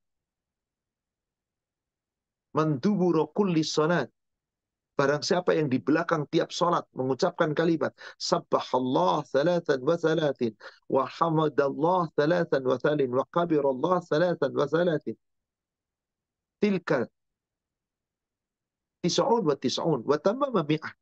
[2.57, 4.09] Manduburo kulli salat.
[4.97, 10.57] Barang siapa yang di belakang tiap sholat mengucapkan kalimat Sabbahallah thalathan wa thalathin
[10.89, 15.13] wa hamadallah thalathan wa thalin wa qabirallah thalathan wa thalathin.
[16.65, 17.05] Tilka
[19.05, 20.93] tis'un wa tis'un wa tamama mi'ah.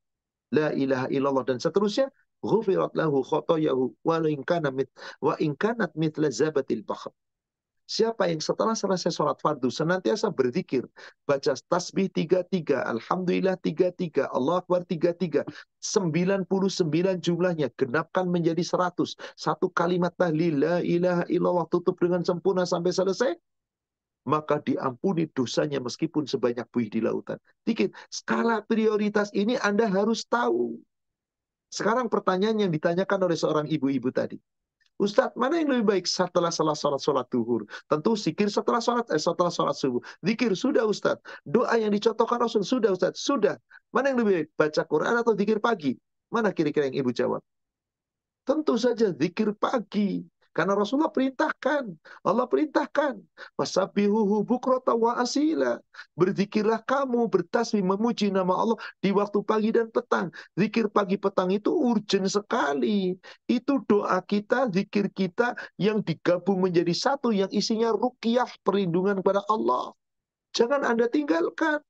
[0.51, 2.11] La ilaha illallah dan seterusnya
[2.43, 4.91] ghufirat lahu khotoyahu wa in kana mit
[5.23, 6.83] wa in kanat mithla zabatil.
[7.85, 10.89] Siapa yang setelah selesai sholat fardu senantiasa berzikir,
[11.29, 15.45] baca tasbih 33, Alhamdulillah 33, Allah Akbar 33,
[15.85, 16.49] 99
[17.21, 19.13] jumlahnya, genapkan menjadi 100.
[19.37, 23.37] Satu kalimat tahlil, la ilaha illallah, tutup dengan sempurna sampai selesai,
[24.25, 27.37] maka diampuni dosanya meskipun sebanyak buih di lautan.
[27.69, 30.81] Dikit, skala prioritas ini Anda harus tahu.
[31.69, 34.41] Sekarang pertanyaan yang ditanyakan oleh seorang ibu-ibu tadi.
[34.95, 37.67] Ustadz, mana yang lebih baik setelah salah sholat sholat duhur?
[37.91, 39.99] Tentu zikir setelah sholat, eh, setelah sholat subuh.
[40.23, 41.19] Zikir sudah Ustadz.
[41.43, 43.19] Doa yang dicontohkan Rasul sudah Ustadz.
[43.19, 43.59] Sudah.
[43.91, 44.49] Mana yang lebih baik?
[44.55, 45.99] Baca Quran atau zikir pagi?
[46.31, 47.43] Mana kira-kira yang ibu jawab?
[48.47, 50.23] Tentu saja zikir pagi.
[50.55, 51.99] Karena Rasulullah perintahkan.
[52.23, 53.19] Allah perintahkan.
[53.59, 55.83] Wasabihuhu bukrota wa asila.
[56.15, 60.31] Berzikirlah kamu bertasbih memuji nama Allah di waktu pagi dan petang.
[60.55, 63.19] Zikir pagi petang itu urgent sekali.
[63.51, 69.91] Itu doa kita, zikir kita yang digabung menjadi satu yang isinya rukyah perlindungan kepada Allah.
[70.55, 71.83] Jangan Anda tinggalkan.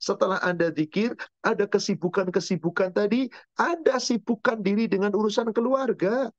[0.00, 1.12] Setelah Anda zikir,
[1.44, 3.28] ada kesibukan-kesibukan tadi,
[3.60, 6.32] Anda sibukkan diri dengan urusan keluarga.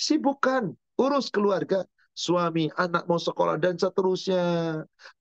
[0.00, 1.82] Sibukkan urus keluarga,
[2.14, 4.42] suami, anak mau sekolah, dan seterusnya.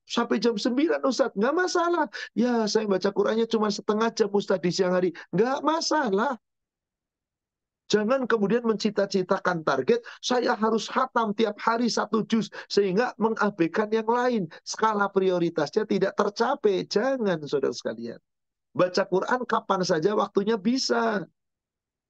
[0.06, 2.06] Sampai jam 9, Ustaz, nggak masalah.
[2.38, 5.10] Ya, saya baca Qurannya cuma setengah jam, Ustaz, di siang hari.
[5.34, 6.38] Nggak masalah.
[7.92, 14.44] Jangan kemudian mencita-citakan target, saya harus hatam tiap hari satu juz, sehingga mengabaikan yang lain.
[14.66, 16.88] Skala prioritasnya tidak tercapai.
[16.90, 18.18] Jangan, saudara sekalian.
[18.74, 21.22] Baca Quran kapan saja waktunya bisa.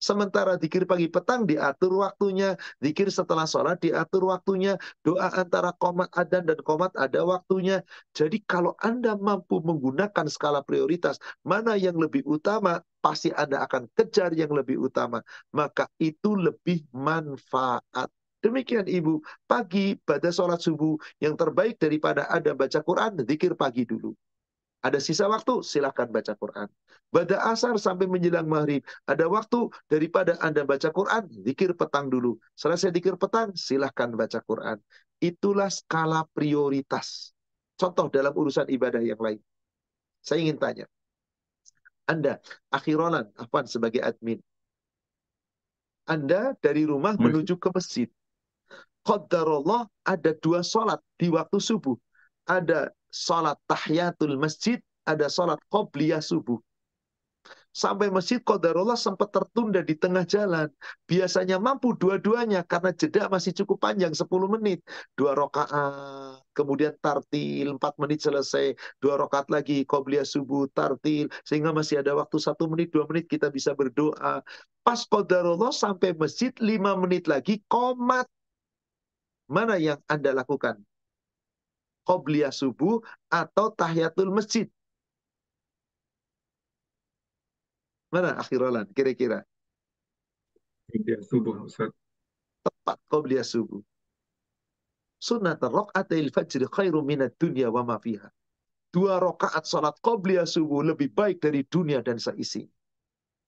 [0.03, 6.43] Sementara zikir pagi petang diatur waktunya, zikir setelah sholat diatur waktunya, doa antara komat adan
[6.43, 7.79] dan komat ada waktunya.
[8.11, 14.35] Jadi kalau Anda mampu menggunakan skala prioritas, mana yang lebih utama, pasti Anda akan kejar
[14.35, 15.23] yang lebih utama.
[15.55, 18.11] Maka itu lebih manfaat.
[18.43, 24.11] Demikian Ibu, pagi pada sholat subuh yang terbaik daripada Anda baca Quran, zikir pagi dulu.
[24.83, 26.67] Ada sisa waktu, silahkan baca Quran.
[27.07, 28.83] Pada asar sampai menjelang maghrib.
[29.07, 32.35] Ada waktu daripada Anda baca Quran, zikir petang dulu.
[32.59, 34.75] Selesai zikir petang, silahkan baca Quran.
[35.23, 37.31] Itulah skala prioritas.
[37.79, 39.39] Contoh dalam urusan ibadah yang lain.
[40.19, 40.85] Saya ingin tanya.
[42.03, 44.43] Anda, akhirolan, apa sebagai admin?
[46.03, 48.11] Anda dari rumah menuju ke masjid.
[49.07, 51.95] Qadarullah ada dua sholat di waktu subuh.
[52.43, 56.57] Ada salat tahiyatul masjid, ada salat qobliyah subuh.
[57.73, 60.69] Sampai masjid Qadarullah sempat tertunda di tengah jalan.
[61.09, 64.85] Biasanya mampu dua-duanya karena jeda masih cukup panjang 10 menit.
[65.17, 68.77] Dua rakaat, kemudian tartil 4 menit selesai.
[69.01, 71.33] Dua rakaat lagi Qobliyah subuh, tartil.
[71.49, 74.45] Sehingga masih ada waktu satu menit, dua menit kita bisa berdoa.
[74.85, 78.29] Pas Qadarullah sampai masjid 5 menit lagi komat.
[79.49, 80.92] Mana yang Anda lakukan?
[82.03, 82.99] Qobliyah subuh
[83.31, 84.67] atau tahiyatul masjid?
[88.13, 89.41] Mana akhirolan kira-kira?
[90.93, 91.89] Dia subuh, Ustaz.
[92.61, 93.81] Tepat Qobliyah subuh.
[95.17, 98.29] Sunnat raqatil fajri khairu minat dunya wa ma fiha.
[98.93, 102.69] Dua rakaat salat Qobliyah subuh lebih baik dari dunia dan seisi.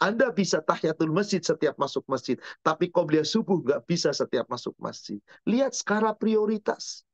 [0.01, 2.41] Anda bisa tahiyatul masjid setiap masuk masjid.
[2.65, 5.21] Tapi Qobliyah subuh nggak bisa setiap masuk masjid.
[5.45, 7.05] Lihat skala prioritas.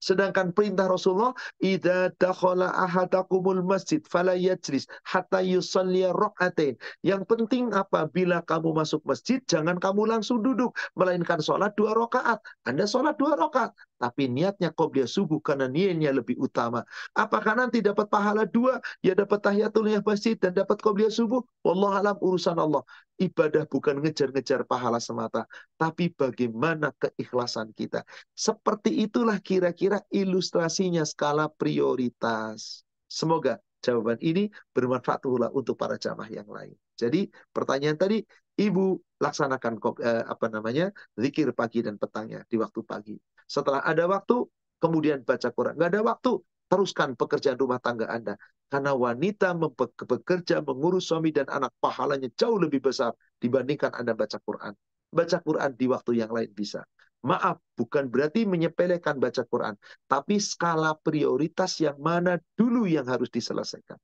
[0.00, 8.40] Sedangkan perintah Rasulullah, "Idza dakhala ahadakumul masjid fala yajlis hatta yusalli rak'atain." Yang penting apabila
[8.48, 12.40] kamu masuk masjid, jangan kamu langsung duduk, melainkan sholat dua rakaat.
[12.64, 16.80] Anda sholat dua rakaat, tapi niatnya qobliyah subuh karena niatnya lebih utama.
[17.12, 18.80] Apakah nanti dapat pahala dua?
[19.04, 21.44] Ya dapat tahiyatul masjid dan dapat qobliyah subuh?
[21.60, 22.80] Wallah alam urusan Allah.
[23.20, 25.44] Ibadah bukan ngejar-ngejar pahala semata,
[25.76, 28.00] tapi bagaimana keikhlasan kita.
[28.32, 32.80] Seperti itulah kira-kira ilustrasinya skala prioritas.
[33.04, 36.72] Semoga jawaban ini bermanfaat pula untuk para jamaah yang lain.
[36.96, 38.24] Jadi pertanyaan tadi,
[38.60, 39.74] ibu laksanakan
[40.04, 43.16] eh, apa namanya zikir pagi dan petangnya di waktu pagi.
[43.50, 44.46] Setelah ada waktu,
[44.78, 45.74] kemudian baca Quran.
[45.74, 46.32] Nggak ada waktu,
[46.70, 48.38] teruskan pekerjaan rumah tangga Anda.
[48.70, 49.58] Karena wanita
[50.06, 53.10] bekerja, mengurus suami dan anak, pahalanya jauh lebih besar
[53.42, 54.78] dibandingkan Anda baca Quran.
[55.10, 56.86] Baca Quran di waktu yang lain bisa.
[57.26, 59.74] Maaf, bukan berarti menyepelekan baca Quran.
[60.06, 63.98] Tapi skala prioritas yang mana dulu yang harus diselesaikan.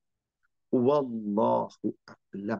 [0.74, 2.58] Wallahu a'lam.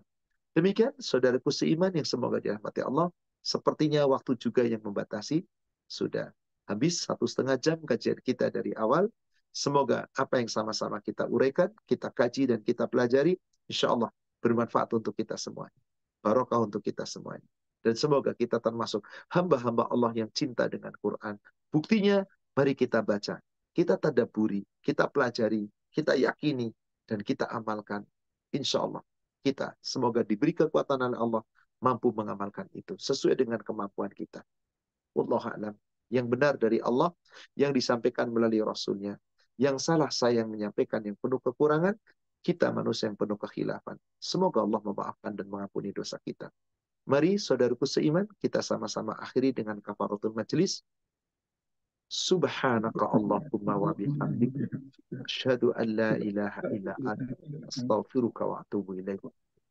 [0.54, 3.10] Demikian saudaraku seiman yang semoga dirahmati Allah.
[3.42, 5.42] Sepertinya waktu juga yang membatasi.
[5.90, 6.30] Sudah
[6.66, 9.08] habis satu setengah jam kajian kita dari awal.
[9.56, 13.40] Semoga apa yang sama-sama kita uraikan, kita kaji dan kita pelajari,
[13.72, 14.12] insya Allah
[14.44, 15.80] bermanfaat untuk kita semuanya.
[16.20, 17.48] Barokah untuk kita semuanya.
[17.80, 21.40] Dan semoga kita termasuk hamba-hamba Allah yang cinta dengan Quran.
[21.72, 22.20] Buktinya,
[22.52, 23.40] mari kita baca,
[23.72, 26.68] kita tadaburi, kita pelajari, kita yakini,
[27.08, 28.04] dan kita amalkan.
[28.52, 29.00] Insya Allah
[29.46, 31.42] kita semoga diberi kekuatan oleh Allah
[31.78, 34.42] mampu mengamalkan itu sesuai dengan kemampuan kita.
[35.14, 35.74] Wallahu a'lam
[36.12, 37.10] yang benar dari Allah,
[37.58, 39.18] yang disampaikan melalui Rasulnya.
[39.56, 41.96] Yang salah saya yang menyampaikan yang penuh kekurangan,
[42.44, 43.98] kita manusia yang penuh kekhilafan.
[44.20, 46.52] Semoga Allah memaafkan dan mengampuni dosa kita.
[47.06, 50.82] Mari saudaraku seiman, kita sama-sama akhiri dengan kafaratul majlis.
[52.06, 54.54] Subhanaka Allahumma wa bihamdik.
[55.26, 57.34] Asyhadu an la ilaha illa anta.
[57.66, 59.18] Astaghfiruka wa atubu ilaih.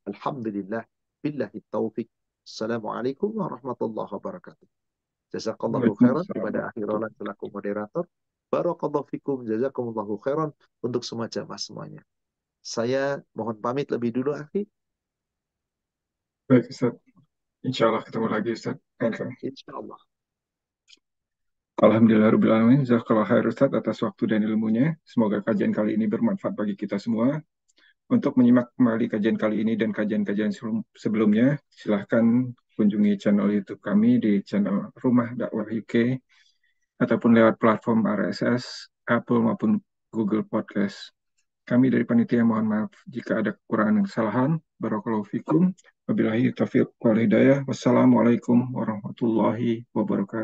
[0.08, 0.84] Alhamdulillah.
[1.24, 2.12] Billahi taufiq.
[2.44, 4.85] Assalamualaikum warahmatullahi wabarakatuh.
[5.36, 8.08] Jazakallahu khairan kepada akhirolan selaku moderator.
[8.48, 12.00] Barakallahu fikum jazakumullahu khairan untuk semua jamaah semuanya.
[12.64, 14.64] Saya mohon pamit lebih dulu, Akhi.
[16.48, 16.96] Baik, Ustaz.
[17.68, 18.80] Insya Allah ketemu lagi, Ustaz.
[19.44, 20.00] Insya Allah.
[21.84, 22.82] Alhamdulillah Rabbil Alamin.
[22.88, 24.96] Jazakallah khair Ustaz atas waktu dan ilmunya.
[25.04, 27.36] Semoga kajian kali ini bermanfaat bagi kita semua.
[28.08, 30.54] Untuk menyimak kembali kajian kali ini dan kajian-kajian
[30.96, 36.20] sebelumnya, silahkan kunjungi channel YouTube kami di channel Rumah Dakwah UK
[37.00, 39.80] ataupun lewat platform RSS, Apple maupun
[40.12, 41.16] Google Podcast.
[41.66, 44.52] Kami dari panitia mohon maaf jika ada kekurangan dan kesalahan.
[44.78, 45.74] Barakallahu fikum.
[46.06, 47.66] Wabillahi taufiq wal hidayah.
[47.66, 50.44] Wassalamualaikum warahmatullahi wabarakatuh.